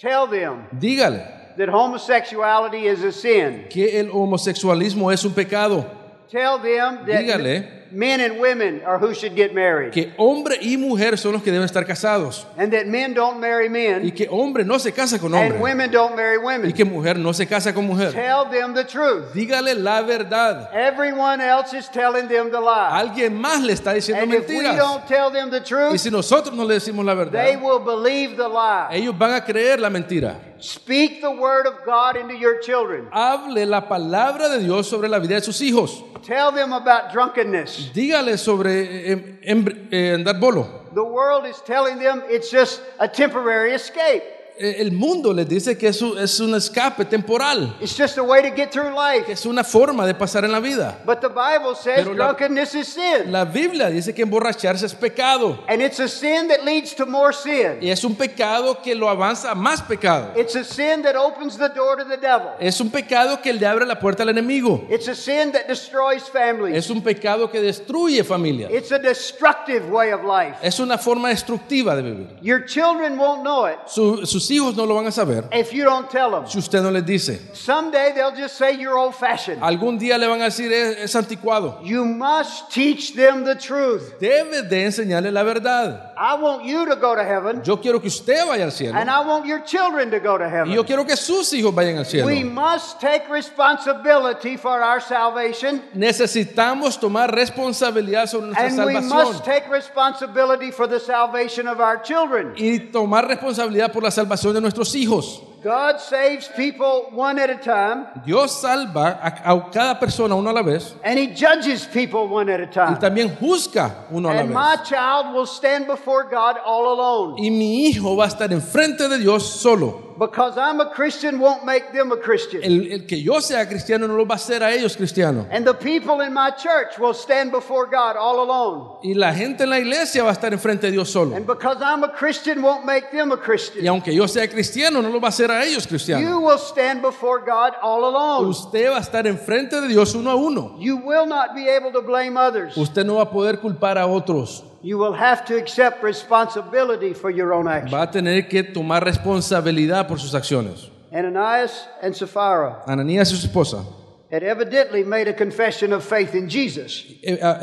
Tell 0.00 0.26
them 0.28 0.66
Dígale 0.72 1.36
that 1.58 1.68
homosexuality 1.68 2.86
is 2.86 3.02
a 3.04 3.12
sin. 3.12 3.66
que 3.68 3.98
el 4.00 4.10
homosexualismo 4.12 5.10
es 5.12 5.24
un 5.24 5.32
pecado, 5.32 5.84
Tell 6.30 6.58
them 6.58 7.06
that 7.06 7.22
Dígale. 7.24 7.64
men 7.90 8.20
and 8.20 8.38
women 8.38 8.82
are 8.84 8.98
who 8.98 9.14
should 9.14 9.34
get 9.34 9.54
married, 9.54 9.92
que 9.92 10.12
hombre 10.18 10.58
y 10.60 10.76
mujer 10.76 11.16
son 11.16 11.32
los 11.32 11.42
que 11.42 11.50
deben 11.50 11.64
estar 11.64 11.86
casados 11.86 12.44
and 12.58 12.70
that 12.70 12.86
men 12.86 13.14
don't 13.14 13.40
marry 13.40 13.64
y 13.64 13.68
men, 13.70 14.10
que 14.10 14.26
hombre 14.30 14.62
no 14.62 14.78
se 14.78 14.92
casa 14.92 15.18
con 15.18 15.32
and 15.34 15.44
hombre 15.54 15.58
women 15.58 15.90
don't 15.90 16.14
marry 16.14 16.36
y 16.36 16.44
women. 16.44 16.72
que 16.72 16.84
mujer 16.84 17.16
no 17.18 17.32
se 17.32 17.46
casa 17.46 17.72
con 17.72 17.86
mujer. 17.86 18.12
Tell 18.12 18.44
them 18.50 18.74
the 18.74 18.84
truth. 18.84 19.32
Dígale 19.32 19.74
la 19.74 20.02
verdad. 20.02 20.68
Everyone 20.74 21.40
else 21.40 21.72
is 21.72 21.88
telling 21.88 22.28
them 22.28 22.50
the 22.50 22.60
lie. 22.60 22.90
Alguien 22.92 23.34
más 23.34 23.62
le 23.62 23.72
está 23.72 23.94
diciendo 23.94 24.22
And 24.22 24.34
if 24.34 24.46
we 24.50 24.56
mentiras. 24.56 24.76
don't 24.76 25.06
tell 25.06 25.30
them 25.32 25.48
the 25.50 25.60
Y 25.60 25.64
truth, 25.64 25.98
si 25.98 26.10
nosotros 26.10 26.54
no 26.54 26.64
le 26.64 26.74
decimos 26.74 27.04
la 27.06 27.14
they 27.14 27.24
verdad, 27.56 27.62
will 27.62 27.78
believe 27.80 28.36
the 28.36 28.46
lie. 28.48 28.88
ellos 28.92 29.16
van 29.16 29.32
a 29.32 29.40
creer 29.42 29.80
la 29.80 29.88
mentira. 29.88 30.36
Speak 30.60 31.20
the 31.20 31.30
word 31.30 31.66
of 31.66 31.84
God 31.86 32.16
into 32.16 32.34
your 32.34 32.60
children. 32.60 33.06
Hable 33.12 33.64
la 33.66 33.88
palabra 33.88 34.48
de 34.48 34.60
Dios 34.60 34.88
sobre 34.88 35.08
la 35.08 35.18
vida 35.18 35.34
de 35.36 35.42
sus 35.42 35.60
hijos. 35.60 36.02
Tell 36.24 36.52
them 36.52 36.72
about 36.72 37.12
drunkenness. 37.12 37.90
Dígale 37.94 38.36
sobre 38.38 39.12
eh, 39.12 39.40
embr- 39.46 39.88
eh, 39.92 40.14
andar 40.14 40.38
bolo. 40.40 40.86
The 40.94 41.04
world 41.04 41.46
is 41.46 41.60
telling 41.66 41.98
them 41.98 42.22
it's 42.28 42.50
just 42.50 42.80
a 42.98 43.06
temporary 43.08 43.72
escape. 43.72 44.22
Eh, 44.60 44.76
El 44.80 44.90
mundo 44.92 45.32
les 45.32 45.48
dice 45.48 45.78
que 45.78 45.86
eso 45.88 46.18
es 46.18 46.40
un 46.40 46.52
escape 46.54 47.04
temporal, 47.04 47.76
It's 47.80 47.96
just 47.96 48.18
a 48.18 48.22
way 48.22 48.42
to 48.42 48.54
get 48.56 48.70
through 48.72 48.90
life. 48.92 49.30
es 49.30 49.46
una 49.46 49.62
forma 49.62 50.04
de 50.04 50.14
pasar 50.14 50.44
en 50.44 50.50
la 50.50 50.58
vida. 50.58 50.98
But 51.06 51.20
the 51.20 51.28
Bible 51.28 51.76
says 51.76 51.98
Pero 51.98 52.12
la- 52.14 52.26
drunkenness 52.32 52.74
is 52.74 52.88
sin. 52.88 53.30
La 53.30 53.44
Biblia 53.44 53.88
dice 53.88 54.12
que 54.12 54.22
emborracharse 54.22 54.84
es 54.86 54.94
pecado. 54.94 55.58
And 55.68 55.80
it's 55.80 56.00
a 56.00 56.08
sin 56.08 56.48
that 56.48 56.64
leads 56.64 56.94
to 56.96 57.06
more 57.06 57.32
sin. 57.32 57.78
Y 57.80 57.90
es 57.90 58.02
un 58.02 58.16
pecado 58.16 58.82
que 58.82 58.94
lo 58.96 59.08
avanza 59.08 59.52
a 59.52 59.54
más 59.54 59.80
pecado. 59.82 60.32
It's 60.36 60.56
a 60.56 60.64
sin 60.64 61.02
that 61.02 61.14
opens 61.14 61.56
the 61.56 61.68
door 61.68 61.96
to 61.96 62.04
the 62.04 62.16
devil. 62.16 62.48
Es 62.58 62.80
un 62.80 62.90
pecado 62.90 63.40
que 63.40 63.52
le 63.52 63.64
abre 63.64 63.86
la 63.86 64.00
puerta 64.00 64.24
al 64.24 64.30
enemigo. 64.30 64.86
It's 64.90 65.06
a 65.06 65.14
sin 65.14 65.52
that 65.52 65.68
destroys 65.68 66.24
families. 66.28 66.74
Es 66.76 66.90
un 66.90 67.00
pecado 67.02 67.48
que 67.48 67.60
destruye 67.60 68.24
familias. 68.24 68.72
It's 68.72 68.90
a 68.90 68.98
destructive 68.98 69.88
way 69.88 70.10
of 70.12 70.22
life. 70.24 70.56
Es 70.62 70.80
una 70.80 70.98
forma 70.98 71.28
destructiva 71.28 71.94
de 71.94 72.02
vivir. 72.02 72.26
Your 72.42 72.64
children 72.66 73.16
won't 73.18 73.42
know 73.42 73.66
it 73.68 73.76
Su- 73.86 74.26
sus 74.26 74.47
hijos 74.50 74.74
no 74.76 74.84
lo 74.84 74.94
van 74.94 75.06
a 75.06 75.12
saber 75.12 75.44
if 75.52 75.72
you 75.72 75.84
don't 75.84 76.08
tell 76.10 76.30
them. 76.30 76.46
si 76.46 76.58
usted 76.58 76.82
no 76.82 76.90
les 76.90 77.04
dice. 77.04 77.40
Someday 77.54 78.12
they'll 78.14 78.34
just 78.34 78.56
say 78.56 78.72
you're 78.74 78.96
old 78.96 79.14
fashioned. 79.14 79.60
Algún 79.62 79.98
día 79.98 80.18
le 80.18 80.26
van 80.26 80.40
a 80.40 80.44
decir 80.46 80.70
es, 80.72 80.96
es 80.98 81.14
anticuado. 81.16 81.80
You 81.82 82.04
must 82.04 82.70
teach 82.70 83.14
them 83.14 83.44
the 83.44 83.54
truth. 83.54 84.18
Debe 84.20 84.62
de 84.68 84.84
enseñarle 84.84 85.30
la 85.32 85.42
verdad. 85.42 86.12
I 86.16 86.34
want 86.34 86.64
you 86.64 86.84
to 86.86 86.96
go 86.96 87.14
to 87.14 87.22
heaven, 87.22 87.62
Yo 87.64 87.76
quiero 87.76 88.00
que 88.00 88.08
usted 88.08 88.44
vaya 88.46 88.64
al 88.64 88.72
cielo. 88.72 88.98
and 88.98 89.08
I 89.08 89.20
want 89.24 89.46
your 89.46 89.60
children 89.64 90.10
to 90.10 90.18
go 90.18 90.36
to 90.36 90.44
Y 90.44 90.48
yo 90.48 90.82
heaven. 90.82 90.84
quiero 90.84 91.04
que 91.04 91.16
sus 91.16 91.52
hijos 91.52 91.72
vayan 91.74 91.98
al 91.98 92.04
cielo. 92.04 92.26
We 92.26 92.42
must 92.42 93.00
take 93.00 93.28
responsibility 93.30 94.56
for 94.56 94.82
our 94.82 95.00
salvation, 95.00 95.82
Necesitamos 95.94 96.98
tomar 96.98 97.30
responsabilidad 97.32 98.26
sobre 98.28 98.46
nuestra 98.48 98.66
and 98.66 98.84
we 98.86 98.94
must 98.94 99.08
salvación. 99.08 99.44
take 99.44 99.68
responsibility 99.70 100.70
for 100.72 100.88
the 100.88 100.98
salvation 100.98 101.68
of 101.68 101.78
our 101.80 102.02
children. 102.02 102.54
Y 102.56 102.78
tomar 102.90 103.26
responsabilidad 103.28 103.92
por 103.92 104.02
la 104.02 104.10
salvación 104.10 104.37
de 104.42 104.60
nuestros 104.60 104.94
hijos. 104.94 105.42
God 105.62 105.98
saves 105.98 106.48
people 106.56 107.08
one 107.12 107.36
at 107.40 107.50
a 107.50 107.56
time, 107.56 108.06
Dios 108.24 108.60
salva 108.60 109.18
a, 109.20 109.52
a 109.52 109.70
cada 109.72 109.98
persona 109.98 110.36
uno 110.36 110.50
a 110.50 110.52
la 110.52 110.62
vez 110.62 110.94
and 111.02 111.18
He 111.18 111.34
judges 111.34 111.84
people 111.84 112.28
one 112.28 112.48
at 112.48 112.60
a 112.60 112.64
y 112.64 112.70
time. 112.70 112.96
también 113.00 113.36
juzga 113.40 114.06
uno 114.12 114.28
a 114.30 114.34
la 114.34 114.40
And 114.42 114.50
my 114.54 114.76
vez. 114.76 114.88
child 114.88 115.34
will 115.34 115.46
stand 115.46 115.88
before 115.88 116.28
God 116.30 116.56
all 116.64 116.92
alone. 116.92 117.42
Y 117.44 117.50
mi 117.50 117.88
hijo 117.88 118.14
va 118.16 118.26
a 118.26 118.28
estar 118.28 118.52
enfrente 118.52 119.08
de 119.08 119.18
Dios 119.18 119.42
solo. 119.42 120.07
Because 120.18 120.58
I'm 120.58 120.80
a 120.80 120.90
Christian 120.90 121.38
won't 121.38 121.64
make 121.64 121.92
them 121.92 122.10
a 122.10 122.16
Christian. 122.16 122.62
El, 122.64 122.92
el 122.92 123.06
que 123.06 123.22
yo 123.22 123.40
sea 123.40 123.68
cristiano 123.68 124.08
no 124.08 124.16
lo 124.16 124.26
va 124.26 124.34
a 124.34 124.38
hacer 124.38 124.62
a 124.64 124.72
ellos 124.74 124.96
cristianos. 124.96 125.46
And 125.52 125.64
the 125.64 125.74
people 125.74 126.20
in 126.26 126.34
my 126.34 126.50
church 126.50 126.98
will 126.98 127.14
stand 127.14 127.52
before 127.52 127.86
God 127.86 128.16
all 128.16 128.40
alone. 128.40 128.98
Y 129.04 129.14
la 129.14 129.32
gente 129.32 129.62
en 129.62 129.70
la 129.70 129.78
iglesia 129.78 130.24
va 130.24 130.30
a 130.30 130.32
estar 130.32 130.52
enfrente 130.52 130.86
de 130.88 130.92
Dios 130.92 131.08
solo. 131.08 131.36
And 131.36 131.46
because 131.46 131.78
I'm 131.80 132.02
a 132.02 132.12
Christian 132.12 132.60
won't 132.62 132.84
make 132.84 133.12
them 133.12 133.30
a 133.30 133.36
Y 133.36 133.38
Christian. 133.38 133.86
aunque 133.86 134.12
yo 134.12 134.26
sea 134.26 134.48
cristiano, 134.48 135.00
no 135.00 135.08
lo 135.08 135.20
va 135.20 135.28
a 135.28 135.30
hacer 135.30 135.50
a 135.52 135.64
ellos 135.64 135.86
cristianos. 135.86 136.28
You 136.28 136.40
will 136.40 136.58
stand 136.58 137.00
before 137.00 137.38
God 137.38 137.74
all 137.80 138.04
alone. 138.04 138.48
Usted 138.48 138.90
va 138.90 138.96
a 138.96 139.00
estar 139.00 139.24
enfrente 139.26 139.80
de 139.80 139.86
Dios 139.86 140.14
uno 140.16 140.30
a 140.30 140.34
uno. 140.34 140.76
You 140.80 140.96
will 140.96 141.26
not 141.26 141.54
be 141.54 141.68
able 141.68 141.92
to 141.92 142.02
blame 142.02 142.36
others. 142.36 142.76
Usted 142.76 143.04
no 143.06 143.16
va 143.16 143.22
a 143.22 143.30
poder 143.30 143.60
culpar 143.60 143.96
a 143.98 144.06
otros. 144.06 144.64
You 144.82 144.96
will 144.98 145.14
have 145.14 145.44
to 145.46 145.56
accept 145.56 146.02
responsibility 146.04 147.12
for 147.12 147.30
your 147.30 147.52
own 147.52 147.66
actions. 147.66 147.90
Va 147.90 148.02
a 148.02 148.10
tener 148.10 148.48
que 148.48 148.62
tomar 148.62 149.04
responsabilidad 149.04 150.06
por 150.06 150.18
sus 150.18 150.34
acciones. 150.34 150.88
Ananias 151.12 151.88
and 152.02 152.14
Sapphira 152.14 152.82
Ananías 152.86 153.32
y 153.32 153.36
su 153.36 153.46
esposa, 153.46 153.84
had 154.30 154.42
evidently 154.42 155.02
made 155.02 155.26
a 155.26 155.32
confession 155.32 155.92
of 155.92 156.04
faith 156.04 156.34
in 156.34 156.48
Jesus. 156.48 157.04
eh, 157.22 157.38
ah, 157.42 157.58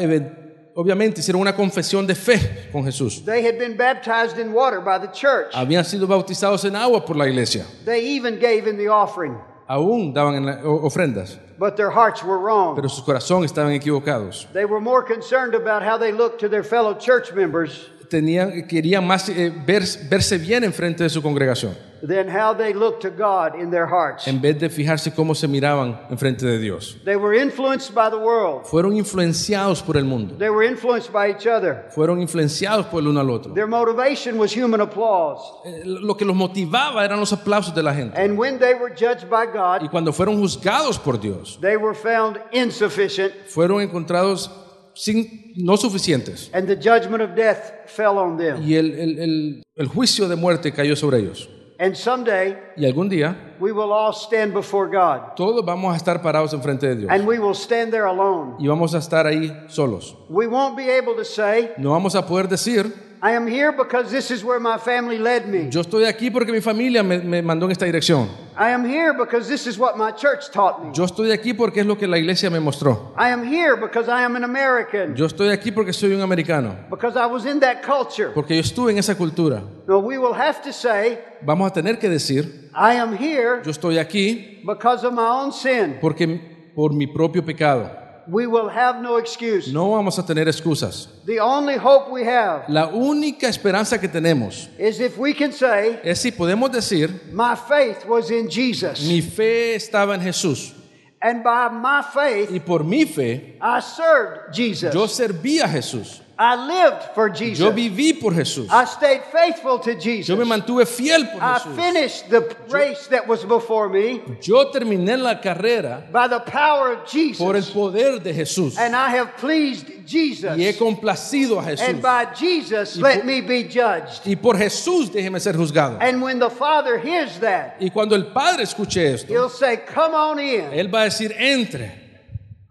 obviamente 0.75 1.21
hicieron 1.21 1.41
una 1.41 1.53
confesión 1.55 2.05
de 2.05 2.15
fe 2.15 2.69
con 2.71 2.83
Jesús. 2.83 3.23
They 3.23 3.43
had 3.45 3.57
been 3.57 3.77
baptized 3.77 4.37
in 4.37 4.51
water 4.53 4.81
by 4.81 4.99
the 4.99 5.07
church. 5.11 5.53
Habían 5.53 5.85
sido 5.85 6.07
bautizados 6.07 6.65
en 6.65 6.75
agua 6.75 7.05
por 7.05 7.15
la 7.15 7.25
iglesia. 7.25 7.65
They 7.85 8.17
even 8.17 8.39
gave 8.39 8.67
in 8.67 8.77
the 8.77 8.89
offering, 8.89 9.37
Aún 9.67 10.13
daban 10.13 10.35
en 10.35 10.45
la- 10.45 10.59
o- 10.63 10.85
ofrendas, 10.85 11.39
but 11.57 11.75
their 11.75 11.89
hearts 11.89 12.23
were 12.23 12.37
wrong. 12.37 12.75
pero 12.75 12.87
sus 12.87 13.03
corazones 13.03 13.45
estaban 13.51 13.73
equivocados. 13.73 14.47
They 14.53 14.65
were 14.65 14.79
more 14.79 15.01
concerned 15.03 15.55
about 15.55 15.81
how 15.81 15.97
they 15.97 16.11
looked 16.11 16.39
to 16.41 16.47
their 16.49 16.63
fellow 16.63 16.93
church 16.93 17.33
members 17.33 17.89
tenían, 18.09 18.67
querían 18.67 19.05
más 19.05 19.27
eh, 19.29 19.51
ver- 19.65 19.83
verse 20.09 20.37
bien 20.37 20.63
en 20.63 20.73
frente 20.73 21.03
de 21.03 21.09
su 21.09 21.21
congregación, 21.21 21.73
than 22.05 22.27
how 22.29 22.53
they 22.55 22.71
looked 22.73 22.99
to 23.01 23.09
God 23.09 23.59
in 23.59 23.71
their 23.71 23.87
hearts. 23.87 24.27
en 24.27 24.39
vez 24.39 24.59
de 24.59 24.69
fijarse 24.69 25.11
cómo 25.11 25.33
se 25.33 25.47
miraban 25.47 25.99
en 26.09 26.17
frente 26.19 26.45
de 26.45 26.59
Dios. 26.59 26.97
They 27.03 27.15
were 27.15 27.35
influenced 27.41 27.95
by 27.95 28.09
the 28.11 28.17
world. 28.17 28.65
Fueron 28.65 28.95
influenciados 28.95 29.81
por 29.81 29.97
el 29.97 30.05
mundo, 30.05 30.35
They 30.37 30.49
were 30.49 30.67
influenced 30.67 31.11
by 31.11 31.31
each 31.31 31.47
other. 31.47 31.85
fueron 31.89 32.21
influenciados 32.21 32.85
por 32.87 33.01
el 33.01 33.07
uno 33.07 33.19
al 33.21 33.29
otro. 33.31 33.53
Their 33.53 33.65
motivation 33.67 34.37
was 34.37 34.55
human 34.55 34.81
applause. 34.81 35.41
Eh, 35.65 35.81
Lo 35.85 36.15
que 36.15 36.25
los 36.25 36.35
motivaba 36.35 37.03
eran 37.03 37.19
los 37.19 37.33
aplausos 37.33 37.73
de 37.73 37.81
la 37.81 37.93
gente. 37.95 38.21
And 38.21 38.37
when 38.37 38.59
they 38.59 38.75
were 38.75 38.93
judged 38.93 39.27
by 39.29 39.45
Y 39.47 39.83
God, 39.85 39.89
cuando 39.89 40.13
fueron 40.13 40.39
juzgados 40.39 40.99
por 40.99 41.19
Dios, 41.19 41.57
they 41.61 41.75
were 41.77 41.95
found 41.95 42.37
insufficient, 42.51 43.31
fueron 43.47 43.81
encontrados 43.81 44.51
sin, 44.95 45.53
no 45.57 45.77
suficientes. 45.77 46.49
and 46.53 46.67
the 46.67 46.75
judgment 46.75 47.21
of 47.21 47.35
death 47.35 47.73
fell 47.87 48.17
on 48.17 48.37
them. 48.37 48.61
Y 48.63 48.75
el, 48.75 48.91
el- 48.93 49.19
el- 49.19 49.63
el 49.75 49.87
juicio 49.87 50.27
de 50.27 50.35
muerte 50.35 50.71
cayó 50.71 50.95
sobre 50.95 51.19
ellos. 51.19 51.47
And 51.77 51.93
someday, 51.93 52.55
Y 52.77 52.85
algún 52.85 53.09
día 53.09 53.55
we 53.59 53.73
will 53.73 53.91
all 53.91 54.13
stand 54.13 54.53
before 54.53 54.87
God, 54.89 55.35
todos 55.35 55.63
vamos 55.65 55.93
a 55.93 55.97
estar 55.97 56.21
parados 56.21 56.53
enfrente 56.53 56.87
de 56.87 56.95
Dios. 56.95 57.11
and 57.11 57.27
we 57.27 57.37
will 57.37 57.53
stand 57.53 57.91
there 57.91 58.05
alone. 58.05 58.55
Y 58.59 58.67
vamos 58.67 58.95
a 58.95 58.99
estar 58.99 59.27
ahí 59.27 59.51
solos. 59.67 60.15
We 60.29 60.47
won't 60.47 60.77
be 60.77 60.89
able 60.89 61.15
to 61.17 61.25
say, 61.25 61.71
No 61.77 61.91
vamos 61.91 62.15
a 62.15 62.25
poder 62.25 62.47
decir, 62.47 62.93
I 63.25 63.31
am 63.31 63.47
here 63.47 63.71
because 63.71 64.11
this 64.11 64.29
is 64.29 64.43
where 64.43 64.59
my 64.59 64.77
family 64.77 65.17
led 65.17 65.47
me. 65.47 65.67
yo 65.71 65.81
estoy 65.81 66.05
aquí 66.05 66.29
porque 66.29 66.51
mi 66.51 66.61
familia 66.61 67.01
me, 67.01 67.17
me 67.17 67.41
mandó 67.41 67.65
en 67.65 67.71
esta 67.71 67.85
dirección. 67.85 68.27
I 68.55 68.69
am 68.69 68.85
here 68.85 69.13
because 69.13 69.47
this 69.49 69.65
is 69.65 69.79
what 69.79 69.97
my 69.97 70.11
church 70.11 70.51
taught 70.51 70.83
me. 70.83 70.91
Yo 70.93 71.05
estoy 71.05 71.31
aquí 71.31 71.53
porque 71.57 71.79
es 71.79 71.87
lo 71.87 71.97
que 71.97 72.05
la 72.07 72.19
iglesia 72.19 72.51
me 72.51 72.59
mostró. 72.59 73.13
I 73.17 73.29
am 73.31 73.43
here 73.43 73.75
because 73.77 74.07
I 74.07 74.23
am 74.23 74.35
an 74.35 74.43
American, 74.43 75.15
Yo 75.15 75.25
estoy 75.25 75.49
aquí 75.49 75.71
porque 75.71 75.91
soy 75.91 76.13
un 76.13 76.21
americano. 76.21 76.75
because 76.91 77.17
I 77.17 77.25
was 77.25 77.45
in 77.45 77.59
that 77.61 77.81
culture. 77.81 78.29
Porque 78.31 78.53
yo 78.55 78.61
estuve 78.61 78.91
en 78.91 78.99
esa 78.99 79.15
cultura. 79.15 79.63
No, 79.87 79.99
we 79.99 80.19
will 80.19 80.33
have 80.35 80.61
to 80.61 80.71
say, 80.71 81.17
Vamos 81.41 81.71
a 81.71 81.73
tener 81.73 81.97
que 81.97 82.07
decir, 82.07 82.69
I 82.75 82.97
am 82.97 83.17
here 83.17 83.61
yo 83.65 83.71
estoy 83.71 83.97
aquí 83.97 84.61
because 84.63 85.03
of 85.03 85.13
my 85.13 85.27
own 85.27 85.51
sin. 85.51 85.97
porque 85.99 86.27
por 86.75 86.93
mi 86.93 87.07
propio 87.07 87.43
pecado. 87.43 87.89
We 88.27 88.47
will 88.47 88.69
have 88.69 89.01
no 89.01 89.17
excuse. 89.17 89.71
No 89.71 89.91
vamos 89.91 90.17
a 90.17 90.23
tener 90.25 90.47
excusas. 90.47 91.07
The 91.25 91.39
only 91.39 91.75
hope 91.77 92.09
we 92.11 92.23
have 92.25 92.63
La 92.67 92.87
única 92.87 93.47
esperanza 93.47 93.99
que 93.99 94.07
tenemos 94.07 94.67
is 94.79 94.99
if 94.99 95.17
we 95.17 95.33
can 95.33 95.51
say, 95.53 95.99
es 96.03 96.19
si 96.21 96.31
podemos 96.31 96.71
decir, 96.71 97.11
My 97.31 97.55
faith 97.55 98.05
was 98.07 98.31
in 98.31 98.49
Jesus. 98.49 99.07
mi 99.07 99.21
fe 99.21 99.75
estaba 99.75 100.15
en 100.15 100.21
Jesús. 100.21 100.73
And 101.21 101.43
by 101.43 101.69
my 101.69 102.01
faith, 102.13 102.51
Y 102.51 102.59
por 102.59 102.83
mi 102.83 103.05
fe, 103.05 103.57
I 103.61 103.79
served 103.79 104.53
Jesus. 104.53 104.93
yo 104.93 105.07
serví 105.07 105.59
a 105.61 105.67
Jesús. 105.67 106.21
I 106.37 106.55
lived 106.67 107.03
for 107.15 107.29
Yo 107.29 107.33
Jesus. 107.33 107.73
viví 107.73 108.19
por 108.19 108.33
Jesús. 108.33 108.67
I 108.69 108.83
stayed 108.83 109.21
faithful 109.31 109.79
to 109.79 109.93
Yo 109.93 109.99
Jesus. 109.99 110.37
me 110.37 110.43
mantuve 110.43 110.85
fiel 110.85 111.25
por 111.31 111.41
I 111.41 111.59
Jesús. 111.59 111.75
finished 111.75 112.29
the 112.29 112.55
race 112.69 113.07
that 113.07 113.25
was 113.25 113.45
before 113.45 113.87
me 113.87 114.21
Yo 114.41 114.65
terminé 114.71 115.17
la 115.17 115.39
carrera 115.39 116.03
by 116.11 116.27
the 116.27 116.39
power 116.41 116.91
of 116.93 117.05
por 117.37 117.55
el 117.55 117.61
Jesus. 117.61 117.69
poder 117.73 118.19
de 118.19 118.33
Jesús. 118.33 118.77
And 118.77 118.93
I 118.95 119.09
have 119.11 119.37
pleased 119.37 119.87
Jesus. 120.05 120.57
Y 120.57 120.63
he 120.65 120.73
complacido 120.73 121.57
a 121.57 121.63
Jesús. 121.63 121.87
And 121.87 122.01
by 122.01 122.25
Jesus, 122.35 122.97
Y 122.97 123.01
let 123.01 123.19
por- 123.19 123.25
me 123.25 123.39
be 123.41 123.63
judged. 123.63 124.25
Y 124.25 124.35
por 124.35 124.57
Jesús 124.57 125.09
déjeme 125.11 125.39
ser 125.39 125.53
juzgado. 125.55 125.97
And 126.01 126.21
when 126.21 126.39
the 126.39 126.49
Father 126.49 126.99
hears 126.99 127.39
that, 127.39 127.77
Y 127.79 127.89
cuando 127.91 128.13
el 128.13 128.25
Padre 128.33 128.63
escuche 128.63 129.13
esto, 129.13 129.31
he'll 129.31 129.49
say, 129.49 129.77
Come 129.77 130.13
on 130.13 130.37
in 130.39 130.65
Él 130.73 130.89
va 130.93 131.03
a 131.03 131.05
decir, 131.05 131.33
entre, 131.37 131.93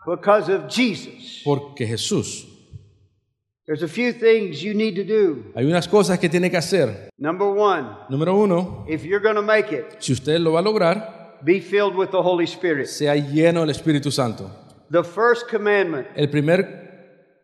because 0.06 0.50
of 0.50 0.68
Jesus. 0.68 1.40
porque 1.42 1.86
Jesús. 1.86 2.44
There's 3.66 3.82
a 3.82 3.88
few 3.88 4.12
things 4.12 4.62
you 4.62 4.74
need 4.74 4.94
to 4.96 5.04
do. 5.04 5.52
Hay 5.56 5.64
unas 5.64 5.88
cosas 5.88 6.18
que 6.18 6.28
tiene 6.28 6.50
que 6.50 6.58
hacer. 6.58 7.08
Number 7.18 7.48
one, 7.48 7.86
Número 8.10 8.34
uno, 8.36 8.84
if 8.88 9.04
you're 9.04 9.22
going 9.22 9.36
to 9.36 9.42
make 9.42 9.72
it, 9.72 9.84
si 10.00 10.12
usted 10.12 10.38
lo 10.40 10.52
va 10.52 10.58
a 10.60 10.62
lograr, 10.62 11.38
be 11.42 11.60
filled 11.60 11.94
with 11.96 12.10
the 12.10 12.20
Holy 12.22 12.46
Spirit. 12.46 12.86
sea 12.88 13.14
lleno 13.16 13.60
del 13.60 13.70
Espíritu 13.70 14.10
Santo. 14.12 14.50
The 14.90 15.02
first 15.02 15.48
commandment 15.48 16.06
El 16.14 16.28
primer 16.28 16.82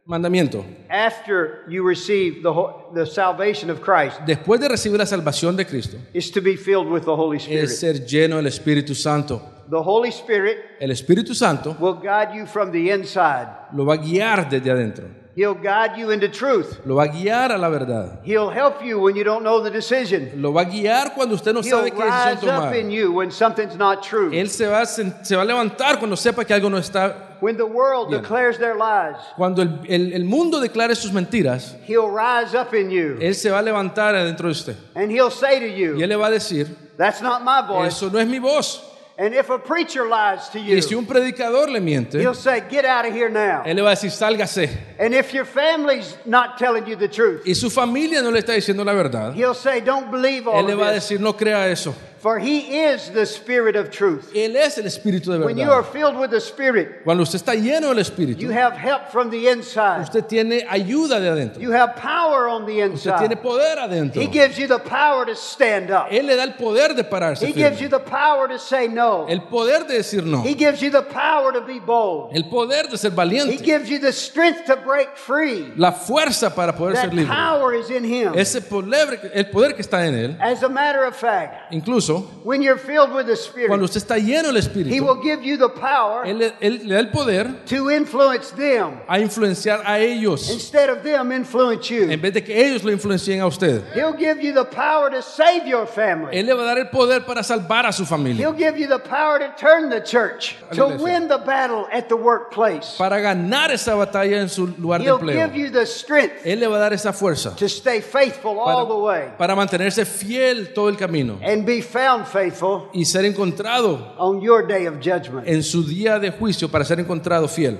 mandamiento, 0.05 0.65
after 0.91 1.65
you 1.69 1.83
receive 1.87 2.43
the, 2.43 2.53
the 2.95 3.07
salvation 3.07 3.71
of 3.71 3.81
Christ 3.81 4.21
después 4.27 4.61
de 4.61 4.69
recibir 4.69 4.99
la 4.99 5.07
salvación 5.07 5.57
de 5.57 5.65
Cristo, 5.65 5.97
is 6.13 6.31
to 6.31 6.43
be 6.43 6.55
filled 6.57 6.89
with 6.91 7.05
the 7.05 7.17
Holy 7.17 7.39
Spirit. 7.39 7.65
es 7.65 7.79
ser 7.81 8.05
lleno 8.05 8.37
del 8.37 8.47
Espíritu 8.47 8.95
Santo. 8.95 9.41
The 9.71 9.81
Holy 9.83 10.11
Spirit 10.11 10.59
El 10.81 10.91
Espíritu 10.91 11.35
Santo 11.35 11.75
will 11.81 11.95
guide 11.95 12.35
you 12.37 12.45
from 12.45 12.73
the 12.73 12.91
inside. 12.93 13.49
lo 13.73 13.87
va 13.87 13.95
a 13.95 13.99
guiar 13.99 14.51
desde 14.51 14.71
adentro, 14.71 15.07
He'll 15.37 15.55
guide 15.55 15.97
you 15.97 16.11
into 16.11 16.29
truth. 16.29 16.81
lo 16.85 16.97
va 16.97 17.05
a 17.05 17.09
guiar 17.09 17.53
a 17.53 17.57
la 17.59 17.69
verdad, 17.69 18.19
He'll 18.25 18.51
help 18.51 18.83
you 18.85 18.99
when 19.01 19.15
you 19.17 19.23
don't 19.23 19.43
know 19.43 19.63
the 19.63 19.71
decision. 19.71 20.31
lo 20.43 20.53
va 20.53 20.63
a 20.63 20.65
guiar 20.65 21.15
cuando 21.15 21.35
usted 21.37 21.53
no 21.55 21.61
He'll 21.63 21.71
sabe 21.79 21.93
qué 21.93 22.03
decisión 22.03 22.35
rise 22.35 22.47
up 22.49 22.57
tomar. 22.57 22.75
in 22.77 22.91
you 22.91 23.13
when 23.13 23.31
something's 23.31 23.77
not 23.77 24.03
true. 24.03 24.31
Él 24.33 24.49
se 24.49 24.67
va, 24.67 24.81
a, 24.81 24.87
sen- 24.87 25.15
se 25.25 25.37
va 25.37 25.43
a 25.43 25.45
levantar 25.45 25.99
cuando 25.99 26.17
sepa 26.17 26.45
que 26.45 26.53
algo 26.53 26.69
no 26.69 26.79
está. 26.79 27.37
When 27.41 27.57
the 27.57 27.65
world 27.65 28.11
Bien. 28.11 28.21
declares 28.23 28.59
their 28.59 28.75
lies, 28.77 29.17
Cuando 29.37 29.63
el, 29.63 29.81
el- 29.89 30.13
el 30.13 30.25
mundo 30.25 30.61
declare 30.61 30.95
sus 30.97 31.13
mentiras, 31.13 31.77
He'll 31.87 32.11
rise 32.11 32.55
up 32.55 32.75
in 32.75 32.91
you 32.91 33.17
Él 33.21 33.35
se 33.35 33.51
va 33.51 33.61
a 33.61 33.63
levantar 33.63 34.15
adentro 34.17 34.49
de 34.49 34.53
usted. 34.53 34.77
and 34.97 35.11
He'll 35.13 35.31
say 35.31 35.61
to 35.61 35.67
Y 35.67 35.77
you, 35.77 35.95
Él 36.03 36.09
le 36.09 36.17
va 36.17 36.27
a 36.27 36.31
decir, 36.31 36.67
That's 36.99 37.23
not 37.23 37.43
my 37.45 37.63
voice. 37.67 37.95
eso 37.97 38.11
no 38.11 38.19
es 38.19 38.27
mi 38.27 38.39
voz. 38.41 38.83
And 39.21 39.35
if 39.35 39.51
a 39.51 39.59
preacher 39.59 40.09
lies 40.09 40.49
to 40.49 40.59
Y 40.59 40.81
si 40.81 40.93
you, 40.93 40.99
un 40.99 41.05
predicador 41.05 41.69
le 41.69 41.79
miente, 41.79 42.19
he'll 42.19 42.33
say, 42.33 42.63
Get 42.71 42.87
out 42.87 43.05
of 43.05 43.13
here 43.13 43.29
now. 43.29 43.65
Él 43.67 43.77
le 43.77 43.83
va 43.83 43.91
a 43.91 43.95
decir, 43.95 44.11
sálgase. 44.11 44.71
And 44.99 45.13
if 45.15 45.35
your 45.35 45.45
family's 45.45 46.17
not 46.25 46.57
telling 46.57 46.87
you 46.87 46.97
the 46.97 47.07
truth, 47.07 47.43
Y 47.47 47.53
su 47.53 47.69
familia 47.69 48.23
no 48.23 48.31
le 48.31 48.41
está 48.41 48.55
diciendo 48.55 48.83
la 48.83 48.95
verdad, 48.95 49.35
he'll 49.35 49.53
say, 49.53 49.81
Don't 49.83 50.11
believe 50.11 50.49
all 50.49 50.65
Él 50.65 50.69
le 50.69 50.75
va 50.75 50.89
a 50.89 50.93
decir, 50.95 51.21
no 51.21 51.35
crea 51.35 51.69
eso. 51.69 51.95
For 52.21 52.39
he 52.39 52.83
is 52.85 53.09
the 53.11 53.25
spirit 53.25 53.77
of 53.77 53.91
truth. 53.91 54.31
Él 54.35 54.55
es 54.55 54.77
el 54.77 54.85
Espíritu 54.85 55.33
de 55.33 55.39
When 55.39 55.57
you 55.57 55.71
are 55.71 55.81
verdad. 55.81 55.93
filled 55.93 56.17
with 56.19 56.31
the 56.31 56.41
Spirit, 56.41 57.03
Cuando 57.03 57.23
usted 57.23 57.41
está 57.41 57.55
lleno 57.55 57.89
del 57.89 57.99
Espíritu, 57.99 58.41
you 58.43 58.51
have 58.51 58.75
help 58.75 59.11
from 59.11 59.31
the 59.31 59.49
inside. 59.49 60.03
usted 60.03 60.27
tiene 60.27 60.67
ayuda 60.69 61.19
de 61.19 61.31
adentro. 61.31 61.63
You 61.63 61.71
have 61.73 61.97
power 61.97 62.47
on 62.47 62.67
the 62.67 62.83
Usted 62.83 63.11
tiene 63.17 63.33
inside. 63.33 63.43
poder 63.43 63.79
adentro. 63.79 64.21
He 64.21 64.27
gives 64.27 64.59
you 64.59 64.67
the 64.67 64.79
power 64.79 65.25
to 65.25 65.35
stand 65.35 65.91
up. 65.91 66.09
Él 66.11 66.27
le 66.27 66.37
da 66.37 66.43
el 66.43 66.53
poder 66.57 66.95
de 66.95 67.05
pararse. 67.05 67.47
He 67.47 67.55
gives 67.55 67.81
you 67.81 67.89
firme. 67.89 68.05
the 68.05 68.11
power 68.11 68.49
to 68.49 68.59
say 68.59 68.87
no. 68.87 69.10
El 69.29 69.43
poder 69.43 69.87
de 69.87 69.95
decir 69.99 70.25
no. 70.25 70.43
He 70.43 70.55
gives 70.55 70.81
you 70.81 70.91
the 70.91 71.03
power 71.03 71.53
to 71.53 71.61
be 71.61 71.79
bold. 71.81 72.35
El 72.35 72.45
poder 72.49 72.89
de 72.89 72.97
ser 72.97 73.11
He 73.11 73.15
valiente. 73.15 73.63
gives 73.65 73.89
you 73.89 73.99
the 73.99 74.13
strength 74.13 74.65
to 74.67 74.77
break 74.77 75.17
free. 75.17 75.73
La 75.77 75.93
fuerza 75.93 76.55
para 76.55 76.75
poder 76.75 76.97
ser 76.97 77.11
That 77.11 77.15
libre. 77.17 77.35
power 77.35 77.75
is 77.75 77.91
in 77.91 78.05
him. 78.05 78.33
Ese 78.35 78.61
poder, 78.61 79.31
el 79.35 79.45
poder 79.51 79.75
que 79.75 79.83
está 79.83 80.07
en 80.07 80.15
él, 80.15 80.37
As 80.41 80.63
a 80.63 80.69
matter 80.69 81.05
of 81.05 81.17
fact, 81.17 81.73
incluso 81.73 82.21
when 82.45 82.63
you're 82.63 82.79
filled 82.79 83.13
with 83.13 83.27
the 83.27 83.37
cuando 83.67 83.85
Spirit, 83.87 83.97
usted 83.97 83.97
está 84.03 84.19
lleno 84.19 84.49
del 84.49 84.57
He 84.57 84.61
Espíritu, 84.61 85.01
will 85.05 85.23
give 85.23 85.43
you 85.45 85.57
the 85.57 85.69
power 85.69 86.25
él, 86.27 86.39
le- 86.39 86.53
él 86.61 86.81
le 86.85 86.95
da 86.95 87.01
el 87.01 87.09
poder 87.11 87.65
to 87.67 87.91
influence 87.91 88.51
them 88.53 89.01
a 89.09 89.19
influenciar 89.19 89.83
a 89.85 89.99
ellos 89.99 90.51
instead 90.51 90.89
of 90.91 91.03
them 91.03 91.33
influence 91.33 91.91
you. 91.91 92.11
en 92.11 92.21
vez 92.21 92.33
de 92.35 92.43
que 92.43 92.55
ellos 92.55 92.85
lo 92.85 92.91
influencien 92.93 93.41
a 93.41 93.47
usted. 93.47 93.83
He'll 93.95 94.13
give 94.17 94.41
you 94.43 94.53
the 94.53 94.65
power 94.65 95.11
to 95.11 95.23
save 95.23 95.67
your 95.67 95.87
family. 95.87 96.37
Él 96.37 96.47
le 96.47 96.55
va 96.55 96.63
a 96.63 96.67
dar 96.67 96.79
el 96.79 96.89
poder 96.91 97.25
para 97.25 97.43
salvar 97.43 97.87
a 97.87 97.93
su 97.93 98.03
He'll 98.05 98.09
familia, 98.09 98.53
give 98.57 98.79
you 98.79 98.87
the 98.87 98.99
power 99.01 99.39
to 99.39 99.55
turn 99.57 99.91
the 99.91 100.01
church, 100.01 100.57
to 100.73 100.87
win 101.03 101.29
the 101.29 101.39
battle 101.39 101.87
at 101.93 102.09
the 102.09 102.17
workplace. 102.17 102.97
para 102.99 103.21
ganar 103.21 103.71
esa 103.71 103.95
batalla 103.95 104.41
en 104.41 104.49
su 104.49 104.67
lugar 104.79 104.99
de 105.01 105.07
give 105.07 105.21
empleo. 105.21 105.55
you 105.55 105.71
the 105.71 105.87
strength 105.87 106.45
Él 106.45 106.61
le 106.61 106.67
va 106.69 106.77
a 106.77 106.81
dar 106.81 106.93
esa 106.93 107.13
fuerza 107.13 107.57
to 107.57 107.69
stay 107.69 108.01
faithful 108.01 108.59
all 108.59 108.87
the 108.87 108.95
way 108.95 109.27
para, 109.37 109.37
para 109.39 109.57
mantenerse 109.57 110.05
fiel 110.05 110.73
todo 110.75 110.89
el 110.89 110.97
camino 110.97 111.39
and 111.43 111.65
be 111.67 111.81
found 111.83 112.27
faithful 112.27 112.89
y 112.93 113.05
ser 113.05 113.25
encontrado 113.25 114.15
on 114.19 114.41
your 114.41 114.67
day 114.67 114.87
of 114.87 115.01
judgment. 115.01 115.47
en 115.49 115.63
su 115.63 115.83
día 115.83 116.19
de 116.19 116.31
juicio 116.31 116.71
para 116.71 116.85
ser 116.85 117.01
encontrado 117.01 117.49
fiel. 117.49 117.79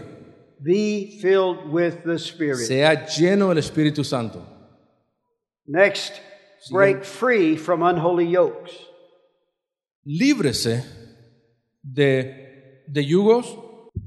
Be 0.63 1.19
filled 1.23 1.71
with 1.71 2.05
the 2.05 2.19
Spirit. 2.19 2.67
Sea 2.67 3.07
lleno 3.07 3.49
del 3.49 3.57
Espíritu 3.59 4.05
Santo. 4.05 4.43
Next, 5.67 6.21
break 6.71 7.03
free 7.03 7.57
from 7.57 7.83
unholy 7.83 8.27
yokes. 8.27 8.73
Líbrese 10.07 10.85
de, 11.83 12.83
de 12.91 13.05
yugos 13.05 13.57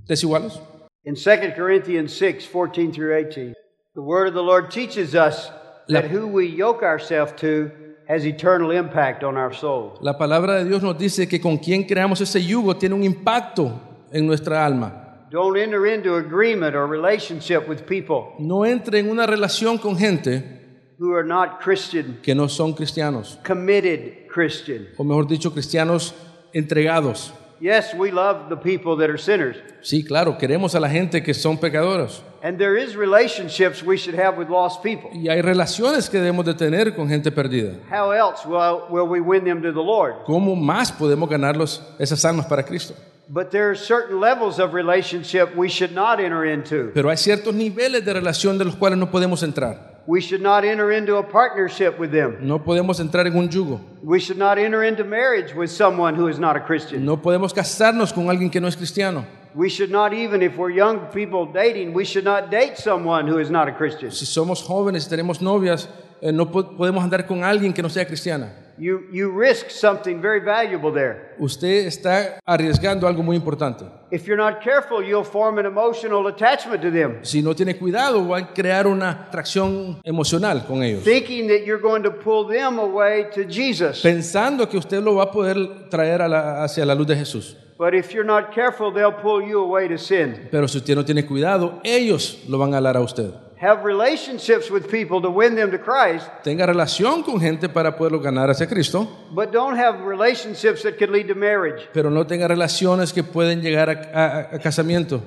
desiguales. 0.08 0.60
In 1.06 1.16
2 1.16 1.54
Corinthians 1.56 2.14
6 2.14 2.46
14 2.46 2.92
through 2.92 3.16
18, 3.16 3.54
the 3.96 4.02
word 4.02 4.28
of 4.28 4.34
the 4.34 4.42
Lord 4.42 4.72
teaches 4.72 5.16
us 5.16 5.50
that 5.90 6.06
who 6.06 6.28
we 6.28 6.48
yoke 6.48 6.82
ourselves 6.82 7.34
to 7.42 7.72
has 8.08 8.26
eternal 8.26 8.72
impact 8.72 9.24
on 9.24 9.38
our 9.38 9.54
soul. 9.54 9.98
La 10.02 10.18
palabra 10.18 10.64
de 10.64 10.70
Dios 10.70 10.82
nos 10.82 10.98
dice 10.98 11.28
que 11.28 11.40
con 11.40 11.58
quien 11.58 11.84
creamos 11.84 12.22
ese 12.22 12.42
yugo 12.42 12.76
tiene 12.76 12.96
un 12.96 13.04
impacto 13.04 13.80
en 14.12 14.26
nuestra 14.28 14.66
alma. 14.66 15.28
Don't 15.30 15.58
enter 15.58 15.88
into 15.88 16.16
agreement 16.16 16.76
or 16.76 16.86
relationship 16.86 17.68
with 17.68 17.88
people 17.88 18.36
No 18.38 18.66
entre 18.66 19.00
en 19.00 19.10
una 19.10 19.26
relación 19.26 19.80
con 19.80 19.98
gente 19.98 20.62
who 21.00 21.12
are 21.14 21.24
not 21.26 21.60
Christian, 21.60 22.20
que 22.22 22.36
no 22.36 22.48
son 22.48 22.74
cristianos, 22.74 23.40
committed 23.44 24.28
Christian. 24.28 24.88
o 24.98 25.04
mejor 25.04 25.28
dicho, 25.28 25.52
cristianos 25.52 26.14
entregados. 26.54 27.34
Yes, 27.64 27.94
we 27.94 28.12
love 28.12 28.50
the 28.50 28.58
people 28.58 28.98
that 28.98 29.10
are 29.10 29.18
sinners. 29.18 29.56
Sí, 29.80 30.04
claro, 30.04 30.38
queremos 30.38 30.76
a 30.76 30.82
la 30.82 30.90
gente 30.90 31.24
que 31.24 31.34
son 31.34 31.58
pecadores. 31.58 32.22
And 32.42 32.58
there 32.58 32.76
is 32.76 32.98
relationships 32.98 33.82
we 33.82 33.96
should 33.96 34.20
have 34.20 34.38
with 34.38 34.50
lost 34.50 34.84
people. 34.84 35.10
Y 35.14 35.30
hay 35.30 35.42
relaciones 35.42 36.10
que 36.10 36.20
debemos 36.20 36.44
de 36.44 36.56
tener 36.56 36.94
con 36.94 37.08
gente 37.08 37.32
perdida. 37.32 37.76
How 37.90 38.12
else 38.12 38.46
will, 38.46 38.82
will 38.90 39.08
we 39.08 39.22
win 39.22 39.46
them 39.46 39.62
to 39.62 39.72
the 39.72 39.82
Lord? 39.82 40.26
¿Cómo 40.26 40.58
más 40.58 40.92
podemos 40.92 41.30
ganarlos 41.30 41.82
esas 41.98 42.26
almas 42.26 42.48
para 42.48 42.64
Cristo? 42.64 42.96
But 43.30 43.52
there 43.52 43.70
are 43.72 43.76
certain 43.76 44.20
levels 44.20 44.60
of 44.60 44.74
relationship 44.74 45.56
we 45.56 45.70
should 45.70 45.94
not 45.94 46.20
enter 46.20 46.44
into. 46.46 46.92
Pero 46.94 47.10
hay 47.10 47.16
ciertos 47.18 47.54
niveles 47.54 48.04
de 48.04 48.14
relación 48.14 48.58
de 48.58 48.66
los 48.66 48.76
cuales 48.76 48.98
no 49.00 49.10
podemos 49.10 49.44
entrar. 49.44 49.94
We 50.06 50.20
should 50.20 50.42
not 50.42 50.66
enter 50.66 50.92
into 50.92 51.16
a 51.16 51.24
partnership 51.24 51.98
with 51.98 52.12
them. 52.12 52.36
No 52.42 52.60
podemos 52.62 53.00
entrar 53.00 53.26
en 53.26 53.38
un 53.38 53.48
yugo. 53.50 53.80
We 54.04 54.20
should 54.20 54.38
not 54.38 54.58
enter 54.58 54.84
into 54.84 55.06
marriage 55.06 55.56
with 55.56 55.70
someone 55.70 56.16
who 56.20 56.28
is 56.28 56.38
not 56.38 56.58
a 56.58 56.66
Christian. 56.66 57.06
No 57.06 57.16
podemos 57.22 57.54
casarnos 57.54 58.12
con 58.12 58.30
alguien 58.30 58.52
que 58.52 58.60
no 58.60 58.68
es 58.68 58.76
cristiano. 58.76 59.26
We 59.56 59.70
should 59.70 59.92
not 59.92 60.12
even, 60.14 60.42
if 60.42 60.58
we're 60.58 60.72
young 60.76 61.08
people 61.14 61.46
dating, 61.46 61.94
we 61.94 62.04
should 62.04 62.26
not 62.26 62.50
date 62.52 62.76
someone 62.76 63.26
who 63.32 63.38
is 63.40 63.50
not 63.50 63.70
a 63.70 63.72
Christian. 63.78 64.12
Si 64.12 64.26
somos 64.26 64.62
jóvenes 64.62 65.08
tenemos 65.08 65.42
novias, 65.42 65.88
eh, 66.22 66.34
no 66.34 66.52
po- 66.52 66.76
podemos 66.76 67.02
andar 67.04 67.26
con 67.26 67.44
alguien 67.46 67.72
que 67.74 67.82
no 67.82 67.88
sea 67.90 68.04
cristiana. 68.06 68.52
You, 68.78 69.02
you 69.12 69.30
risk 69.30 69.70
something 69.70 70.20
very 70.22 70.40
valuable 70.40 70.92
there. 70.92 71.36
Usted 71.38 71.86
está 71.86 72.40
arriesgando 72.46 73.08
algo 73.08 73.22
muy 73.22 73.36
importante. 73.36 73.86
If 74.12 74.26
you're 74.28 74.36
not 74.38 74.62
careful, 74.64 75.04
you'll 75.04 75.24
form 75.24 75.60
an 75.60 75.66
emotional 75.66 76.26
attachment 76.28 76.82
to 76.82 76.90
them, 76.92 77.20
Si 77.24 77.42
no 77.42 77.54
tiene 77.56 77.76
cuidado, 77.78 78.28
va 78.28 78.38
a 78.40 78.54
crear 78.54 78.88
una 78.88 79.28
atracción 79.30 80.00
emocional 80.04 80.66
con 80.66 80.82
ellos. 80.84 81.04
thinking 81.04 81.48
that 81.48 81.66
you're 81.66 81.82
going 81.82 82.02
to 82.04 82.12
pull 82.12 82.48
them 82.48 82.80
away 82.80 83.26
to 83.34 83.44
Jesus. 83.44 84.02
Pensando 84.02 84.68
que 84.68 84.78
usted 84.78 85.02
lo 85.04 85.16
va 85.16 85.24
a 85.26 85.32
poder 85.32 85.90
traer 85.90 86.22
a 86.22 86.28
la- 86.28 86.64
hacia 86.64 86.86
la 86.86 86.96
luz 86.96 87.08
de 87.08 87.16
Jesús. 87.16 87.58
But 87.78 87.94
if 87.96 88.12
you're 88.14 88.26
not 88.26 88.54
careful, 88.54 88.94
they'll 88.94 89.12
pull 89.22 89.42
you 89.44 89.60
away 89.60 89.88
to 89.90 89.98
sin. 89.98 90.48
Pero 90.52 90.68
si 90.68 90.78
usted 90.78 90.96
no 90.96 91.04
tiene 91.04 91.26
cuidado, 91.26 91.80
ellos 91.84 92.44
lo 92.48 92.58
van 92.60 92.74
a 92.74 92.78
alar 92.78 92.96
a 92.98 93.02
usted. 93.02 93.32
Have 93.64 93.86
relationships 93.86 94.70
with 94.70 94.90
people 94.92 95.22
to 95.22 95.30
win 95.30 95.56
them 95.56 95.72
to 95.72 95.78
Christ, 95.78 96.28
Tenga 96.44 96.66
relación 96.66 97.24
con 97.24 97.40
gente 97.40 97.70
para 97.70 97.96
poderlo 97.96 98.20
ganar 98.20 98.50
hacia 98.50 98.68
Cristo, 98.68 99.08
but 99.34 99.54
don't 99.54 99.78
have 99.78 100.02
relationships 100.06 100.84
that 100.84 100.98
could 100.98 101.10
lead 101.10 101.28
to 101.30 101.36
marriage. 101.36 101.88
pero 101.94 102.10
no 102.10 102.26
tenga 102.28 102.46
relaciones 102.48 103.14
que 103.14 103.24
pueden 103.24 103.62
llegar 103.62 103.90
a, 103.90 103.94
a- 104.14 104.56
a 104.56 104.60
casamiento. 104.60 105.22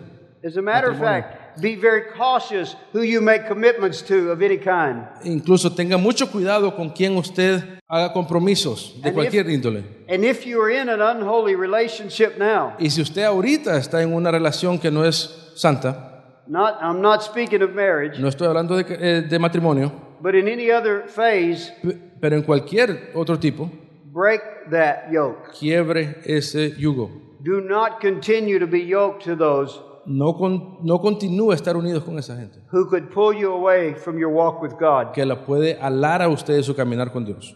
As 0.44 0.56
a 0.58 0.62
matter 0.62 0.90
of 0.90 0.98
fact, 0.98 1.60
be 1.62 1.74
very 1.76 2.02
cautious 2.16 2.76
who 2.92 3.00
you 3.02 3.22
make 3.22 3.48
commitments 3.48 4.02
to 4.02 4.30
of 4.30 4.42
any 4.42 4.58
kind. 4.58 5.06
Incluso 5.24 5.72
tenga 5.74 5.96
mucho 5.96 6.30
cuidado 6.30 6.76
con 6.76 6.90
quien 6.90 7.16
usted 7.16 7.80
haga 7.88 8.12
compromisos 8.12 9.00
de 9.02 9.08
And 9.08 9.14
cualquier 9.16 9.46
if- 9.48 9.54
índole. 9.54 9.82
And 10.08 10.24
if 10.24 10.44
you 10.46 10.60
are 10.60 10.70
in 10.70 10.90
an 10.90 11.00
unholy 11.00 11.56
relationship 11.56 12.36
now, 12.38 12.74
Y 12.78 12.90
si 12.90 13.00
usted 13.00 13.24
ahorita 13.24 13.78
está 13.78 14.02
en 14.02 14.12
una 14.12 14.30
relación 14.30 14.78
que 14.78 14.90
no 14.90 15.04
es 15.06 15.52
santa, 15.56 16.15
not 16.48 16.78
I'm 16.82 17.00
not 17.00 17.22
speaking 17.22 17.62
of 17.62 17.74
marriage, 17.74 18.18
no 18.18 18.28
estoy 18.28 18.46
hablando 18.46 18.76
de, 18.76 18.84
eh, 18.98 19.22
de 19.22 19.38
matrimonio, 19.38 19.92
but 20.20 20.34
in 20.34 20.48
any 20.48 20.70
other 20.70 21.04
phase, 21.08 21.72
pero 22.20 22.36
en 22.36 22.42
cualquier 22.42 23.10
otro 23.14 23.38
tipo, 23.38 23.70
break 24.12 24.40
that 24.70 25.10
yoke. 25.12 25.50
quiebre 25.58 26.16
ese 26.24 26.74
yugo. 26.78 27.10
Do 27.42 27.60
not 27.60 28.00
continue 28.00 28.58
to 28.58 28.66
be 28.66 28.80
yoked 28.86 29.24
to 29.24 29.36
those 29.36 29.80
No, 30.08 30.34
con- 30.38 30.78
no 30.84 31.00
continúe 31.00 31.50
a 31.50 31.54
estar 31.56 31.76
unidos 31.76 32.04
con 32.04 32.16
esa 32.18 32.36
gente, 32.36 32.60
who 32.72 32.88
could 32.88 33.10
pull 33.10 33.34
you 33.34 33.52
away 33.52 33.94
from 33.94 34.18
your 34.18 34.30
walk 34.30 34.62
with 34.62 34.72
God. 34.78 35.12
que 35.12 35.24
la 35.26 35.44
puede 35.44 35.76
alar 35.80 36.22
a 36.22 36.28
usted 36.28 36.54
de 36.54 36.62
su 36.62 36.74
caminar 36.74 37.10
con 37.12 37.24
Dios. 37.24 37.54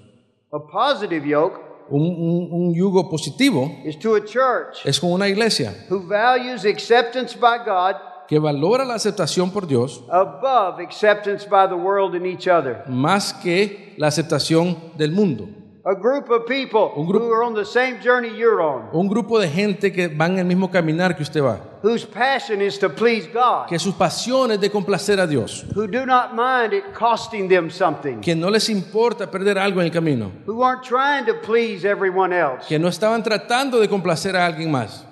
A 0.53 0.59
positive 0.59 1.24
yoke 1.26 1.61
Un, 1.93 2.03
un- 2.03 2.49
un 2.53 2.72
yugo 2.74 3.09
positivo 3.11 3.68
is 3.84 3.99
to 3.99 4.14
a 4.14 4.20
church 4.24 4.84
es 4.84 5.01
con 5.01 5.11
una 5.11 5.26
iglesia 5.28 5.74
who 5.88 5.99
values 6.07 6.64
acceptance 6.64 7.36
by 7.36 7.59
God 7.64 7.97
que 8.31 8.39
valora 8.39 8.85
la 8.85 8.95
aceptación 8.95 9.51
por 9.51 9.66
Dios 9.66 10.03
above 10.09 10.81
acceptance 10.81 11.45
by 11.47 11.66
the 11.68 11.74
world 11.74 12.14
and 12.14 12.24
each 12.24 12.47
other. 12.49 12.85
más 12.89 13.35
que 13.35 13.93
la 13.99 14.07
aceptación 14.07 14.78
del 14.97 15.11
mundo. 15.12 15.49
A 15.83 15.95
group 15.95 16.31
of 16.31 16.45
people 16.47 16.93
Un 16.95 17.07
grupo- 17.09 17.24
who 17.26 17.33
are 17.35 17.43
on 17.43 17.55
the 17.55 17.64
same 17.64 17.99
journey 18.05 18.28
you're 18.37 18.61
on, 18.62 18.91
Un 18.93 19.09
grupo 19.09 19.39
de 19.41 19.49
gente 19.49 19.91
que 19.91 20.09
van 20.09 20.33
en 20.35 20.41
el 20.41 20.45
mismo 20.45 20.70
caminar 20.70 21.16
que 21.16 21.22
usted 21.22 21.43
va, 21.43 21.59
whose 21.83 22.07
passion 22.07 22.61
is 22.61 22.78
to 22.78 22.89
please 22.91 23.26
God, 23.33 23.66
que 23.66 23.78
sus 23.78 23.95
pasiones 23.95 24.61
de 24.61 24.70
complacer 24.70 25.18
a 25.18 25.26
Dios, 25.26 25.64
who 25.74 25.87
do 25.89 26.05
not 26.07 26.35
mind 26.35 26.74
it 26.74 26.85
costing 26.97 27.49
them 27.49 27.70
something, 27.70 28.20
que 28.20 28.37
no 28.37 28.51
les 28.51 28.68
importa 28.68 29.28
perder 29.31 29.59
algo 29.59 29.81
en 29.81 29.87
el 29.87 29.91
camino, 29.93 30.31
who 30.47 30.62
aren't 30.62 30.83
trying 30.85 31.24
to 31.24 31.33
please 31.45 31.85
everyone 31.89 32.33
else, 32.33 32.66
que 32.68 32.78
no 32.78 32.87
estaban 32.87 33.22
tratando 33.24 33.81
de 33.81 33.89
complacer 33.89 34.37
a 34.37 34.45
alguien 34.47 34.70
más, 34.70 35.05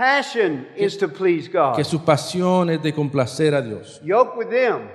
passion 0.00 0.66
is 0.76 0.96
to 0.96 1.08
please 1.08 1.46
God. 1.46 1.76
que 1.76 1.84
su 1.84 1.98
pasión 2.02 2.70
es 2.70 2.82
de 2.82 2.92
complacer 2.92 3.54
a 3.54 3.60
Dios. 3.60 4.00
Yoke 4.02 4.34
with 4.38 4.48
them, 4.48 4.88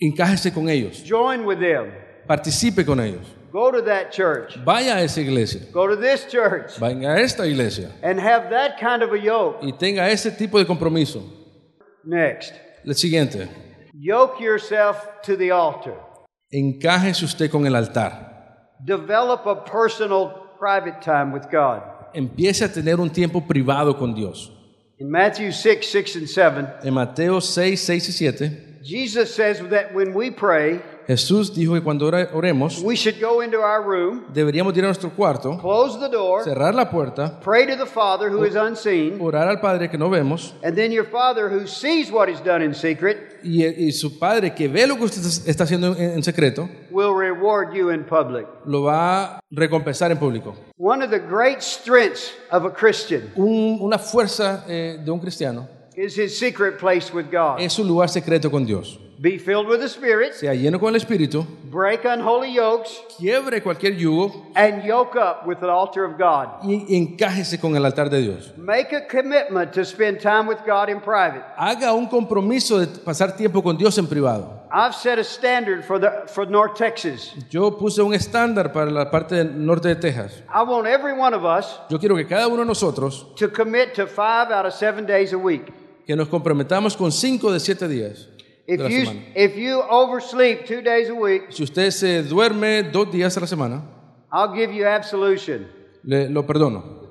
Encájese 0.00 0.52
con 0.52 0.68
ellos, 0.68 1.04
join 1.06 1.44
with 1.46 1.60
them, 1.60 1.92
participe 2.26 2.84
con 2.84 2.98
ellos, 2.98 3.24
go 3.52 3.70
to 3.70 3.80
that 3.82 4.10
church, 4.10 4.56
vaya 4.64 4.96
a 4.96 5.02
esa 5.02 5.20
iglesia, 5.20 5.60
go 5.72 5.86
to 5.86 5.96
this 5.96 6.26
church, 6.28 6.76
vaya 6.80 7.12
a 7.12 7.20
esta 7.20 7.46
iglesia 7.46 7.92
and 8.02 8.18
have 8.18 8.50
that 8.50 8.76
kind 8.80 9.04
of 9.04 9.12
a 9.12 9.18
yoke. 9.18 9.58
y 9.62 9.70
tenga 9.78 10.10
ese 10.10 10.32
tipo 10.32 10.58
de 10.58 10.64
compromiso. 10.66 11.22
Next, 12.04 12.52
El 12.84 12.94
siguiente, 12.96 13.48
yoke 13.94 14.40
yourself 14.40 14.96
to 15.22 15.36
the 15.36 15.52
altar. 15.52 15.94
encájese 16.50 17.24
usted 17.24 17.48
con 17.48 17.64
el 17.66 17.76
altar. 17.76 18.30
Develop 18.84 19.46
a 19.46 19.64
personal, 19.64 20.56
private 20.58 21.00
time 21.00 21.32
with 21.32 21.44
God. 21.52 21.82
Empiece 22.14 22.64
a 22.64 22.72
tener 22.72 23.00
un 23.00 23.10
tiempo 23.10 23.46
privado 23.46 23.96
con 23.96 24.14
Dios. 24.14 24.52
In 24.98 25.10
Matthew 25.10 25.52
6, 25.52 25.84
6, 25.90 26.16
and 26.16 26.26
7, 26.26 26.68
En 26.84 26.94
Mateo 26.94 27.40
6, 27.40 27.80
6 27.80 28.08
y 28.08 28.12
7, 28.12 28.71
Jesus 28.82 29.34
says 29.34 29.60
that 29.70 29.94
when 29.94 30.12
we 30.14 30.30
pray, 30.30 30.80
Jesús 31.06 31.52
dijo 31.54 31.74
que 31.74 31.82
cuando 31.82 32.06
oremos 32.32 32.80
we 32.82 32.94
should 32.96 33.20
go 33.20 33.40
into 33.42 33.58
our 33.60 33.82
room, 33.82 34.24
deberíamos 34.32 34.76
ir 34.76 34.84
a 34.84 34.86
nuestro 34.88 35.10
cuarto, 35.10 35.58
close 35.58 35.98
the 35.98 36.08
door, 36.08 36.42
cerrar 36.44 36.74
la 36.74 36.88
puerta, 36.90 37.40
pray 37.42 37.66
to 37.66 37.76
the 37.76 37.86
Father 37.86 38.30
who 38.30 38.44
is 38.44 38.54
unseen, 38.54 39.20
orar 39.20 39.48
al 39.48 39.60
Padre 39.60 39.88
que 39.88 39.98
no 39.98 40.08
vemos 40.10 40.54
and 40.62 40.76
then 40.76 40.92
your 40.92 41.04
Father 41.04 41.48
who 41.48 41.66
sees 41.66 42.10
what 42.10 42.28
is 42.28 42.40
done 42.40 42.62
in 42.64 42.72
secret 42.74 43.40
y, 43.42 43.64
y 43.66 43.90
su 43.92 44.18
Padre 44.18 44.54
que 44.54 44.68
ve 44.68 44.86
lo 44.86 44.96
que 44.96 45.04
usted 45.04 45.48
está 45.48 45.64
haciendo 45.64 45.96
en, 45.96 46.12
en 46.14 46.22
secreto, 46.22 46.68
will 46.90 47.14
reward 47.14 47.74
you 47.74 47.90
in 47.90 48.04
public. 48.04 48.46
lo 48.64 48.82
va 48.84 49.36
a 49.38 49.40
recompensar 49.50 50.10
en 50.12 50.18
público. 50.18 50.54
One 50.78 51.02
of 51.04 51.10
the 51.10 51.18
great 51.20 51.60
strengths 51.62 52.32
of 52.50 52.64
a 52.64 52.70
Christian 52.72 53.32
Un- 53.36 53.78
una 53.80 53.98
fuerza 53.98 54.64
eh, 54.68 54.98
de 55.04 55.10
un 55.10 55.18
cristiano 55.20 55.68
is 56.02 56.16
his 56.16 56.36
secret 56.36 56.78
place 56.78 57.12
with 57.12 57.30
God. 57.30 57.60
es 57.60 57.72
su 57.74 57.84
lugar 57.84 58.08
secreto 58.08 58.50
con 58.50 58.64
Dios. 58.66 58.98
Be 59.20 59.38
filled 59.38 59.68
with 59.68 59.78
the 59.78 59.88
Spirit, 59.88 60.34
Sea 60.34 60.52
lleno 60.52 60.80
con 60.80 60.88
el 60.88 60.96
Espíritu, 60.96 61.46
break 61.70 62.04
unholy 62.04 62.52
yokes, 62.52 62.90
quiebre 63.16 63.62
cualquier 63.62 63.92
yugo 63.96 64.46
and 64.56 64.82
yoke 64.82 65.14
up 65.14 65.46
with 65.46 65.60
the 65.60 65.68
altar 65.68 66.04
of 66.04 66.18
God. 66.18 66.48
y 66.64 66.96
encájese 66.96 67.60
con 67.60 67.76
el 67.76 67.84
altar 67.84 68.10
de 68.10 68.20
Dios. 68.20 68.50
Make 68.56 68.92
a 68.92 69.06
commitment 69.06 69.72
to 69.74 69.84
spend 69.84 70.18
time 70.20 70.48
with 70.48 70.58
God 70.66 70.88
in 70.88 71.00
private. 71.00 71.44
Haga 71.56 71.92
un 71.94 72.08
compromiso 72.08 72.80
de 72.80 72.88
pasar 72.88 73.36
tiempo 73.36 73.62
con 73.62 73.76
Dios 73.76 73.96
en 73.96 74.08
privado. 74.08 74.60
I've 74.72 74.94
set 74.96 75.20
a 75.20 75.24
standard 75.24 75.84
for 75.84 76.00
the 76.00 76.24
for 76.26 76.44
North 76.44 76.74
Texas. 76.76 77.32
Yo 77.48 77.70
puse 77.78 78.02
un 78.02 78.14
estándar 78.14 78.72
para 78.72 78.90
la 78.90 79.08
parte 79.08 79.36
del 79.36 79.52
norte 79.64 79.86
de 79.86 79.94
Texas. 79.94 80.42
I 80.52 80.64
want 80.64 80.88
every 80.88 81.12
one 81.12 81.32
of 81.32 81.44
us 81.44 81.78
Yo 81.88 81.98
quiero 82.00 82.16
que 82.16 82.26
cada 82.26 82.48
uno 82.48 82.62
de 82.62 82.66
nosotros 82.66 83.24
to 83.36 83.48
commit 83.48 83.94
to 83.94 84.08
five 84.08 84.50
out 84.50 84.66
of 84.66 84.72
seven 84.74 85.06
days 85.06 85.32
a 85.32 85.38
week. 85.38 85.72
Que 86.06 86.16
nos 86.16 86.28
comprometamos 86.28 86.96
con 86.96 87.10
cinco 87.12 87.52
de 87.52 87.60
siete 87.60 87.88
días 87.88 88.28
de 88.66 88.74
If 88.74 88.80
la 88.80 88.88
you 88.88 89.00
semana. 89.06 89.20
if 89.34 89.56
you 89.56 89.80
oversleep 89.90 90.64
two 90.66 90.82
days 90.82 91.08
a 91.10 91.14
week, 91.14 91.44
Si 91.50 91.62
usted 91.64 91.90
se 91.90 92.22
duerme 92.22 92.84
dos 92.84 93.10
días 93.10 93.36
a 93.36 93.40
la 93.40 93.46
semana, 93.46 93.82
I'll 94.32 94.54
give 94.54 94.72
you 94.74 94.86
absolution. 94.86 95.66
le, 96.04 96.28
lo 96.28 96.46
perdono. 96.46 97.01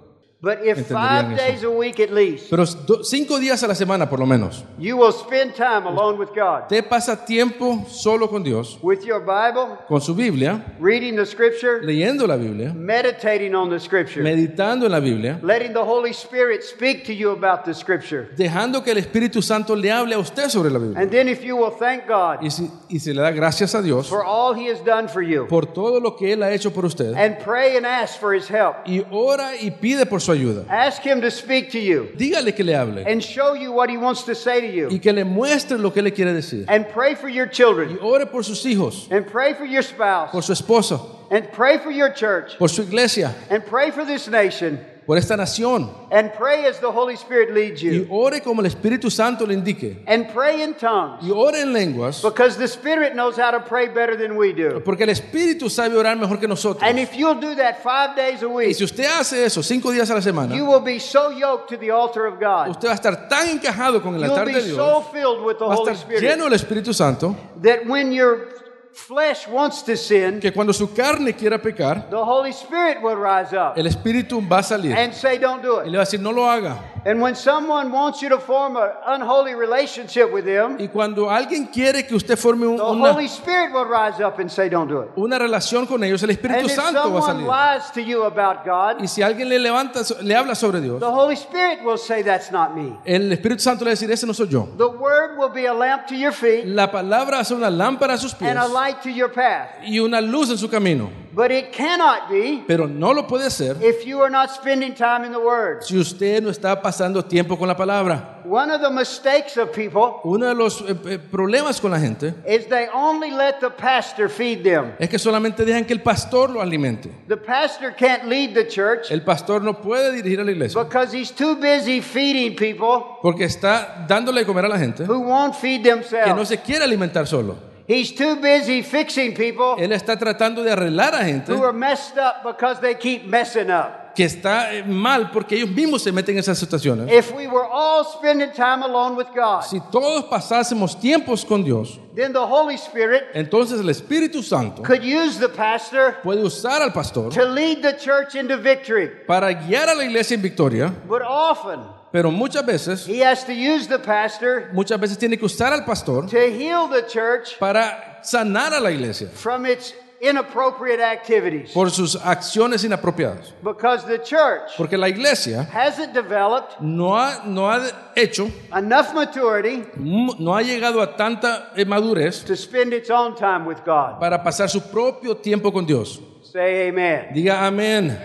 But 0.44 0.66
if 0.66 0.88
five 0.88 1.38
days 1.38 1.62
a 1.64 1.70
week 1.70 2.00
at 2.00 2.10
least, 2.10 2.50
Pero 2.50 2.66
do- 2.66 3.04
cinco 3.04 3.38
días 3.38 3.62
a 3.62 3.68
la 3.68 3.76
semana 3.76 4.10
por 4.10 4.18
lo 4.20 4.26
menos. 4.26 4.64
you 4.80 4.98
will 4.98 5.12
spend 5.14 5.54
time 5.54 5.86
alone 5.86 6.18
with 6.18 6.30
God, 6.36 6.64
Usted 6.64 6.84
pasa 6.90 7.16
tiempo 7.26 7.86
solo 7.88 8.28
con 8.28 8.42
Dios, 8.42 8.80
with 8.82 9.04
your 9.06 9.20
Bible, 9.20 9.78
con 9.88 10.02
su 10.02 10.16
Biblia, 10.16 10.76
reading 10.80 11.16
the 11.16 11.28
Scripture, 11.28 11.82
leyendo 11.84 12.26
la 12.26 12.38
Biblia, 12.38 12.74
meditating 12.74 13.54
on 13.54 13.70
the 13.70 13.80
Scripture, 13.80 14.24
meditando 14.24 14.88
en 14.88 14.92
la 14.94 15.00
Biblia, 15.00 15.40
letting 15.44 15.74
the 15.74 15.84
Holy 15.84 16.10
Spirit 16.12 16.64
speak 16.64 17.06
to 17.06 17.14
you 17.14 17.30
about 17.30 17.64
the 17.64 17.74
Scripture. 17.76 18.30
dejando 18.36 18.84
que 18.84 18.94
el 18.94 18.98
Espíritu 18.98 19.44
Santo 19.44 19.76
le 19.76 19.92
hable 19.92 20.16
a 20.16 20.18
usted 20.18 20.50
sobre 20.50 20.72
la 20.72 20.80
Biblia. 20.80 21.00
And 21.00 21.12
then 21.12 21.28
if 21.30 21.44
you 21.44 21.56
will 21.56 21.70
thank 21.78 22.08
God 22.08 22.40
Y 22.42 22.50
si, 22.50 22.68
y 22.90 22.98
si 23.00 23.14
le 23.14 23.22
da 23.22 23.30
gracias 23.30 23.76
a 23.76 23.82
Dios 23.84 24.08
for 24.10 24.24
all 24.26 24.56
He 24.56 24.72
has 24.72 24.84
done 24.84 25.08
for 25.08 25.22
you, 25.22 25.46
por 25.48 25.68
todo 25.68 26.00
lo 26.00 26.16
que 26.16 26.34
Él 26.34 26.42
ha 26.42 26.52
hecho 26.52 26.72
por 26.74 26.84
usted, 26.86 27.14
and 27.14 27.38
pray 27.44 27.78
and 27.78 27.86
ask 27.86 28.20
for 28.20 28.34
His 28.34 28.50
help, 28.50 28.78
y 28.88 29.06
ora 29.12 29.56
y 29.56 29.70
pide 29.70 30.08
por 30.08 30.20
su 30.20 30.31
ayuda, 30.32 30.66
ask 30.70 31.02
Him 31.04 31.22
to 31.22 31.30
speak 31.32 31.72
to 31.72 31.80
you 31.80 32.10
dígale 32.18 32.56
que 32.56 32.64
le 32.64 32.74
hable. 32.74 33.04
and 33.08 33.24
show 33.24 33.54
you 33.54 33.72
what 33.72 33.90
He 33.90 33.98
wants 33.98 34.24
to 34.24 34.34
say 34.36 34.62
to 34.62 34.68
y 34.68 34.74
you, 34.94 35.00
que 35.00 35.12
le 35.14 35.24
muestre 35.26 35.78
lo 35.80 35.92
que 35.92 36.02
Él 36.02 36.06
le 36.06 36.12
quiere 36.12 36.34
decir. 36.34 36.66
and 36.68 36.88
pray 36.90 37.16
for 37.16 37.30
your 37.30 37.46
Y 37.48 37.52
children, 37.52 37.98
ore 38.02 38.26
por 38.26 38.44
sus 38.44 38.64
hijos, 38.66 39.08
and 39.12 39.26
pray 39.28 39.54
for 39.54 39.66
your 39.66 39.82
spouse, 39.84 40.32
por 40.32 40.42
su 40.42 40.54
esposo, 40.54 41.28
and 41.32 41.52
pray 41.52 41.78
for 41.78 41.92
your 41.92 42.12
church, 42.14 42.58
por 42.58 42.68
su 42.70 42.82
iglesia, 42.84 43.34
and 43.50 43.66
pray 43.66 43.92
for 43.92 44.04
this 44.06 44.28
nation, 44.28 44.80
por 45.12 45.18
esta 45.18 45.36
nación 45.36 45.90
and 46.10 46.32
pray 46.38 46.66
as 46.66 46.80
the 46.80 46.88
Holy 46.90 47.16
Spirit 47.16 47.52
leads 47.54 47.82
y 47.84 47.90
you. 47.92 48.08
ore 48.10 48.40
como 48.40 48.62
el 48.62 48.68
Espíritu 48.68 49.12
Santo 49.12 49.46
le 49.46 49.54
indique 49.54 49.98
And 50.08 50.26
pray 50.34 50.62
in 50.64 50.74
tongues. 50.74 51.22
y 51.22 51.32
ore 51.32 51.60
en 51.60 51.74
lenguas 51.74 52.22
Because 52.22 52.56
the 52.58 52.64
Spirit 52.64 53.14
knows 53.14 53.36
how 53.38 53.52
to 53.52 53.60
pray 53.60 53.90
better 53.90 54.16
than 54.16 54.38
we 54.38 54.54
do. 54.54 54.80
porque 54.86 55.04
el 55.04 55.10
Espíritu 55.10 55.70
sabe 55.70 55.98
orar 55.98 56.18
mejor 56.18 56.40
que 56.40 56.48
nosotros. 56.48 56.82
And 56.82 56.98
if 56.98 57.14
you'll 57.14 57.42
do 57.42 57.54
that 57.56 57.84
five 57.84 58.16
days 58.16 58.42
a 58.42 58.48
Y 58.48 58.54
week, 58.68 58.76
si 58.78 58.86
usted 58.86 59.04
hace 59.04 59.44
eso 59.44 59.62
cinco 59.62 59.92
días 59.92 60.10
a 60.10 60.16
la 60.16 60.22
semana, 60.22 60.56
you 60.56 60.64
will 60.66 60.80
be 60.82 60.98
so 60.98 61.30
yoked 61.32 61.68
to 61.68 61.78
the 61.78 61.92
altar 61.92 62.26
of 62.26 62.40
God. 62.40 62.70
usted 62.70 62.88
va 62.88 62.94
a 62.94 62.96
estar 62.96 63.28
tan 63.28 63.50
encajado 63.50 64.02
con 64.02 64.16
el 64.16 64.22
You'll 64.22 64.30
altar 64.32 64.46
be 64.46 64.54
de 64.54 64.62
so 64.62 64.76
Dios, 64.76 65.04
filled 65.12 65.44
with 65.46 65.58
the 65.60 65.66
va 65.66 65.74
a 65.74 65.76
Holy 65.76 65.92
estar 65.92 66.06
Spirit 66.08 66.22
lleno 66.24 66.46
del 66.46 66.54
Espíritu 66.54 66.94
Santo, 66.94 67.36
that 67.62 67.86
when 67.86 68.14
your 68.14 68.48
flesh 68.94 69.48
wants 69.48 69.84
to 69.84 69.96
sin, 69.96 70.40
que 70.40 70.52
cuando 70.52 70.74
su 70.74 70.94
carne 70.94 71.34
quiera 71.34 71.62
pecar, 71.62 72.10
the 72.10 72.16
Holy 72.16 72.52
Spirit 72.52 73.02
will 73.02 73.16
rise 73.16 73.54
up 73.56 73.78
el 73.78 73.88
Espíritu 73.88 74.42
va 74.48 74.60
a 74.60 74.64
salir 74.64 74.96
and 74.96 75.14
say, 75.14 75.38
Don't 75.38 75.62
do 75.62 75.82
y 75.82 75.88
it. 75.88 75.92
le 75.92 75.98
va 75.98 76.04
a 76.04 76.06
decir, 76.06 76.20
no 76.20 76.32
lo 76.32 76.50
haga. 76.50 77.01
And 77.04 77.20
when 77.20 77.36
someone 77.36 77.92
wants 77.92 78.22
you 78.22 78.30
to 78.30 78.38
form 78.40 78.78
an 78.78 78.92
unholy 79.08 79.56
relationship 79.56 80.32
with 80.32 80.46
them, 80.46 80.78
Y 80.80 80.88
cuando 80.88 81.32
alguien 81.32 81.66
quiere 81.66 82.06
que 82.06 82.16
usted 82.16 82.38
forme 82.38 82.68
un- 82.68 82.78
the 82.78 82.84
una, 82.84 83.12
Holy 83.14 83.26
Spirit 83.26 83.74
will 83.74 83.86
rise 83.86 84.20
up 84.24 84.38
and 84.40 84.52
say, 84.52 84.70
Don't 84.70 84.88
do 84.88 85.02
it. 85.02 85.10
una 85.16 85.40
relación 85.40 85.88
con 85.88 86.04
ellos, 86.04 86.22
el 86.22 86.30
And 86.30 86.38
Espíritu 86.40 86.66
if 86.68 86.72
Santo 86.76 86.94
va 87.12 87.20
a 87.20 87.22
someone 87.24 87.24
salir. 87.24 87.48
lies 87.48 87.92
to 87.94 88.02
you 88.02 88.24
about 88.24 88.64
God, 88.64 89.02
Y 89.02 89.08
si 89.08 89.24
alguien 89.24 89.50
le 89.50 89.58
levanta, 89.58 90.02
le 90.22 90.36
habla 90.36 90.54
sobre 90.54 90.80
Dios, 90.80 91.00
the 91.00 91.10
Holy 91.10 91.36
Spirit 91.36 91.84
will 91.84 91.98
say, 91.98 92.22
That's 92.22 92.52
not 92.52 92.76
me. 92.76 92.96
el 93.04 93.32
Espíritu 93.32 93.62
Santo 93.62 93.84
le 93.84 93.90
va 93.90 93.94
a 93.94 93.96
decir, 93.96 94.12
ese 94.12 94.28
no 94.28 94.34
soy 94.34 94.48
yo. 94.50 94.68
The 94.78 94.86
Word 94.88 95.40
will 95.40 95.50
be 95.50 95.66
a 95.66 95.74
lamp 95.74 96.06
to 96.08 96.16
your 96.16 96.32
feet 96.34 96.66
La 96.68 96.92
palabra 96.92 97.40
hace 97.40 97.56
una 97.56 97.72
lámpara 97.72 98.14
a 98.14 98.18
sus 98.20 98.36
pies 98.36 98.48
and 98.52 98.60
a 98.60 98.68
light 98.68 99.02
to 99.02 99.10
your 99.10 99.30
path. 99.32 99.70
y 99.84 99.98
una 99.98 100.22
luz 100.22 100.52
en 100.52 100.58
su 100.60 100.70
camino. 100.70 101.10
But 101.34 101.52
it 101.52 101.72
cannot 101.72 102.30
be 102.30 102.64
Pero 102.68 102.88
no 102.88 103.14
lo 103.14 103.26
puede 103.26 103.50
ser 103.50 103.78
if 103.82 104.06
you 104.06 104.22
are 104.22 104.30
not 104.30 104.50
spending 104.52 104.94
time 104.94 105.24
in 105.26 105.32
the 105.32 105.40
Word. 105.40 105.82
si 105.84 105.98
usted 105.98 106.44
no 106.44 106.50
está 106.50 106.82
pasando 106.82 107.24
tiempo 107.24 107.58
con 107.58 107.68
la 107.68 107.76
palabra. 107.76 108.40
One 108.44 108.72
of 108.72 108.82
the 108.82 108.90
mistakes 108.90 109.56
of 109.56 109.72
people 109.72 110.20
Uno 110.24 110.48
de 110.48 110.56
los 110.56 110.82
eh, 110.82 110.96
eh, 111.06 111.20
problemas 111.20 111.80
con 111.80 111.92
la 111.92 112.00
gente 112.00 112.34
is 112.46 112.66
they 112.68 112.88
only 112.94 113.32
let 113.32 113.60
the 113.62 113.70
pastor 113.70 114.28
feed 114.30 114.64
them. 114.64 114.94
es 115.00 115.10
que 115.10 115.18
solamente 115.18 115.64
dejan 115.64 115.86
que 115.86 115.94
el 115.94 116.02
pastor 116.02 116.50
lo 116.50 116.62
alimente. 116.62 117.10
The 117.28 117.38
pastor 117.38 117.92
can't 117.92 118.26
lead 118.28 118.54
the 118.54 118.68
church 118.68 119.10
El 119.12 119.22
pastor 119.22 119.62
no 119.62 119.74
puede 119.82 120.12
dirigir 120.12 120.42
a 120.42 120.44
la 120.44 120.52
iglesia 120.52 120.84
because 120.84 121.14
he's 121.16 121.32
too 121.32 121.56
busy 121.56 122.02
feeding 122.02 122.56
people 122.56 123.20
porque 123.22 123.46
está 123.46 124.06
dándole 124.08 124.42
de 124.42 124.46
comer 124.46 124.66
a 124.66 124.70
la 124.70 124.78
gente 124.78 125.04
who 125.06 125.20
won't 125.20 125.56
feed 125.56 125.84
que 125.84 125.92
no 125.92 126.02
themselves. 126.02 126.48
se 126.50 126.58
quiere 126.58 126.84
alimentar 126.84 127.26
solo. 127.26 127.71
He's 127.88 128.14
too 128.14 128.36
busy 128.36 128.82
fixing 128.84 129.34
people 129.34 129.76
Él 129.78 129.92
está 129.92 130.18
tratando 130.18 130.64
de 130.64 130.72
arreglar 130.72 131.16
a 131.16 131.24
gente 131.26 131.52
who 131.52 131.64
are 131.64 131.74
messed 131.74 132.18
up 132.18 132.44
because 132.44 132.80
they 132.80 132.96
keep 132.96 133.26
messing 133.26 133.70
up. 133.70 134.00
que 134.14 134.26
está 134.26 134.74
eh, 134.74 134.84
mal 134.84 135.32
porque 135.32 135.56
ellos 135.56 135.70
mismos 135.70 136.04
se 136.04 136.12
meten 136.12 136.36
en 136.36 136.40
esas 136.40 136.60
situaciones. 136.60 137.10
If 137.10 137.32
we 137.34 137.48
were 137.48 137.66
all 137.66 138.04
spending 138.04 138.52
time 138.52 138.84
alone 138.84 139.16
with 139.16 139.28
God, 139.34 139.62
Si 139.64 139.80
todos 139.90 140.26
pasásemos 140.26 141.00
tiempos 141.00 141.46
con 141.46 141.64
Dios, 141.64 141.98
then 142.14 142.34
the 142.34 142.46
Holy 142.46 142.76
Spirit 142.76 143.24
entonces 143.34 143.80
el 143.80 143.90
Espíritu 143.90 144.44
Santo 144.44 144.84
could 144.84 145.02
use 145.02 145.40
the 145.40 145.48
pastor 145.48 146.18
puede 146.24 146.44
usar 146.44 146.82
al 146.82 146.92
pastor 146.92 147.32
to 147.32 147.46
lead 147.46 147.82
the 147.82 147.94
church 147.94 148.36
into 148.36 148.58
victory. 148.58 149.10
para 149.26 149.54
guiar 149.54 149.88
a 149.88 149.96
la 149.96 150.04
iglesia 150.04 150.36
en 150.36 150.42
victoria, 150.42 150.94
But 151.08 151.22
often, 151.22 151.80
pero 152.12 152.30
muchas 152.32 152.66
veces, 152.66 153.08
he 153.08 153.24
has 153.24 153.46
to 153.46 153.54
use 153.54 153.88
the 153.88 154.00
pastor 154.00 154.70
muchas 154.74 155.00
veces 155.00 155.18
tiene 155.18 155.38
que 155.38 155.46
usar 155.46 155.72
al 155.74 155.86
pastor 155.86 156.26
to 156.28 156.38
heal 156.38 156.88
the 156.90 157.04
church 157.08 157.58
para 157.60 158.20
sanar 158.24 158.74
a 158.74 158.80
la 158.80 158.90
iglesia 158.92 159.28
from 159.30 159.66
its 159.66 159.94
inappropriate 160.22 161.00
activities. 161.02 161.72
por 161.72 161.90
sus 161.90 162.16
acciones 162.16 162.84
inapropiadas. 162.84 163.54
Because 163.64 164.06
the 164.06 164.20
church 164.20 164.70
Porque 164.78 164.96
la 164.96 165.08
iglesia 165.08 165.64
hasn't 165.74 166.14
developed 166.14 166.80
no 166.80 167.16
ha, 167.16 167.42
no 167.46 167.68
ha 167.68 168.12
hecho, 168.16 168.52
enough 168.76 169.14
maturity 169.16 169.84
no 169.98 170.54
ha 170.56 170.62
llegado 170.62 171.02
a 171.02 171.16
tanta 171.18 171.72
eh, 171.76 171.86
madurez 171.86 172.44
to 172.46 172.56
spend 172.56 172.94
its 172.94 173.10
own 173.10 173.36
time 173.36 173.66
with 173.66 173.80
God. 173.84 174.20
para 174.20 174.44
pasar 174.44 174.70
su 174.70 174.80
propio 174.82 175.36
tiempo 175.38 175.72
con 175.72 175.86
Dios. 175.88 176.22
Say 176.44 176.90
amen. 176.90 177.34
Diga 177.34 177.66
amén. 177.66 178.20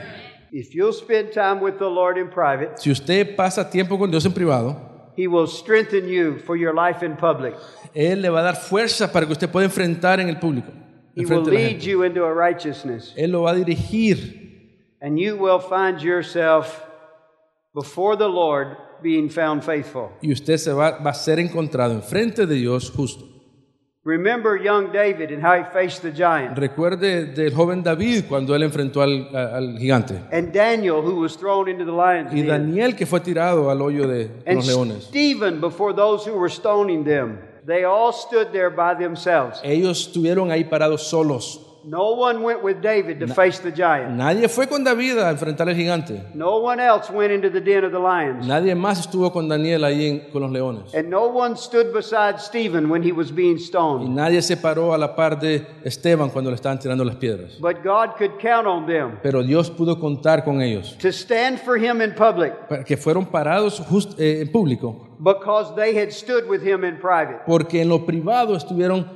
If 0.58 0.74
you'll 0.74 0.94
spend 0.94 1.32
time 1.32 1.60
with 1.60 1.78
the 1.78 1.84
Lord 1.84 2.16
in 2.16 2.30
private, 2.30 2.78
Si 2.78 2.90
usted 2.90 3.36
pasa 3.36 3.68
tiempo 3.68 3.98
con 3.98 4.10
Dios 4.10 4.24
en 4.24 4.32
privado, 4.32 4.74
He 5.14 5.26
will 5.26 5.46
strengthen 5.46 6.08
you 6.08 6.38
for 6.38 6.56
your 6.56 6.74
life 6.74 7.04
in 7.04 7.14
public. 7.14 7.54
Él 7.94 8.22
le 8.22 8.30
va 8.30 8.40
a 8.40 8.42
dar 8.42 8.56
fuerza 8.56 9.12
para 9.12 9.26
que 9.26 9.32
usted 9.32 9.50
pueda 9.50 9.66
enfrentar 9.66 10.18
en 10.18 10.30
el 10.30 10.38
público. 10.38 10.72
He 11.14 11.26
will 11.26 11.44
lead 11.44 11.82
you 11.82 12.04
into 12.04 12.24
a 12.24 12.32
righteousness. 12.32 13.12
Él 13.18 13.32
lo 13.32 13.42
va 13.42 13.50
a 13.50 13.54
dirigir 13.54 14.96
And 15.02 15.18
you 15.18 15.36
will 15.36 15.60
find 15.60 16.00
yourself 16.00 16.82
before 17.74 18.16
the 18.16 18.26
Lord 18.28 18.78
being 19.02 19.28
found 19.28 19.62
faithful. 19.62 20.08
y 20.22 20.32
usted 20.32 20.56
se 20.56 20.72
va, 20.72 20.92
va 20.92 21.10
a 21.10 21.14
ser 21.14 21.38
encontrado 21.38 21.92
en 21.92 22.02
frente 22.02 22.46
de 22.46 22.54
Dios 22.54 22.90
justo. 22.90 23.35
Remember 24.06 24.56
young 24.56 24.92
David 24.92 25.32
and 25.32 25.42
how 25.42 25.58
he 25.58 25.64
faced 25.72 26.02
the 26.02 26.12
giant. 26.12 26.56
Recuerde 26.56 27.34
del 27.34 27.52
joven 27.52 27.82
David 27.82 28.26
cuando 28.28 28.54
él 28.54 28.62
enfrentó 28.62 29.02
al, 29.02 29.34
al 29.34 29.76
gigante. 29.76 30.22
And 30.30 30.52
Daniel, 30.52 31.02
who 31.02 31.16
was 31.16 31.36
thrown 31.36 31.68
into 31.68 31.84
the 31.84 31.90
lion's 31.90 32.32
Y. 32.32 32.42
Daniel 32.42 32.94
que 32.94 33.04
fue 33.04 33.18
tirado 33.18 33.68
al 33.68 33.82
hoyo 33.82 34.06
de 34.06 34.30
And 34.46 34.58
los 34.58 34.66
leones. 34.68 35.04
Stephen 35.06 35.60
before 35.60 35.92
those 35.92 36.24
who 36.24 36.38
were 36.38 36.48
stoning 36.48 37.02
them. 37.02 37.40
They 37.66 37.82
all 37.82 38.12
stood 38.12 38.52
there 38.52 38.70
by 38.70 38.94
themselves. 38.94 39.58
Ellos 39.64 40.06
estuvieron 40.06 40.52
ahí 40.52 40.62
parados 40.62 41.02
solos. 41.02 41.65
No 41.88 42.14
one 42.16 42.42
went 42.42 42.64
with 42.64 42.78
David 42.82 43.20
to 43.20 43.28
face 43.32 43.60
the 43.62 43.70
giant. 43.72 44.16
Nadie 44.16 44.48
fue 44.48 44.66
con 44.66 44.82
David 44.82 45.18
a 45.18 45.30
enfrentar 45.30 45.68
al 45.68 45.76
gigante. 45.76 46.20
No 46.34 46.56
one 46.56 46.82
else 46.84 47.12
went 47.12 47.30
into 47.32 47.48
the 47.48 47.60
den 47.60 47.84
of 47.84 47.92
the 47.92 47.98
lions. 47.98 48.44
Nadie 48.44 48.74
más 48.74 48.98
estuvo 48.98 49.30
con 49.32 49.48
Daniel 49.48 49.84
ahí 49.84 50.06
en- 50.08 50.30
con 50.32 50.42
los 50.42 50.50
leones. 50.50 50.92
And 50.96 51.08
no 51.08 51.26
one 51.28 51.54
stood 51.56 51.92
beside 51.94 52.40
Stephen 52.40 52.90
when 52.90 53.04
he 53.04 53.12
was 53.12 53.32
being 53.32 53.54
Y 53.56 53.60
stoned. 53.60 54.08
nadie 54.16 54.42
se 54.42 54.56
paró 54.56 54.92
a 54.94 54.98
la 54.98 55.14
par 55.14 55.38
de 55.38 55.64
Esteban 55.84 56.30
cuando 56.30 56.50
le 56.50 56.56
estaban 56.56 56.80
tirando 56.80 57.04
las 57.04 57.14
piedras. 57.16 57.56
But 57.60 57.76
God 57.84 58.16
could 58.18 58.32
count 58.42 58.66
on 58.66 58.84
them 58.86 59.20
Pero 59.22 59.44
Dios 59.44 59.70
pudo 59.70 60.00
contar 60.00 60.42
con 60.42 60.60
ellos. 60.60 60.98
to 60.98 61.12
stand 61.12 61.58
for 61.60 61.76
him 61.78 62.02
in 62.02 62.16
public 62.16 62.52
Que 62.84 62.96
fueron 62.96 63.26
parados 63.26 63.80
just- 63.88 64.18
eh, 64.18 64.40
en 64.40 64.50
público. 64.50 65.06
because 65.20 65.72
they 65.76 65.96
had 65.96 66.10
stood 66.10 66.48
with 66.48 66.62
him 66.66 66.84
in 66.84 66.98
private. 66.98 67.42
Porque 67.46 67.80
en 67.82 67.88
lo 67.88 68.04
privado 68.04 68.56
estuvieron 68.56 69.06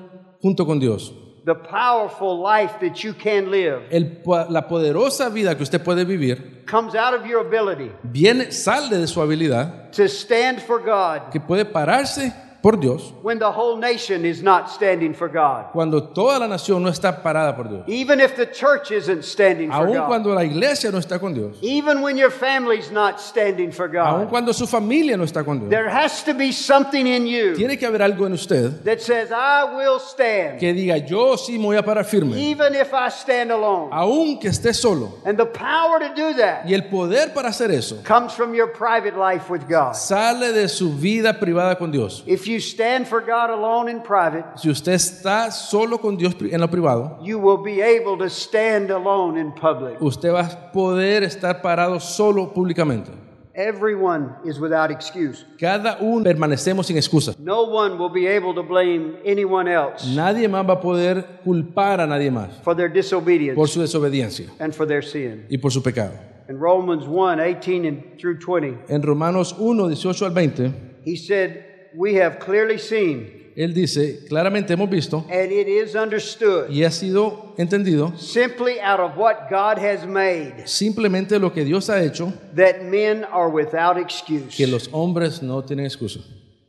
junto 0.40 0.64
con 0.64 0.78
Dios. 0.78 1.12
The 1.44 1.54
powerful 1.54 2.38
life 2.42 2.78
that 2.80 3.02
you 3.02 3.14
can 3.14 3.50
live 3.50 3.82
El 3.90 4.22
la 4.50 4.68
poderosa 4.68 5.30
vida 5.30 5.54
que 5.56 5.62
usted 5.62 5.82
puede 5.82 6.04
vivir 6.04 6.64
comes 6.66 6.94
out 6.94 7.14
of 7.14 7.26
your 7.26 7.40
ability 7.46 7.90
viene, 8.02 8.52
sale 8.52 8.90
de 8.90 9.06
su 9.06 9.20
habilidad, 9.20 9.90
to 9.92 10.06
stand 10.08 10.60
for 10.60 10.80
God 10.84 11.30
que 11.32 11.40
puede 11.40 11.64
pararse 11.64 12.32
por 12.62 12.76
Dios 12.76 13.12
when 13.22 13.38
the 13.38 13.50
whole 13.50 13.76
nation 13.76 14.24
is 14.24 14.42
not 14.42 14.68
standing 14.70 15.14
for 15.14 15.28
God. 15.28 15.66
cuando 15.72 16.02
toda 16.02 16.38
la 16.38 16.46
nación 16.46 16.82
no 16.82 16.90
está 16.90 17.22
parada 17.22 17.56
por 17.56 17.68
Dios. 17.68 17.84
Even 17.86 18.20
if 18.20 18.36
the 18.36 18.46
church 18.46 18.90
isn't 18.90 19.24
standing 19.24 19.70
for 19.70 19.86
Aun 19.86 19.94
God. 19.94 20.06
cuando 20.08 20.34
la 20.34 20.44
iglesia 20.44 20.90
no 20.90 20.98
está 20.98 21.18
con 21.18 21.32
Dios. 21.34 21.56
Even 21.62 22.02
when 22.02 22.16
your 22.16 22.30
family's 22.30 22.90
not 22.90 23.20
standing 23.20 23.72
for 23.72 23.84
Aun 23.96 24.22
God. 24.24 24.28
cuando 24.30 24.52
su 24.52 24.66
familia 24.66 25.16
no 25.16 25.24
está 25.24 25.44
con 25.44 25.58
Dios. 25.60 25.70
There 25.70 25.88
has 25.88 26.22
to 26.24 26.34
be 26.34 26.52
something 26.52 27.06
in 27.06 27.26
you 27.26 27.54
Tiene 27.56 27.78
que 27.78 27.86
haber 27.86 28.02
algo 28.02 28.26
en 28.26 28.32
usted 28.34 28.82
that 28.84 29.00
says, 29.00 29.30
I 29.32 29.64
will 29.76 29.98
stand, 29.98 30.58
que 30.60 30.72
diga, 30.74 30.98
yo 30.98 31.36
sí 31.36 31.58
me 31.58 31.64
voy 31.66 31.76
a 31.76 31.82
parar 31.82 32.04
firme, 32.04 32.36
even 32.36 32.74
if 32.74 32.92
I 32.92 33.08
stand 33.08 33.50
alone. 33.50 33.90
aun 33.92 34.38
que 34.38 34.48
esté 34.50 34.74
solo. 34.74 35.18
And 35.24 35.38
the 35.38 35.46
power 35.46 35.98
to 36.00 36.14
do 36.14 36.34
that 36.34 36.66
Y 36.66 36.74
el 36.74 36.84
poder 36.88 37.32
para 37.32 37.48
hacer 37.48 37.70
eso 37.70 38.02
comes 38.04 38.32
from 38.32 38.54
your 38.54 38.68
private 38.72 39.16
life 39.16 39.48
with 39.50 39.66
God. 39.68 39.94
sale 39.94 40.52
de 40.52 40.68
su 40.68 40.92
vida 40.92 41.38
privada 41.38 41.76
con 41.78 41.90
Dios. 41.90 42.22
If 42.26 42.46
you 42.50 42.60
stand 42.60 43.06
for 43.06 43.20
God 43.20 43.50
alone 43.50 43.88
in 43.90 44.02
private, 44.02 44.44
Si 44.56 44.68
usted 44.68 44.92
está 44.92 45.50
solo 45.50 45.98
con 45.98 46.16
Dios 46.16 46.34
en 46.40 46.60
lo 46.60 46.68
privado, 46.68 47.18
you 47.22 47.38
will 47.38 47.62
be 47.62 47.80
able 47.80 48.18
to 48.18 48.28
stand 48.28 48.90
alone 48.90 49.38
in 49.40 49.52
public. 49.52 50.00
usted 50.00 50.32
va 50.32 50.40
a 50.40 50.72
poder 50.72 51.22
estar 51.22 51.62
parado 51.62 52.00
solo 52.00 52.52
públicamente. 52.52 53.10
Everyone 53.54 54.36
is 54.44 54.58
without 54.60 54.90
excuse. 54.90 55.44
Cada 55.58 55.98
uno 56.00 56.24
permanecemos 56.24 56.86
sin 56.86 56.96
excusas. 56.96 57.38
No 57.38 57.64
one 57.64 57.98
will 57.98 58.08
be 58.08 58.26
able 58.26 58.54
to 58.54 58.62
blame 58.62 59.18
anyone 59.24 59.68
else 59.68 60.06
Nadie 60.14 60.48
más 60.48 60.66
va 60.66 60.74
a 60.74 60.80
poder 60.80 61.40
culpar 61.44 62.00
a 62.00 62.06
nadie 62.06 62.30
más 62.30 62.50
for 62.62 62.74
their 62.76 62.88
por 62.88 62.94
disobedience 62.94 63.72
su 63.72 63.80
desobediencia 63.80 64.46
and 64.60 64.72
for 64.72 64.86
their 64.86 65.02
sin. 65.02 65.46
y 65.50 65.58
por 65.58 65.72
su 65.72 65.82
pecado. 65.82 66.12
In 66.48 66.58
Romans 66.58 67.06
1 67.06 67.40
18 67.40 67.84
and 67.86 68.18
through 68.18 68.38
20, 68.38 68.78
En 68.88 69.02
Romanos 69.02 69.54
1, 69.58 69.88
18 69.88 70.24
al 70.24 70.30
20, 70.32 70.72
he 71.04 71.16
said, 71.16 71.69
We 71.94 72.20
have 72.20 72.38
clearly 72.38 72.78
seen, 72.78 73.52
él 73.56 73.74
dice, 73.74 74.24
claramente 74.28 74.72
hemos 74.72 74.88
visto 74.88 75.24
and 75.28 75.50
it 75.52 75.68
is 75.68 75.94
understood, 75.94 76.70
y 76.70 76.84
ha 76.84 76.90
sido 76.90 77.52
entendido 77.58 78.12
simply 78.16 78.80
out 78.80 79.00
of 79.00 79.16
what 79.16 79.50
God 79.50 79.78
has 79.78 80.06
made, 80.06 80.66
simplemente 80.66 81.38
lo 81.38 81.52
que 81.52 81.64
Dios 81.64 81.90
ha 81.90 82.02
hecho, 82.02 82.32
that 82.54 82.82
men 82.82 83.24
are 83.30 83.50
without 83.50 83.98
excuse. 83.98 84.56
que 84.56 84.66
los 84.66 84.88
hombres 84.92 85.42
no 85.42 85.62
tienen 85.62 85.86
excusa. 85.86 86.20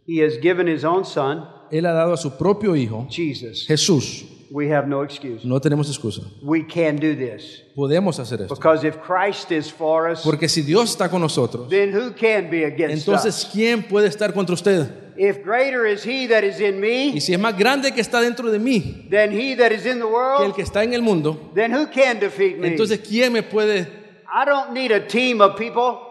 He 0.08 0.24
has 0.24 0.40
given 0.42 0.68
his 0.68 0.84
own 0.84 1.06
son, 1.06 1.48
Él 1.72 1.86
ha 1.86 1.94
dado 1.94 2.14
a 2.14 2.18
su 2.18 2.32
propio 2.38 2.76
Hijo, 2.76 3.08
Jesus, 3.10 3.66
Jesús, 3.68 4.26
we 4.52 4.70
have 4.70 4.88
no 4.88 5.04
excuse. 5.04 5.46
No 5.46 5.60
tenemos 5.62 5.88
excusa. 5.88 6.24
We 6.42 6.64
can 6.64 6.98
do 6.98 7.16
this. 7.16 7.64
Podemos 7.74 8.20
hacer 8.20 8.42
esto. 8.42 8.56
Because 8.56 8.86
if 8.86 8.98
Christ 9.02 9.52
is 9.52 9.72
for 9.72 10.10
us, 10.10 10.22
Porque 10.24 10.50
si 10.50 10.62
Dios 10.62 10.90
está 10.90 11.10
con 11.10 11.22
nosotros, 11.22 11.70
then 11.70 11.94
who 11.94 12.12
can 12.14 12.50
be 12.50 12.66
against 12.66 13.08
entonces? 13.08 13.50
¿quién 13.52 13.84
puede 13.84 14.08
estar 14.08 14.34
contra 14.34 14.54
usted? 14.54 14.90
If 15.18 15.44
greater 15.44 15.86
is 15.86 16.04
he 16.04 16.28
that 16.28 16.44
is 16.44 16.60
in 16.60 16.76
Y 16.76 17.14
me 17.14 17.20
si 17.22 17.34
es 17.34 17.40
más 17.40 17.58
grande 17.58 17.92
que 17.92 18.02
está 18.02 18.22
dentro 18.22 18.52
de 18.52 18.60
mí 18.60 19.08
than 19.10 19.32
he 19.32 19.56
that 19.56 19.72
is 19.72 19.86
in 19.86 20.00
the 20.00 20.06
que 20.06 20.08
el 20.08 20.14
world, 20.14 20.56
que 20.56 20.64
está 20.64 20.84
en 20.84 20.94
el 20.94 21.02
mundo, 21.02 21.52
then 21.54 21.72
who 21.72 21.88
can 21.88 22.20
defeat 22.20 22.58
me? 22.58 22.68
entonces 22.68 23.00
¿quién 23.00 23.34
me 23.34 23.44
puede? 23.44 23.88
I 24.34 24.46
don't 24.46 24.72
need 24.74 24.92
a 24.92 25.06
team 25.06 25.42
of 25.42 25.58
people. 25.58 26.11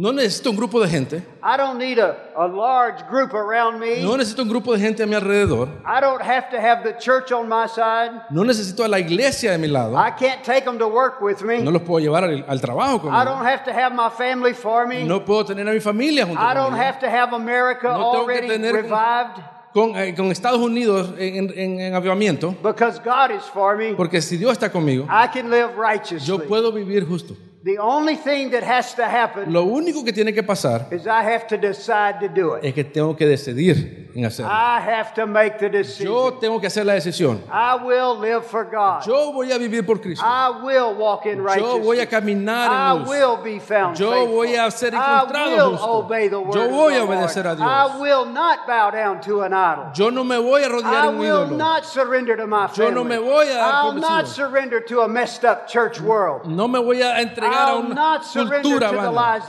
No 0.00 0.12
necesito 0.12 0.50
un 0.50 0.56
grupo 0.56 0.80
de 0.80 0.88
gente, 0.88 1.16
I 1.42 1.56
don't 1.56 1.76
need 1.76 1.98
a, 1.98 2.16
a 2.36 2.46
large 2.46 3.02
group 3.10 3.34
around 3.34 3.80
me. 3.80 4.00
no 4.00 4.16
necesito 4.16 4.42
un 4.44 4.48
grupo 4.48 4.72
de 4.72 4.78
gente 4.78 5.02
a 5.02 5.06
mi 5.06 5.16
alrededor, 5.16 5.68
I 5.84 6.00
don't 6.00 6.22
have 6.22 6.48
to 6.50 6.56
have 6.56 6.84
the 6.84 6.96
church 7.00 7.32
on 7.32 7.48
my 7.48 7.66
side. 7.66 8.12
no 8.30 8.44
necesito 8.44 8.84
a 8.84 8.88
la 8.88 9.00
iglesia 9.00 9.50
de 9.50 9.58
mi 9.58 9.66
lado, 9.66 9.96
I 9.96 10.12
can't 10.12 10.44
take 10.44 10.62
them 10.64 10.78
to 10.78 10.86
work 10.86 11.20
with 11.20 11.42
me. 11.42 11.58
no 11.64 11.72
los 11.72 11.82
puedo 11.82 11.98
llevar 11.98 12.22
al, 12.22 12.44
al 12.46 12.60
trabajo 12.60 13.08
I 13.08 13.24
don't 13.24 13.38
conmigo, 13.40 13.44
have 13.44 13.64
to 13.64 13.72
have 13.72 13.92
my 13.92 14.08
family 14.08 14.54
for 14.54 14.86
me. 14.86 15.02
no 15.04 15.24
puedo 15.24 15.44
tener 15.46 15.66
a 15.68 15.72
mi 15.72 15.80
familia 15.80 16.24
junto 16.24 16.40
I 16.40 16.54
don't 16.54 16.70
conmigo. 16.70 16.84
have 16.84 17.00
to 17.00 17.06
have 17.10 17.34
America 17.34 17.88
No 17.88 18.12
tengo 18.12 18.12
que 18.12 18.34
already 18.34 18.46
tener- 18.48 18.72
revived 18.74 19.42
Con, 19.74 19.96
eh, 19.96 20.14
con 20.14 20.30
Estados 20.30 20.60
Unidos 20.60 21.10
en, 21.18 21.50
en- 21.56 21.80
en 21.80 21.94
avivamiento, 21.96 22.54
because 22.62 23.00
God 23.04 23.32
is 23.36 23.42
for 23.52 23.76
me. 23.76 23.94
porque 23.96 24.22
si 24.22 24.36
Dios 24.36 24.52
está 24.52 24.70
conmigo, 24.70 25.06
I 25.10 25.26
can 25.26 25.50
live 25.50 25.72
yo 25.74 25.82
righteously. 25.82 26.38
puedo 26.46 26.70
vivir 26.72 27.04
justo. 27.04 27.34
The 27.68 27.76
only 27.78 28.16
thing 28.16 28.50
that 28.52 28.62
has 28.62 28.94
to 28.94 29.04
happen 29.04 29.52
Lo 29.52 29.64
único 29.64 30.02
que 30.02 30.10
tiene 30.10 30.32
que 30.32 30.42
pasar 30.42 30.86
is 30.90 31.06
I 31.06 31.22
have 31.22 31.46
to 31.48 31.58
decide 31.58 32.18
to 32.20 32.28
do 32.28 32.54
it. 32.54 32.64
es 32.64 32.72
que 32.72 32.82
tengo 32.82 33.14
que 33.14 33.26
decidir 33.26 34.08
en 34.14 34.24
hacerlo. 34.24 34.50
I 34.50 34.80
have 34.80 35.12
to 35.16 35.26
make 35.26 35.58
the 35.58 35.66
Yo 35.66 35.72
decision. 35.72 36.40
tengo 36.40 36.58
que 36.60 36.66
hacer 36.68 36.86
la 36.86 36.94
decisión. 36.94 37.42
I 37.52 37.76
will 37.84 38.18
live 38.18 38.46
for 38.46 38.64
God. 38.64 39.04
Yo 39.06 39.32
voy 39.32 39.52
a 39.52 39.58
vivir 39.58 39.84
por 39.84 40.00
Cristo. 40.00 40.24
I 40.24 40.62
will 40.64 40.94
walk 40.96 41.26
in 41.26 41.44
Yo 41.58 41.78
voy 41.80 42.00
a 42.00 42.06
caminar 42.06 42.70
I 42.70 42.92
en 42.96 42.98
luz. 43.00 43.08
will 43.10 43.36
be 43.44 43.58
found 43.60 43.98
Yo 43.98 44.12
faithful. 44.12 44.34
voy 44.34 44.54
a 44.56 44.70
ser 44.70 44.94
I 44.94 44.96
encontrado 44.96 45.50
will 45.50 45.76
justo. 45.76 45.92
obey 46.06 46.28
the 46.28 46.40
word 46.40 46.54
Yo 46.54 46.64
of 46.64 46.70
voy 46.70 46.94
the 46.94 47.00
a 47.00 47.04
obedecer 47.04 47.44
a 47.44 47.54
Lord. 47.54 47.58
Dios. 47.58 47.68
I 47.68 48.00
will 48.00 48.24
not 48.32 48.66
bow 48.66 48.90
down 48.90 49.20
to 49.20 49.42
an 49.42 49.52
idol. 49.52 49.90
Yo 49.94 50.08
no 50.08 50.24
me 50.24 50.36
voy 50.38 50.62
a 50.64 50.70
rodear 50.70 51.04
I 51.04 51.08
un 51.08 51.18
will 51.18 51.44
ídolo. 51.48 51.56
not 51.58 51.84
surrender 51.84 52.34
to 52.34 52.46
my 52.46 52.62
Yo 52.62 52.68
family. 52.68 52.94
no 52.94 53.04
me 53.04 53.16
voy 53.18 53.44
a 53.50 53.54
dar 53.54 53.74
I'll 53.74 53.92
por 53.92 54.00
not 54.00 54.24
vencido. 54.24 54.34
surrender 54.34 54.80
to 54.80 55.00
a 55.02 55.08
messed 55.08 55.44
up 55.44 55.68
church 55.68 56.00
world. 56.00 56.46
No 56.46 56.66
me 56.66 56.80
voy 56.80 57.02
a 57.02 57.20
entregar 57.20 57.57
a 57.58 57.76
una 57.76 58.20
cultura 58.32 58.90
vana. 58.92 59.44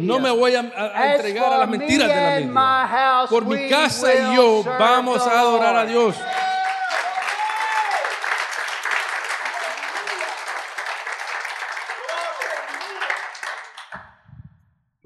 No 0.00 0.18
me 0.18 0.30
voy 0.30 0.54
a, 0.54 0.60
entregar 1.14 1.52
a 1.52 1.58
las 1.58 1.68
mentiras 1.68 2.08
me 2.08 2.14
de 2.14 2.46
la 2.46 2.86
media. 2.86 3.26
Por 3.28 3.46
mi 3.46 3.68
casa 3.68 4.12
y 4.14 4.36
yo 4.36 4.62
vamos 4.64 5.26
a 5.26 5.40
adorar 5.40 5.76
a. 5.76 5.84
Dios. 5.84 6.16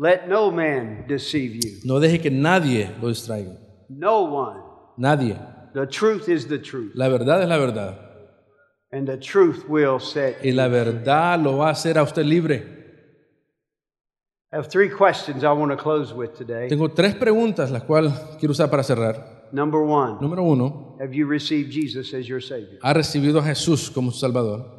Let 0.01 0.29
no 0.29 0.53
man 0.53 1.07
deceive 1.09 1.59
you. 1.61 1.81
No 1.85 1.99
deje 1.99 2.21
que 2.21 2.31
nadie 2.31 2.95
lo 3.03 3.09
distraiga. 3.09 3.59
No 3.89 4.23
one. 4.23 4.61
Nadie. 4.97 5.37
The 5.75 5.87
truth 5.87 6.29
is 6.29 6.47
the 6.47 6.59
truth. 6.59 6.93
La 6.95 7.09
verdad 7.09 7.43
es 7.43 7.49
la 7.49 7.59
verdad. 7.59 8.08
And 8.91 9.07
the 9.07 9.19
truth 9.19 9.67
will 9.69 10.01
set 10.01 10.43
Y 10.43 10.53
la 10.53 10.69
verdad 10.69 11.39
lo 11.41 11.59
va 11.59 11.69
a 11.69 11.73
hacer 11.73 11.99
a 11.99 12.03
usted 12.03 12.25
libre. 12.25 12.77
I 14.51 14.57
have 14.57 14.69
three 14.71 14.89
questions 14.89 15.45
I 15.45 15.53
want 15.53 15.71
to 15.73 15.77
close 15.77 16.15
with 16.15 16.31
today. 16.35 16.69
Tengo 16.69 16.89
tres 16.89 17.15
preguntas, 17.15 17.71
las 17.71 17.83
cuales 17.83 18.15
quiero 18.39 18.53
usar 18.53 18.71
para 18.71 18.83
cerrar. 18.83 19.51
Number 19.53 19.81
one, 19.81 20.19
Número 20.21 20.43
uno, 20.43 20.97
have 21.01 21.15
you 21.15 21.27
received 21.27 21.71
Jesus 21.71 22.15
as 22.15 22.27
your 22.27 22.41
Savior? 22.43 22.79
¿ha 22.83 22.95
recibido 22.95 23.41
a 23.41 23.43
Jesús 23.43 23.91
como 23.91 24.11
su 24.11 24.21
Salvador? 24.21 24.77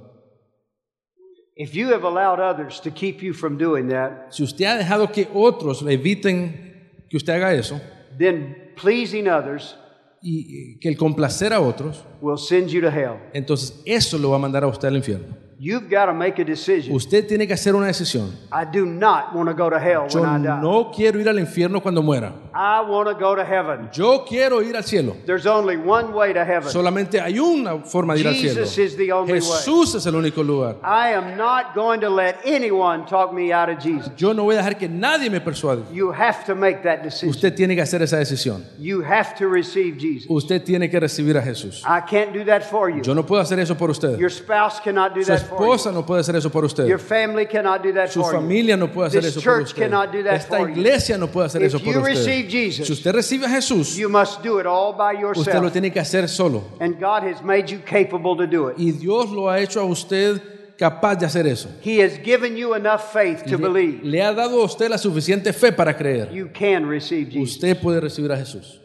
If 1.56 1.74
you 1.74 1.90
have 1.94 2.04
allowed 2.04 2.40
others 2.40 2.80
to 2.82 2.90
keep 2.90 3.22
you 3.22 3.34
from 3.34 3.58
doing 3.58 3.90
that, 3.90 4.34
Si 4.34 4.44
usted 4.44 4.66
ha 4.66 4.76
dejado 4.78 5.12
que 5.12 5.28
otros 5.34 5.84
eviten 5.84 7.06
que 7.10 7.18
usted 7.18 7.34
haga 7.34 7.54
eso, 7.54 7.80
then 8.18 8.56
pleasing 8.76 9.28
others 9.28 9.76
y 10.22 10.74
eh, 10.74 10.78
que 10.80 10.90
el 10.90 10.98
complacer 10.98 11.54
a 11.54 11.60
otros, 11.60 12.04
will 12.22 12.38
send 12.38 12.70
you 12.70 12.82
to 12.82 12.88
hell. 12.88 13.18
entonces 13.34 13.82
eso 13.86 14.18
lo 14.18 14.32
va 14.32 14.38
a 14.38 14.40
mandar 14.40 14.64
a 14.64 14.68
usted 14.68 14.88
al 14.88 14.98
infierno. 14.98 15.49
You've 15.62 15.90
got 15.90 16.06
to 16.06 16.14
make 16.14 16.40
a 16.40 16.46
decision. 16.46 16.96
Usted 16.96 17.28
tiene 17.28 17.46
que 17.46 17.54
hacer 17.54 17.76
una 17.76 17.88
decisión. 17.88 18.32
I 18.50 18.64
do 18.64 18.86
not 18.86 19.36
want 19.36 19.50
to 19.50 19.54
go 19.54 19.70
to 19.70 19.78
hell 19.78 20.08
Yo 20.10 20.22
when 20.22 20.30
I 20.30 20.42
die. 20.42 20.62
no 20.62 20.90
quiero 20.90 21.20
ir 21.20 21.28
al 21.28 21.38
infierno 21.38 21.82
cuando 21.82 22.02
muera. 22.02 22.32
I 22.54 22.80
want 22.80 23.10
to 23.10 23.14
go 23.14 23.36
to 23.36 23.44
heaven. 23.44 23.90
Yo 23.92 24.24
quiero 24.24 24.62
ir 24.62 24.78
al 24.78 24.84
cielo. 24.84 25.18
There's 25.26 25.46
only 25.46 25.76
one 25.76 26.14
way 26.14 26.32
to 26.32 26.46
heaven. 26.46 26.72
Solamente 26.72 27.20
hay 27.20 27.40
una 27.40 27.80
forma 27.80 28.14
de 28.14 28.22
ir 28.22 28.28
al 28.30 28.36
cielo. 28.36 28.56
Jesus 28.56 28.78
is 28.78 28.96
the 28.96 29.12
only 29.12 29.34
way. 29.34 29.42
Jesús 29.42 29.96
es 29.96 30.06
el 30.06 30.16
único 30.16 30.44
lugar. 30.46 30.78
I 30.82 31.10
am 31.10 31.36
not 31.36 31.76
going 31.76 32.00
to 32.00 32.10
let 32.10 32.38
anyone 32.46 33.06
talk 33.06 33.34
me 33.34 33.52
out 33.52 33.68
of 33.68 33.80
Jesus. 33.84 34.12
Yo 34.16 34.32
no 34.32 34.46
voy 34.46 34.56
a 34.56 34.60
dejar 34.60 34.78
que 34.78 34.88
nadie 34.88 35.30
me 35.30 35.42
persuade. 35.42 35.84
You 35.92 36.14
have 36.14 36.46
to 36.46 36.56
make 36.56 36.84
that 36.84 37.04
decision. 37.04 37.32
Usted 37.32 37.54
tiene 37.54 37.76
que 37.76 37.82
hacer 37.82 38.02
esa 38.02 38.16
decisión. 38.16 38.64
You 38.78 39.02
have 39.02 39.36
to 39.38 39.50
receive 39.50 39.98
Jesus. 39.98 40.28
Usted 40.30 40.64
tiene 40.64 40.90
que 40.90 41.02
recibir 41.02 41.38
a 41.38 41.42
Jesús. 41.42 41.84
I 41.86 42.00
can't 42.00 42.32
do 42.32 42.46
that 42.46 42.64
for 42.64 42.90
you. 42.90 43.02
Yo 43.04 43.14
no 43.14 43.26
puedo 43.26 43.42
hacer 43.42 43.60
eso 43.60 43.76
por 43.76 43.90
usted. 43.90 44.18
Your 44.18 44.32
spouse 44.32 44.80
cannot 44.80 45.14
do 45.14 45.22
Su 45.22 45.34
that. 45.34 45.49
Esposa 45.50 45.92
no 45.92 46.06
puede 46.06 46.22
hacer 46.22 46.36
eso 46.36 46.50
por 46.50 46.64
usted. 46.66 46.86
Your 46.88 47.00
family 47.00 47.46
cannot 47.46 47.84
do 47.84 47.94
that 47.94 48.10
Su 48.10 48.24
familia 48.24 48.78
no 48.78 48.88
puede 48.92 49.08
hacer 49.08 49.26
eso 49.26 49.42
por 49.42 49.44
church 49.44 49.68
usted. 49.70 49.84
cannot 49.90 50.12
do 50.12 50.24
that 50.24 50.36
Esta 50.36 50.62
iglesia 50.62 51.18
no 51.18 51.28
puede 51.28 51.48
hacer 51.48 51.64
eso 51.64 51.80
por 51.80 51.98
usted. 51.98 52.50
Si 52.72 52.92
usted 52.92 53.12
recibe 53.12 53.46
a 53.46 53.50
Jesús, 53.50 53.96
You 53.98 54.10
must 54.10 54.42
do 54.44 54.60
it 54.60 54.66
all 54.66 54.94
by 54.94 55.14
usted 55.16 55.54
lo 55.54 55.62
yourself. 55.62 55.72
tiene 55.74 55.92
que 55.92 56.00
hacer 56.00 56.28
solo. 56.28 56.64
And 56.80 57.00
God 57.00 57.24
has 57.24 57.42
made 57.44 57.70
you 57.72 57.80
capable 57.86 58.36
to 58.38 58.46
do 58.48 58.70
it. 58.70 58.76
Y 58.78 58.92
Dios 58.92 59.30
lo 59.30 59.50
ha 59.50 59.60
hecho 59.60 59.80
a 59.80 59.86
usted 59.86 60.42
capaz 60.78 61.16
de 61.18 61.26
hacer 61.26 61.46
eso. 61.46 61.70
He 61.84 62.02
has 62.02 62.18
given 62.24 62.56
you 62.56 62.74
enough 62.74 63.12
faith 63.12 63.44
to 63.44 63.58
Le, 63.58 63.68
believe 63.70 64.00
le 64.04 64.22
ha 64.22 64.34
dado 64.34 64.62
a 64.62 64.66
usted 64.66 64.90
la 64.90 64.98
suficiente 64.98 65.52
fe 65.54 65.72
para 65.74 65.96
creer. 65.96 66.32
you 66.32 66.50
can 66.54 66.88
receive 66.88 67.30
Jesus. 67.30 67.56
Usted 67.56 67.82
puede 67.82 68.00
recibir 68.00 68.32
a 68.32 68.38
Jesús. 68.38 68.80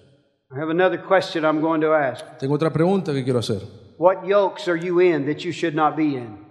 I 0.51 0.59
have 0.61 0.71
another 0.71 0.99
question 1.03 1.45
I'm 1.45 1.61
going 1.61 1.81
to 1.81 1.93
ask. 1.95 2.25
Tengo 2.39 2.55
otra 2.55 2.73
pregunta 2.73 3.13
que 3.13 3.23
quiero 3.25 3.39
hacer. 3.41 3.61
What 3.97 4.25
yokes 4.27 4.67
are 4.69 4.77
you 4.77 5.01
in 5.01 5.25
that 5.27 5.45
you 5.45 5.53
should 5.53 5.75
not 5.75 5.97
be 5.97 6.17
in? 6.17 6.44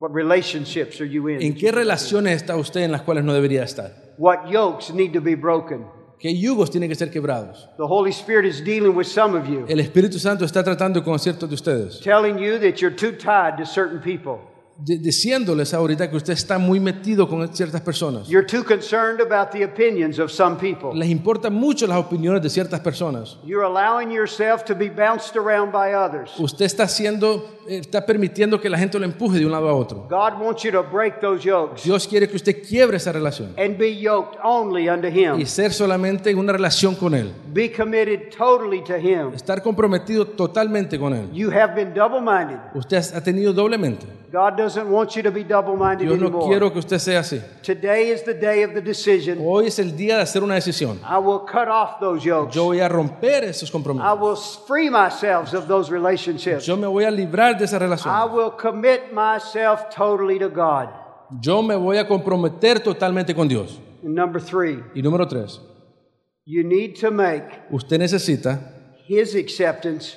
What 0.00 0.14
relationships 0.14 0.98
are 1.02 1.06
you 1.06 1.28
in? 1.28 1.42
¿En 1.42 1.54
qué 1.54 1.70
relaciones 1.70 2.36
está 2.36 2.56
usted 2.56 2.80
en 2.80 2.90
las 2.92 3.02
cuales 3.02 3.22
no 3.22 3.34
debería 3.34 3.64
estar? 3.64 3.92
What 4.16 4.48
yokes 4.50 4.90
need 4.94 5.12
to 5.12 5.20
be 5.20 5.34
broken? 5.34 5.84
¿Qué 6.18 6.34
yugos 6.34 6.70
tienen 6.70 6.88
que 6.88 6.94
ser 6.94 7.10
quebrados? 7.10 7.68
The 7.76 7.84
Holy 7.86 8.10
Spirit 8.10 8.46
is 8.46 8.64
dealing 8.64 8.96
with 8.96 9.06
some 9.06 9.36
of 9.38 9.46
you, 9.46 9.66
El 9.68 9.78
Espíritu 9.80 10.18
Santo 10.18 10.46
está 10.46 10.64
tratando 10.64 11.04
con 11.04 11.18
ciertos 11.18 11.50
de 11.50 11.54
ustedes, 11.54 12.00
telling 12.00 12.38
you 12.38 12.58
that 12.58 12.80
you're 12.80 12.94
too 12.96 13.12
tied 13.12 13.58
to 13.58 13.66
certain 13.66 14.00
people. 14.00 14.38
di- 14.82 14.96
diciéndoles 14.96 15.74
ahorita 15.74 16.08
que 16.08 16.16
usted 16.16 16.32
está 16.32 16.56
muy 16.58 16.80
metido 16.80 17.28
con 17.28 17.46
ciertas 17.54 17.82
personas. 17.82 18.26
You're 18.28 18.46
too 18.46 18.64
concerned 18.64 19.20
about 19.20 19.50
the 19.52 19.62
opinions 19.64 20.18
of 20.18 20.30
some 20.30 20.56
people. 20.56 20.94
Les 20.98 21.10
importan 21.10 21.52
mucho 21.52 21.86
las 21.86 21.98
opiniones 21.98 22.40
de 22.42 22.48
ciertas 22.48 22.80
personas. 22.80 23.36
You're 23.44 23.64
allowing 23.66 24.10
yourself 24.10 24.64
to 24.64 24.74
be 24.74 24.88
bounced 24.88 25.36
around 25.36 25.70
by 25.72 25.92
others. 25.94 26.30
Usted 26.38 26.64
está 26.64 26.84
haciendo, 26.84 27.44
eh, 27.59 27.59
está 27.78 28.04
permitiendo 28.04 28.60
que 28.60 28.68
la 28.68 28.78
gente 28.78 28.98
lo 28.98 29.04
empuje 29.04 29.38
de 29.38 29.46
un 29.46 29.52
lado 29.52 29.68
a 29.68 29.74
otro. 29.74 30.06
God 30.10 30.40
wants 30.40 30.62
you 30.62 30.72
to 30.72 30.82
break 30.82 31.20
those 31.20 31.42
yokes 31.46 31.84
Dios 31.84 32.06
quiere 32.06 32.28
que 32.28 32.36
usted 32.36 32.62
quiebre 32.66 32.96
esa 32.96 33.12
relación 33.12 33.54
and 33.56 33.78
be 33.78 33.96
yoked 34.00 34.38
only 34.42 34.88
unto 34.88 35.08
Him. 35.08 35.40
y 35.40 35.46
ser 35.46 35.72
solamente 35.72 36.30
en 36.30 36.38
una 36.38 36.52
relación 36.52 36.94
con 36.94 37.14
Él. 37.14 37.32
Be 37.52 37.70
committed 37.72 38.30
totally 38.36 38.82
to 38.84 38.96
Him. 38.96 39.32
Estar 39.34 39.62
comprometido 39.62 40.26
totalmente 40.26 40.98
con 40.98 41.14
Él. 41.14 41.30
You 41.32 41.50
have 41.50 41.74
been 41.74 41.94
double 41.94 42.20
minded. 42.20 42.58
Usted 42.74 43.02
ha 43.14 43.20
tenido 43.22 43.52
doblemente. 43.52 44.06
God 44.32 44.56
doesn't 44.56 44.88
want 44.88 45.16
you 45.16 45.24
to 45.24 45.32
be 45.32 45.42
double 45.42 45.74
minded 45.76 46.06
Dios 46.06 46.16
no 46.20 46.26
anymore. 46.28 46.46
quiero 46.48 46.72
que 46.72 46.78
usted 46.78 46.98
sea 47.00 47.18
así. 47.18 47.40
Today 47.62 48.12
is 48.12 48.22
the 48.24 48.34
day 48.34 48.62
of 48.62 48.74
the 48.74 48.80
decision. 48.80 49.38
Hoy 49.40 49.66
es 49.66 49.78
el 49.80 49.96
día 49.96 50.16
de 50.16 50.22
hacer 50.22 50.44
una 50.44 50.54
decisión. 50.54 51.00
I 51.02 51.18
will 51.18 51.40
cut 51.40 51.66
off 51.68 51.98
those 51.98 52.24
yokes. 52.24 52.54
Yo 52.54 52.64
voy 52.66 52.78
a 52.78 52.88
romper 52.88 53.42
esos 53.42 53.68
I 53.68 53.72
compromisos. 53.72 54.20
will 54.20 54.36
free 54.68 54.88
myself 54.88 55.52
of 55.52 55.66
those 55.66 55.90
relationships. 55.90 56.64
Yo 56.64 56.76
me 56.76 56.86
voy 56.86 57.04
a 57.04 57.10
librar 57.10 57.58
de 57.60 57.66
esa 57.66 57.76
I 57.76 57.80
relación. 57.80 58.32
will 58.34 58.50
commit 58.56 59.12
myself 59.12 59.88
totally 59.94 60.38
to 60.38 60.48
God. 60.48 60.88
Yo 61.40 61.62
me 61.62 61.76
voy 61.76 61.96
a 61.98 62.06
comprometer 62.08 62.80
totalmente 62.80 63.34
con 63.34 63.46
Dios. 63.46 63.78
And 64.02 64.14
number 64.14 64.40
three, 64.42 64.82
Y 64.94 65.02
número 65.02 65.28
tres, 65.28 65.60
you 66.44 66.64
need 66.64 66.96
to 67.00 67.10
make 67.10 67.44
usted 67.70 67.98
necesita, 68.00 68.58
His 69.06 69.34
acceptance 69.36 70.16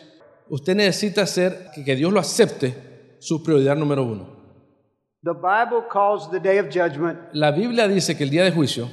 usted 0.50 0.76
necesita 0.76 1.22
hacer 1.24 1.70
que, 1.76 1.84
que 1.84 1.96
Dios 1.96 2.12
lo 2.12 2.20
acepte 2.20 3.18
su 3.20 3.44
prioridad 3.44 3.76
número 3.76 4.04
uno. 4.04 4.28
The 5.24 5.34
Bible 5.34 5.88
calls 5.92 6.30
the 6.32 6.40
day 6.40 6.58
of 6.60 6.68
judgment 6.70 7.18
La 7.34 7.52
Biblia 7.52 7.88
dice 7.88 8.16
que 8.18 8.24
el 8.24 8.30
día 8.30 8.44
de 8.44 8.52
juicio, 8.52 8.90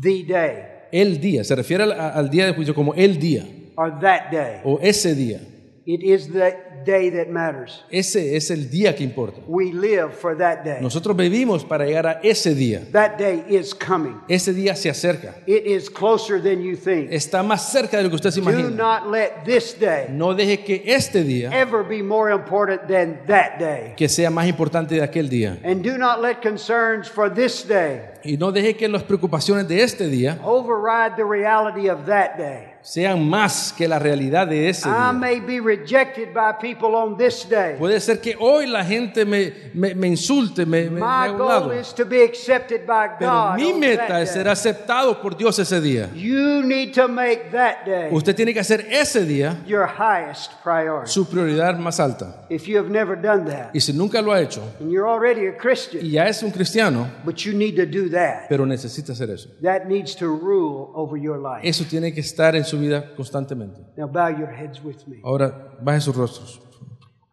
the 0.00 0.24
day 0.24 0.64
el 0.90 1.20
día, 1.20 1.44
se 1.44 1.54
refiere 1.54 1.84
al, 1.84 1.92
al 1.92 2.30
día 2.30 2.46
de 2.46 2.52
juicio 2.54 2.74
como 2.74 2.94
el 2.94 3.18
día 3.18 3.44
or 3.76 3.90
that 4.00 4.30
day. 4.30 4.60
o 4.64 4.78
ese 4.80 5.14
día. 5.14 5.40
It 5.84 6.02
is 6.02 6.28
the 6.32 6.54
day 6.88 7.10
that 7.10 7.28
matters. 7.28 7.84
Ese 7.90 8.36
es 8.36 8.50
el 8.50 8.70
día 8.70 8.94
que 8.94 9.04
importa. 9.04 9.40
We 9.46 9.72
live 9.72 10.12
for 10.12 10.36
that 10.38 10.64
day. 10.64 10.78
Nosotros 10.80 11.14
vivimos 11.16 11.64
para 11.64 11.84
llegar 11.84 12.06
a 12.06 12.20
ese 12.22 12.54
día. 12.54 12.80
That 12.92 13.18
day 13.18 13.44
is 13.48 13.74
coming. 13.74 14.20
Ese 14.28 14.52
día 14.54 14.74
se 14.74 14.88
acerca. 14.88 15.34
It 15.46 15.66
is 15.66 15.90
closer 15.90 16.40
than 16.42 16.62
you 16.62 16.76
think. 16.76 17.12
Está 17.12 17.42
más 17.42 17.70
cerca 17.70 17.98
de 17.98 18.04
lo 18.04 18.08
que 18.10 18.16
usted 18.16 18.30
se 18.30 18.40
Do 18.40 18.50
imagina. 18.50 18.70
not 19.02 19.10
let 19.12 19.44
this 19.44 19.76
day 19.78 20.06
No 20.10 20.34
deje 20.34 20.64
que 20.64 20.82
este 20.86 21.22
día 21.22 21.50
ever 21.52 21.82
be 21.84 22.02
more 22.02 22.32
important 22.32 22.88
than 22.88 23.20
that 23.26 23.58
day. 23.58 23.94
que 23.96 24.08
sea 24.08 24.30
más 24.30 24.46
importante 24.48 24.94
de 24.94 25.02
aquel 25.02 25.28
día. 25.28 25.58
And 25.64 25.82
do 25.82 25.98
not 25.98 26.20
let 26.22 26.40
concerns 26.42 27.08
for 27.08 27.28
this 27.32 27.66
day 27.68 28.00
Y 28.24 28.36
no 28.36 28.50
deje 28.50 28.74
que 28.76 28.88
las 28.88 29.02
preocupaciones 29.04 29.68
de 29.68 29.82
este 29.82 30.08
día 30.08 30.38
override 30.44 31.16
the 31.16 31.24
reality 31.24 31.88
of 31.88 32.06
that 32.06 32.36
day. 32.38 32.74
Sean 32.90 33.28
más 33.28 33.72
que 33.76 33.86
la 33.86 33.98
realidad 33.98 34.46
de 34.46 34.70
ese 34.70 34.88
I 34.88 34.92
día. 34.92 35.12
may 35.12 35.40
be 35.40 35.60
rejected 35.60 36.32
by 36.32 36.54
people 36.58 36.94
on 36.96 37.18
this 37.18 37.46
day. 37.48 37.76
Puede 37.78 38.00
ser 38.00 38.18
que 38.20 38.34
hoy 38.38 38.66
la 38.66 38.82
gente 38.82 39.26
me, 39.26 39.52
me, 39.74 39.94
me 39.94 40.06
insulte, 40.08 40.64
me, 40.64 40.88
me, 40.88 41.00
a 41.02 41.30
un 41.30 41.38
lado. 41.38 41.72
is 41.74 41.92
to 41.94 42.06
be 42.06 42.22
accepted 42.24 42.86
by 42.86 43.08
Pero 43.18 43.30
God. 43.30 43.56
mi 43.56 43.74
meta 43.74 44.22
es 44.22 44.30
ser 44.32 44.48
aceptado 44.48 45.20
por 45.20 45.36
Dios 45.36 45.58
ese 45.58 45.80
día. 45.82 46.08
You 46.14 46.62
need 46.62 46.94
to 46.94 47.08
make 47.08 47.50
that 47.52 47.84
day 47.84 48.08
Usted 48.10 48.34
tiene 48.34 48.54
que 48.54 48.60
hacer 48.60 48.86
ese 48.90 49.26
día 49.26 49.58
your 49.66 49.86
highest 49.86 50.52
priority. 50.62 51.10
su 51.12 51.26
prioridad 51.28 51.76
más 51.78 52.00
alta. 52.00 52.46
If 52.48 52.66
you 52.66 52.78
have 52.78 52.88
never 52.88 53.20
done 53.20 53.44
that, 53.50 53.74
Y 53.74 53.80
si 53.80 53.92
nunca 53.92 54.22
lo 54.22 54.32
ha 54.32 54.40
hecho 54.40 54.62
and 54.80 54.90
you're 54.90 55.06
already 55.08 55.46
a 55.46 55.50
y 55.50 55.56
Christian, 55.58 56.02
ya 56.08 56.26
es 56.26 56.42
un 56.42 56.50
cristiano, 56.50 57.06
but 57.22 57.36
you 57.44 57.52
need 57.52 57.76
to 57.76 57.84
do 57.84 58.08
that. 58.08 58.48
pero 58.48 58.64
necesita 58.64 59.12
hacer 59.12 59.28
eso. 59.30 59.50
That 59.62 59.84
needs 59.86 60.16
to 60.16 60.26
rule 60.26 60.90
over 60.94 61.18
your 61.20 61.36
life. 61.38 61.60
Eso 61.68 61.84
tiene 61.84 62.14
que 62.14 62.20
estar 62.22 62.56
en 62.56 62.64
su 62.64 62.77
vida 62.78 63.14
constantemente. 63.16 63.80
Now 63.96 64.06
bow 64.06 64.28
your 64.28 64.48
heads 64.48 64.82
with 64.82 65.06
me. 65.06 65.20
Ahora, 65.22 65.76
baje 65.82 66.00
sus 66.00 66.16
rostros. 66.16 66.60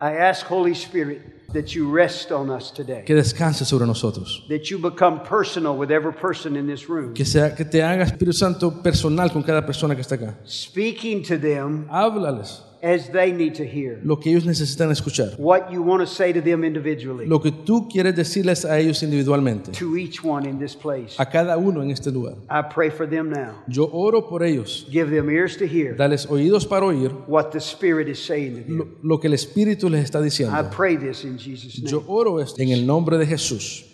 I 0.02 0.18
ask 0.18 0.46
Holy 0.46 0.76
Spirit 0.76 1.54
that 1.54 1.74
you 1.74 1.90
rest 1.90 2.32
on 2.32 2.50
us 2.50 2.70
today. 2.70 3.04
Que 3.06 3.16
descanse 3.16 3.66
sobre 3.66 3.86
nosotros. 3.88 4.46
That 4.50 4.70
you 4.70 4.78
become 4.78 5.22
personal 5.24 5.78
with 5.78 5.90
every 5.90 6.14
person 6.14 6.58
in 6.58 6.68
this 6.68 6.90
room. 6.90 7.14
Que, 7.14 7.26
sea, 7.26 7.56
que 7.56 7.64
te 7.64 7.82
haga 7.82 8.04
Espíritu 8.04 8.34
Santo 8.34 8.84
personal 8.84 9.32
con 9.32 9.42
cada 9.42 9.66
persona 9.66 9.96
que 9.96 10.02
está 10.02 10.16
acá. 10.16 10.38
Speaking 10.46 11.24
to 11.24 11.40
them 11.40 11.88
Háblales 11.90 12.62
as 12.86 13.10
they 13.10 13.32
need 13.32 13.56
to 13.56 13.64
hear. 13.64 14.00
lo 14.04 14.20
que 14.20 14.30
ellos 14.30 14.46
necesitan 14.46 14.92
escuchar. 14.92 15.34
What 15.40 15.72
you 15.72 15.82
want 15.82 16.02
to 16.02 16.08
say 16.08 16.32
to 16.32 16.40
them 16.42 16.64
individually. 16.64 17.26
Lo 17.26 17.42
que 17.42 17.52
tú 17.52 17.90
quieres 17.90 18.16
decirles 18.16 18.64
a 18.64 18.80
ellos 18.80 19.02
individualmente. 19.02 19.72
To 19.80 19.98
each 19.98 20.24
one 20.24 20.48
in 20.48 20.60
this 20.60 20.76
place. 20.76 21.16
A 21.18 21.26
cada 21.26 21.58
uno 21.58 21.82
en 21.82 21.90
este 21.90 22.12
lugar. 22.12 22.36
I 22.50 22.62
pray 22.72 22.92
for 22.92 23.10
them 23.10 23.32
now. 23.32 23.64
Yo 23.68 23.90
oro 23.92 24.22
por 24.30 24.44
ellos. 24.44 24.86
Give 24.92 25.10
them 25.10 25.30
ears 25.32 25.58
to 25.58 25.66
hear 25.66 25.96
Dales 25.96 26.28
oídos 26.30 26.66
para 26.68 26.86
oír 26.86 27.12
what 27.28 27.52
the 27.52 27.60
Spirit 27.60 28.08
is 28.08 28.24
saying 28.24 28.56
to 28.56 28.62
them. 28.64 28.78
lo, 28.78 28.88
lo 29.02 29.20
que 29.20 29.28
el 29.28 29.34
Espíritu 29.34 29.90
les 29.90 30.04
está 30.04 30.20
I 30.20 30.24
diciendo. 30.24 30.70
pray 30.70 30.96
this 30.96 31.24
in 31.24 31.38
Jesus' 31.40 31.80
name. 31.80 31.90
Yo 31.90 32.04
oro 32.08 32.40
esto 32.40 32.62
en 32.62 32.70
el 32.70 32.86
nombre 32.86 33.18
de 33.18 33.26
Jesús. 33.26 33.86